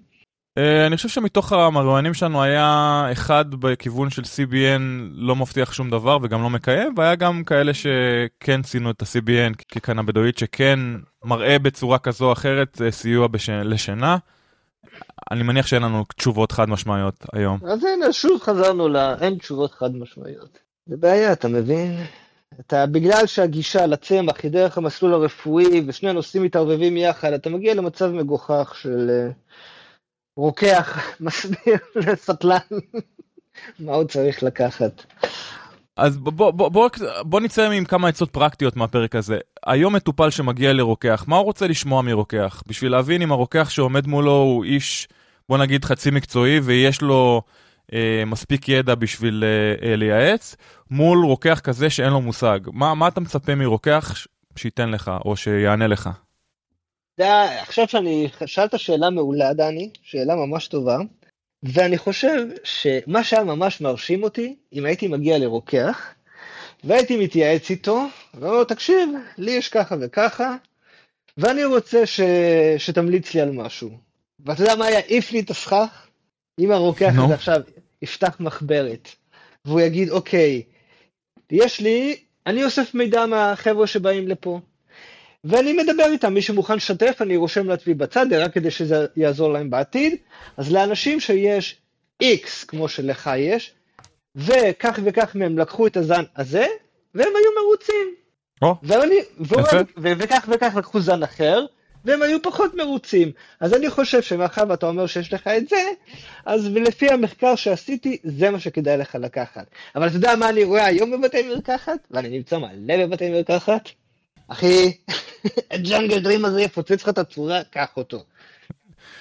Uh, 0.60 0.88
אני 0.88 0.95
חושב 0.95 1.10
שמתוך 1.10 1.53
המרואיינים 1.53 2.14
שלנו 2.14 2.44
היה 2.44 3.03
אחד 3.11 3.45
בכיוון 3.49 4.10
של 4.10 4.22
CBN 4.22 4.81
לא 5.11 5.35
מבטיח 5.35 5.73
שום 5.73 5.89
דבר 5.89 6.18
וגם 6.22 6.41
לא 6.41 6.49
מקיים, 6.49 6.94
והיה 6.98 7.15
גם 7.15 7.44
כאלה 7.44 7.72
שכן 7.73 8.61
ציינו 8.61 8.91
את 8.91 9.02
ה-CBN 9.02 9.53
כקנבדואית 9.72 10.38
שכן 10.38 10.80
מראה 11.26 11.60
בצורה 11.60 11.99
כזו 11.99 12.26
או 12.26 12.34
אחרת 12.34 12.81
סיוע 12.89 13.27
בש... 13.27 13.49
לשינה. 13.49 14.18
אני 15.32 15.44
מניח 15.44 15.68
שאין 15.68 15.82
לנו 15.82 16.03
תשובות 16.15 16.52
חד 16.52 16.69
משמעיות 16.69 17.26
היום. 17.34 17.60
אז 17.68 17.84
הנה, 17.84 18.14
שוב 18.14 18.41
חזרנו 18.41 18.88
ל... 18.88 18.98
אין 19.22 19.38
תשובות 19.38 19.72
חד 19.72 19.95
משמעיות. 19.95 20.60
זה 20.86 20.98
בעיה, 20.98 21.34
אתה 21.34 21.48
מבין? 21.48 21.98
אתה, 22.60 22.86
בגלל 22.86 23.26
שהגישה 23.26 23.86
לצמח 23.86 24.36
היא 24.44 24.52
דרך 24.52 24.78
המסלול 24.78 25.14
הרפואי 25.14 25.84
ושני 25.88 26.10
הנושאים 26.10 26.44
מתערבבים 26.44 26.98
יחד, 26.98 27.34
אתה 27.34 27.49
מגיע 27.49 27.74
למצב 27.74 28.11
מגוחך 28.11 28.76
של 28.82 29.10
uh, 29.10 29.34
רוקח 30.38 30.99
מסביר 31.19 31.78
לסטלן 31.95 32.57
מה 33.80 33.94
הוא 33.95 34.03
צריך 34.03 34.44
לקחת. 34.44 35.03
אז 35.98 36.18
בוא, 36.18 36.52
בוא, 36.52 36.69
בוא, 36.69 36.90
בוא, 37.22 37.40
נצא 37.40 37.69
עם 37.69 37.86
כמה 37.86 38.07
עצות 38.07 38.30
פרקטיות 38.32 38.76
מהפרק 38.76 39.15
הזה. 39.15 39.38
היום 39.65 39.95
מטופל 39.95 40.30
שמגיע 40.30 40.74
לרוקח, 40.74 41.26
מה 41.28 41.36
הוא 41.36 41.45
רוצה 41.45 41.68
לשמוע 41.68 42.02
מרוקח? 42.02 42.64
בשביל 42.68 42.91
להבין 42.91 43.22
אם 43.22 43.32
הרוקח 43.32 43.69
שעומד 43.69 44.07
מולו 44.07 44.32
הוא 44.32 44.64
איש, 44.64 45.07
בוא 45.49 45.57
נגיד 45.57 45.86
חצי 45.86 46.11
מקצועי, 46.11 46.60
ויש 46.60 47.02
לו 47.02 47.41
אה, 47.94 48.24
מספיק 48.26 48.69
ידע 48.69 48.95
בשביל 48.95 49.44
אה, 49.44 49.90
אה, 49.90 49.95
לייעץ, 49.95 50.56
מול 50.91 51.26
רוקח 51.26 51.60
כזה 51.60 51.90
שאין 51.90 52.10
לו 52.10 52.22
מושג. 52.22 52.60
מה, 52.72 52.95
מה 52.95 53.07
אתה 53.07 53.22
מצפה 53.22 53.56
מרוקח 53.56 54.15
שייתן 54.56 54.90
לך, 54.90 55.11
או 55.26 55.36
שיענה 55.36 55.88
לך? 55.88 56.10
עכשיו 57.61 57.88
שאני, 57.88 58.28
שאלת 58.45 58.80
שאלה 58.80 59.10
מעולה, 59.10 59.53
דני, 59.53 59.90
שאלה 60.03 60.36
ממש 60.36 60.68
טובה. 60.68 60.98
ואני 61.64 61.98
חושב 61.98 62.48
שמה 62.64 63.24
שהיה 63.24 63.44
ממש 63.44 63.82
מרשים 63.82 64.24
אותי, 64.24 64.56
אם 64.74 64.86
הייתי 64.86 65.08
מגיע 65.08 65.38
לרוקח, 65.38 66.14
והייתי 66.84 67.18
מתייעץ 67.18 67.70
איתו, 67.70 68.06
ואומר 68.34 68.58
לו, 68.58 68.64
תקשיב, 68.66 69.10
לי 69.38 69.52
יש 69.52 69.70
ככה 69.70 69.96
וככה, 70.02 70.56
ואני 71.38 71.66
רוצה 71.66 72.06
ש... 72.06 72.20
שתמליץ 72.78 73.34
לי 73.34 73.42
על 73.42 73.52
משהו. 73.52 73.98
ואתה 74.46 74.62
יודע 74.62 74.76
מה 74.76 74.86
היה 74.86 75.00
העיף 75.00 75.32
לי 75.32 75.40
את 75.40 75.50
הסכך? 75.50 76.08
אם 76.60 76.72
הרוקח 76.72 77.14
הזה 77.24 77.34
עכשיו 77.34 77.62
יפתח 78.02 78.40
מחברת, 78.40 79.10
והוא 79.66 79.82
יגיד, 79.82 80.10
אוקיי, 80.10 80.64
יש 81.52 81.80
לי, 81.80 82.18
אני 82.48 82.64
אוסף 82.64 82.94
מידע 82.94 83.26
מהחבר'ה 83.26 83.88
שבאים 83.88 84.28
לפה. 84.28 84.60
ואני 85.43 85.73
מדבר 85.73 86.05
איתם, 86.11 86.34
מי 86.34 86.41
שמוכן 86.41 86.76
לשתף 86.76 87.18
אני 87.22 87.38
רושם 87.38 87.69
לעצמי 87.69 87.93
בצד, 87.93 88.34
רק 88.34 88.53
כדי 88.53 88.72
שזה 88.72 89.05
יעזור 89.15 89.53
להם 89.53 89.69
בעתיד. 89.69 90.15
אז 90.57 90.72
לאנשים 90.72 91.19
שיש 91.19 91.77
X 92.23 92.65
כמו 92.68 92.89
שלך 92.89 93.30
יש, 93.38 93.73
וכך 94.35 94.99
וכך 95.03 95.35
מהם 95.35 95.59
לקחו 95.59 95.88
את 95.88 95.97
הזן 95.97 96.23
הזה, 96.35 96.65
והם 97.15 97.30
היו 97.35 97.64
מרוצים. 97.64 98.15
או, 98.61 98.76
ואני, 98.84 99.15
יפה. 99.41 99.77
ו- 99.97 100.11
וכך 100.18 100.49
וכך 100.51 100.76
לקחו 100.76 100.99
זן 100.99 101.23
אחר, 101.23 101.65
והם 102.05 102.22
היו 102.22 102.41
פחות 102.41 102.76
מרוצים. 102.76 103.31
אז 103.59 103.73
אני 103.73 103.89
חושב 103.89 104.22
שמאחר 104.22 104.64
ואתה 104.69 104.85
אומר 104.85 105.07
שיש 105.07 105.34
לך 105.34 105.47
את 105.47 105.69
זה, 105.69 105.89
אז 106.45 106.68
לפי 106.68 107.09
המחקר 107.09 107.55
שעשיתי, 107.55 108.18
זה 108.23 108.49
מה 108.49 108.59
שכדאי 108.59 108.97
לך 108.97 109.15
לקחת. 109.15 109.65
אבל 109.95 110.07
אתה 110.07 110.15
יודע 110.15 110.35
מה 110.35 110.49
אני 110.49 110.64
רואה 110.64 110.85
היום 110.85 111.11
בבתי 111.11 111.41
מרקחת? 111.49 111.97
ואני 112.11 112.30
נמצא 112.30 112.57
מלא 112.57 113.05
בבתי 113.05 113.30
מרקחת? 113.30 113.89
אחי, 114.48 114.98
הג'אנגל 115.72 116.19
דרים 116.19 116.45
הזה 116.45 116.61
יפוצץ 116.61 117.03
לך 117.03 117.10
את 117.10 117.18
הצורה, 117.18 117.64
קח 117.72 117.98
אותו. 117.98 118.24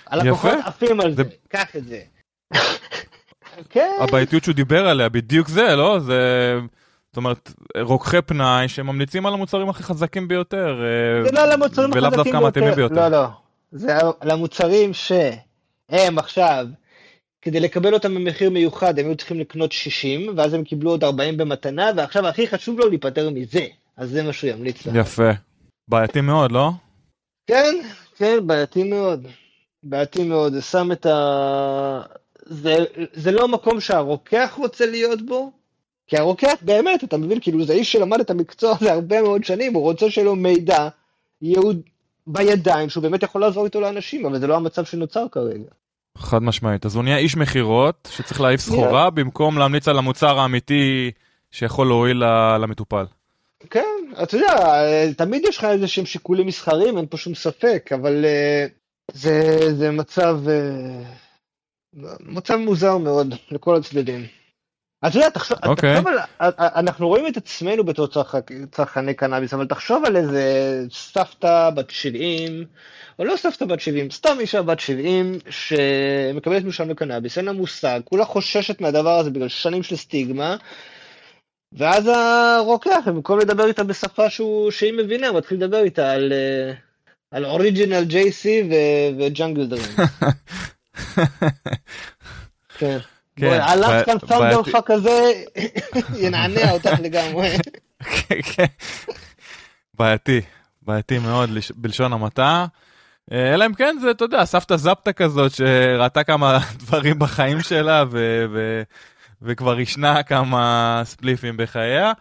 הלקוחות 0.07 0.53
עפים 0.65 1.01
על 1.01 1.15
זה, 1.15 1.23
קח 1.49 1.77
את 1.77 1.85
זה. 1.85 2.01
כן. 3.71 3.97
הבעייתיות 4.01 4.45
שהוא 4.45 4.55
דיבר 4.55 4.89
עליה, 4.89 5.09
בדיוק 5.09 5.49
זה, 5.49 5.77
לא? 5.77 5.99
זה... 5.99 6.55
זאת 7.07 7.17
אומרת, 7.17 7.53
רוקחי 7.81 8.23
פנאי 8.23 8.69
שממליצים 8.69 9.27
על 9.27 9.35
המוצרים 9.35 9.69
הכי 9.69 9.83
חזקים 9.83 10.29
ביותר. 10.29 10.77
זה 11.25 11.33
לא 11.33 11.41
על 11.41 11.53
המוצרים 11.53 11.91
החזקים 12.05 12.75
ביותר. 12.75 12.95
לא, 12.95 13.09
לא. 13.09 13.27
זה 13.73 13.99
על 14.21 14.31
המוצרים 14.31 14.91
שהם 14.95 16.19
עכשיו, 16.19 16.67
כדי 17.43 17.61
לקבל 17.61 17.95
אותם 17.95 18.15
במחיר 18.15 18.51
מיוחד, 18.51 18.99
הם 18.99 19.07
היו 19.07 19.17
צריכים 19.17 19.41
לקנות 19.41 19.73
60, 19.73 20.35
ואז 20.37 20.55
הם 20.55 20.65
קיבלו 20.65 20.91
עוד 20.91 21.05
40 21.05 21.37
במתנה, 21.37 21.91
ועכשיו 21.97 22.27
הכי 22.27 22.49
חשוב 22.49 22.79
לו 22.79 22.89
להיפטר 22.89 23.31
מזה. 23.31 23.67
אז 23.97 24.11
זה 24.11 24.23
מה 24.23 24.33
שהוא 24.33 24.51
ימליץ 24.51 24.87
לך. 24.87 24.95
יפה. 24.95 25.31
בעייתי 25.89 26.21
מאוד, 26.21 26.53
לא? 26.53 26.71
כן, 27.47 27.75
כן, 28.17 28.47
בעייתי 28.47 28.83
מאוד. 28.83 29.27
בעייתי 29.83 30.25
מאוד. 30.25 30.53
זה 30.53 30.63
שם 30.63 30.93
את 30.93 31.07
ה... 31.07 32.01
זה, 32.47 32.75
זה 33.13 33.31
לא 33.33 33.45
המקום 33.45 33.81
שהרוקח 33.81 34.55
רוצה 34.59 34.87
להיות 34.87 35.23
בו, 35.27 35.53
כי 36.07 36.17
הרוקח 36.17 36.55
באמת, 36.63 37.05
אתה 37.05 37.17
מבין, 37.17 37.41
כאילו 37.41 37.65
זה 37.65 37.73
איש 37.73 37.93
שלמד 37.93 38.21
את 38.21 38.31
המקצוע 38.31 38.77
הזה 38.81 38.93
הרבה 38.93 39.23
מאוד 39.23 39.45
שנים, 39.45 39.75
הוא 39.75 39.83
רוצה 39.83 40.11
שיהיה 40.11 40.25
לו 40.25 40.37
מידע, 40.37 40.89
ייעוד 41.43 41.81
בידיים, 42.27 42.89
שהוא 42.89 43.03
באמת 43.03 43.23
יכול 43.23 43.41
לעזור 43.41 43.65
איתו 43.65 43.81
לאנשים, 43.81 44.27
אבל 44.27 44.39
זה 44.39 44.47
לא 44.47 44.57
המצב 44.57 44.85
שנוצר 44.85 45.27
כרגע. 45.33 45.71
חד 46.19 46.43
משמעית. 46.43 46.87
אז 46.87 46.97
הוא 46.97 47.05
נהיה 47.05 47.17
איש 47.17 47.37
מכירות, 47.37 48.09
שצריך 48.13 48.41
להעיף 48.41 48.61
סחורה, 48.61 49.11
במקום 49.11 49.59
להמליץ 49.59 49.89
על 49.89 49.99
המוצר 49.99 50.39
האמיתי 50.39 51.11
שיכול 51.51 51.87
להועיל 51.87 52.23
למטופל. 52.59 53.05
כן, 53.71 54.13
אתה 54.23 54.37
יודע, 54.37 54.55
תמיד 55.13 55.43
יש 55.45 55.59
לך 55.59 55.65
איזה 55.65 55.89
שהם 55.89 56.07
שיקולים 56.07 56.47
מסחרים, 56.47 56.97
אין 56.97 57.07
פה 57.07 57.17
שום 57.17 57.35
ספק, 57.35 57.91
אבל 57.95 58.25
uh, 58.25 58.71
זה, 59.13 59.59
זה 59.75 59.91
מצב, 59.91 60.41
uh, 60.47 61.99
מצב 62.21 62.57
מוזר 62.57 62.99
מאוד 62.99 63.35
לכל 63.51 63.77
הצדדים. 63.77 64.27
אתה 65.07 65.17
יודע, 65.17 65.31
תחשוב, 65.31 65.59
okay. 65.59 65.69
אוקיי. 65.69 65.95
תחשוב 65.95 66.09
על, 66.09 66.51
אנחנו 66.59 67.09
רואים 67.09 67.27
את 67.27 67.37
עצמנו 67.37 67.85
בתור 67.85 68.07
צרכ, 68.07 68.37
צרכני 68.73 69.15
קנאביס, 69.15 69.55
אבל 69.55 69.67
תחשוב 69.67 70.05
על 70.05 70.17
איזה 70.17 70.45
סבתא 70.91 71.71
בת 71.71 71.91
70, 71.91 72.65
או 73.19 73.25
לא 73.25 73.37
סבתא 73.37 73.65
בת 73.65 73.81
70, 73.81 74.11
סתם 74.11 74.37
אישה 74.41 74.63
בת 74.63 74.81
70 74.81 75.39
שמקבלת 75.51 76.65
משם 76.65 76.91
לקנאביס, 76.91 77.39
אין 77.39 77.45
לה 77.45 77.53
מושג, 77.53 78.01
כולה 78.05 78.25
חוששת 78.25 78.81
מהדבר 78.81 79.19
הזה 79.19 79.31
בגלל 79.31 79.49
שנים 79.49 79.83
של 79.83 79.97
סטיגמה. 79.97 80.57
ואז 81.77 82.07
הרוקח, 82.07 82.99
במקום 83.07 83.39
לדבר 83.39 83.67
איתה 83.67 83.85
בשפה 83.85 84.31
שהוא, 84.31 84.71
שהיא 84.71 84.93
מבינה, 84.93 85.29
הוא 85.29 85.39
מתחיל 85.39 85.59
לדבר 85.59 85.83
איתה 85.83 86.13
על, 86.13 86.33
אה, 86.33 86.73
על 87.31 87.45
Original 87.45 88.05
JC 88.11 88.47
ו 89.19 89.26
Jungle 89.26 89.67
Dream. 89.67 89.97
כן. 92.79 92.99
כן. 93.37 93.59
ה 93.61 94.07
Alaskan 94.07 94.19
Thunder 94.19 94.63
Fuck 94.63 94.91
הזה, 94.91 95.33
ינענע 96.17 96.71
אותך 96.71 96.91
לגמרי. 97.03 97.49
כן, 98.29 98.43
כן. 98.43 98.65
בעייתי, 99.95 100.41
בעייתי 100.83 101.19
מאוד 101.19 101.51
בלשון 101.75 102.13
המעטה. 102.13 102.67
אה, 103.33 103.55
אלא 103.55 103.67
אם 103.67 103.75
כן 103.75 103.97
זה, 104.01 104.11
אתה 104.11 104.25
יודע, 104.25 104.45
סבתא 104.45 104.77
זפתא 104.77 105.13
כזאת 105.13 105.53
שראתה 105.53 106.25
כמה 106.25 106.59
דברים 106.83 107.19
בחיים 107.19 107.61
שלה. 107.61 108.05
וכבר 109.43 109.81
ישנה 109.81 110.23
כמה 110.23 111.03
ספליפים 111.05 111.57
בחייה, 111.57 112.13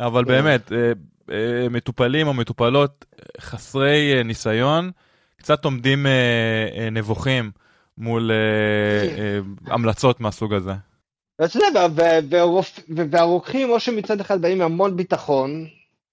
אבל 0.00 0.24
כן. 0.24 0.28
באמת, 0.28 0.72
אה, 0.72 0.92
אה, 1.30 1.68
מטופלים 1.68 2.26
או 2.26 2.34
מטופלות 2.34 3.04
חסרי 3.40 4.14
אה, 4.16 4.22
ניסיון, 4.22 4.90
קצת 5.36 5.64
עומדים 5.64 6.06
נבוכים 6.92 7.50
מול 7.98 8.30
המלצות 9.66 10.20
מהסוג 10.20 10.54
הזה. 10.54 10.72
ואתה 11.38 11.58
יודע, 11.58 11.86
והרוקחים, 13.10 13.70
או 13.70 13.80
שמצד 13.80 14.20
אחד 14.20 14.42
באים 14.42 14.62
עם 14.62 14.72
המון 14.72 14.96
ביטחון, 14.96 15.66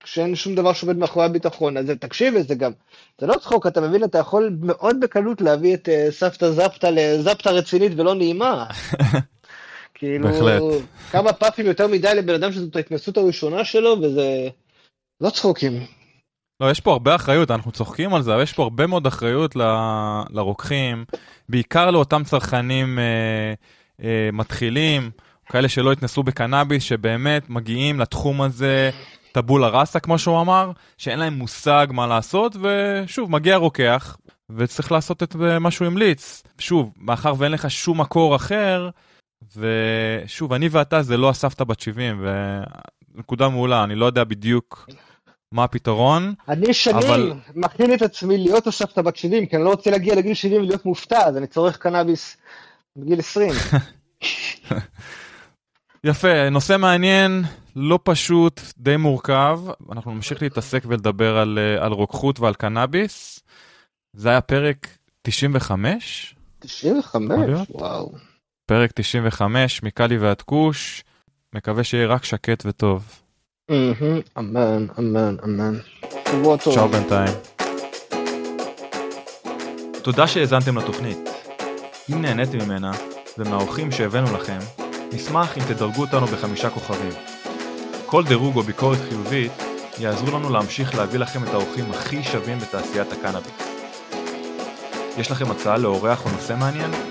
כשאין 0.04 0.36
שום 0.36 0.56
דבר 0.56 0.74
שעובד 0.74 0.98
מאחורי 0.98 1.26
הביטחון, 1.26 1.78
אז 1.78 1.92
תקשיב, 2.00 2.42
זה 2.42 2.56
גם, 2.56 2.72
זה 3.22 3.28
לא 3.28 3.34
צחוק, 3.34 3.68
אתה 3.68 3.82
מבין, 3.82 4.04
אתה 4.04 4.18
יכול 4.18 4.58
מאוד 4.62 5.00
בקלות 5.00 5.42
להביא 5.42 5.74
את 5.74 5.90
סבתא 6.10 6.52
זפתא 6.52 6.88
לזפתא 6.88 7.50
רצינית 7.50 7.92
ולא 7.96 8.16
נעימה. 8.16 8.66
כאילו, 10.02 10.28
בהחלט. 10.28 10.62
כמה 11.12 11.34
פאפים 11.34 11.66
יותר 11.66 11.88
מדי 11.88 12.16
לבן 12.16 12.34
אדם 12.34 12.52
שזאת 12.52 12.76
ההתנסות 12.76 13.18
הראשונה 13.18 13.66
שלו, 13.66 13.98
וזה 14.02 14.50
לא 15.22 15.30
צחוקים. 15.30 15.86
לא, 16.60 16.72
יש 16.72 16.80
פה 16.80 16.92
הרבה 16.92 17.16
אחריות, 17.16 17.52
אנחנו 17.52 17.72
צוחקים 17.72 18.14
על 18.14 18.22
זה, 18.22 18.34
אבל 18.34 18.44
יש 18.44 18.54
פה 18.54 18.64
הרבה 18.64 18.88
מאוד 18.88 19.08
אחריות 19.08 19.56
ל... 19.56 19.62
לרוקחים, 20.30 21.06
בעיקר 21.50 21.92
לאותם 21.92 22.24
צרכנים 22.24 23.00
אה, 23.00 23.54
אה, 24.04 24.30
מתחילים, 24.34 25.12
כאלה 25.46 25.70
שלא 25.70 25.92
התנסו 25.92 26.24
בקנאביס, 26.24 26.84
שבאמת 26.84 27.50
מגיעים 27.50 28.00
לתחום 28.00 28.42
הזה 28.42 28.90
טבולה 29.32 29.68
ראסה, 29.68 30.00
כמו 30.00 30.20
שהוא 30.20 30.42
אמר, 30.42 30.72
שאין 30.98 31.20
להם 31.20 31.34
מושג 31.34 31.88
מה 31.90 32.08
לעשות, 32.08 32.56
ושוב, 32.62 33.32
מגיע 33.32 33.56
רוקח, 33.56 34.18
וצריך 34.50 34.92
לעשות 34.92 35.24
את 35.24 35.36
מה 35.36 35.72
שהוא 35.72 35.88
המליץ. 35.88 36.44
שוב, 36.60 36.92
מאחר 36.98 37.34
ואין 37.38 37.52
לך 37.52 37.72
שום 37.72 38.02
מקור 38.02 38.36
אחר, 38.36 38.90
ושוב, 39.58 40.54
אני 40.54 40.68
ואתה 40.72 41.02
זה 41.02 41.18
לא 41.18 41.30
הסבתא 41.30 41.64
בת 41.64 41.80
70, 41.80 42.26
ונקודה 43.16 43.50
מעולה, 43.50 43.84
אני 43.84 43.96
לא 43.96 44.06
יודע 44.06 44.24
בדיוק 44.24 44.88
מה 45.52 45.64
הפתרון. 45.64 46.34
אני 46.48 46.74
שנים 46.74 46.98
אבל... 46.98 47.34
מכין 47.56 47.94
את 47.94 48.02
עצמי 48.02 48.38
להיות 48.38 48.68
הסבתא 48.68 49.02
בת 49.02 49.16
70, 49.16 49.46
כי 49.46 49.56
אני 49.56 49.64
לא 49.64 49.70
רוצה 49.70 49.92
להגיע 49.92 50.16
לגיל 50.16 50.34
70 50.34 50.62
ולהיות 50.62 50.86
מופתע, 50.86 51.28
אז 51.28 51.38
אני 51.38 51.48
צורך 51.48 51.78
קנאביס 51.78 52.38
בגיל 52.96 53.20
20. 53.20 53.52
יפה, 56.04 56.50
נושא 56.50 56.78
מעניין, 56.78 57.44
לא 57.76 58.00
פשוט, 58.04 58.62
די 58.78 58.98
מורכב. 58.98 59.60
אנחנו 59.92 60.12
נמשיך 60.12 60.42
להתעסק 60.42 60.84
ולדבר 60.86 61.38
על, 61.38 61.60
אה, 61.60 61.86
על 61.86 61.92
רוקחות 61.92 62.40
ועל 62.40 62.54
קנאביס. 62.54 63.40
זה 64.14 64.30
היה 64.30 64.42
פרק 64.42 64.88
95? 65.22 66.36
95? 66.60 67.40
וואו. 67.70 68.12
פרק 68.72 68.92
95 68.92 69.84
מקאלי 69.84 70.18
ועד 70.18 70.42
כוש, 70.42 71.04
מקווה 71.56 71.84
שיהיה 71.84 72.08
רק 72.08 72.24
שקט 72.24 72.64
וטוב. 72.66 73.22
אמן, 74.38 74.86
אמן, 75.00 75.36
אמן. 75.44 75.78
צ'או 76.60 76.88
בינתיים. 76.88 77.34
תודה 80.04 80.28
שהאזנתם 80.28 80.78
לתוכנית. 80.78 81.18
אם 82.12 82.22
נהניתם 82.22 82.58
ממנה, 82.58 82.92
ומהאורחים 83.38 83.92
שהבאנו 83.92 84.38
לכם, 84.38 84.60
נשמח 85.14 85.58
אם 85.58 85.64
תדרגו 85.64 86.02
אותנו 86.02 86.28
בחמישה 86.28 86.70
כוכבים. 86.70 87.14
כל 88.06 88.24
דירוג 88.24 88.56
או 88.56 88.62
ביקורת 88.62 89.00
חיובית 89.10 89.52
יעזרו 90.00 90.40
לנו 90.40 90.50
להמשיך 90.50 90.96
להביא 90.96 91.20
לכם 91.20 91.44
את 91.44 91.50
האורחים 91.50 91.92
הכי 91.92 92.24
שווים 92.24 92.60
בתעשיית 92.60 93.12
הקנאביס. 93.12 93.54
יש 95.18 95.32
לכם 95.32 95.52
הצעה 95.52 95.78
לאורח 95.78 96.26
או 96.26 96.32
נושא 96.32 96.56
מעניין? 96.60 97.11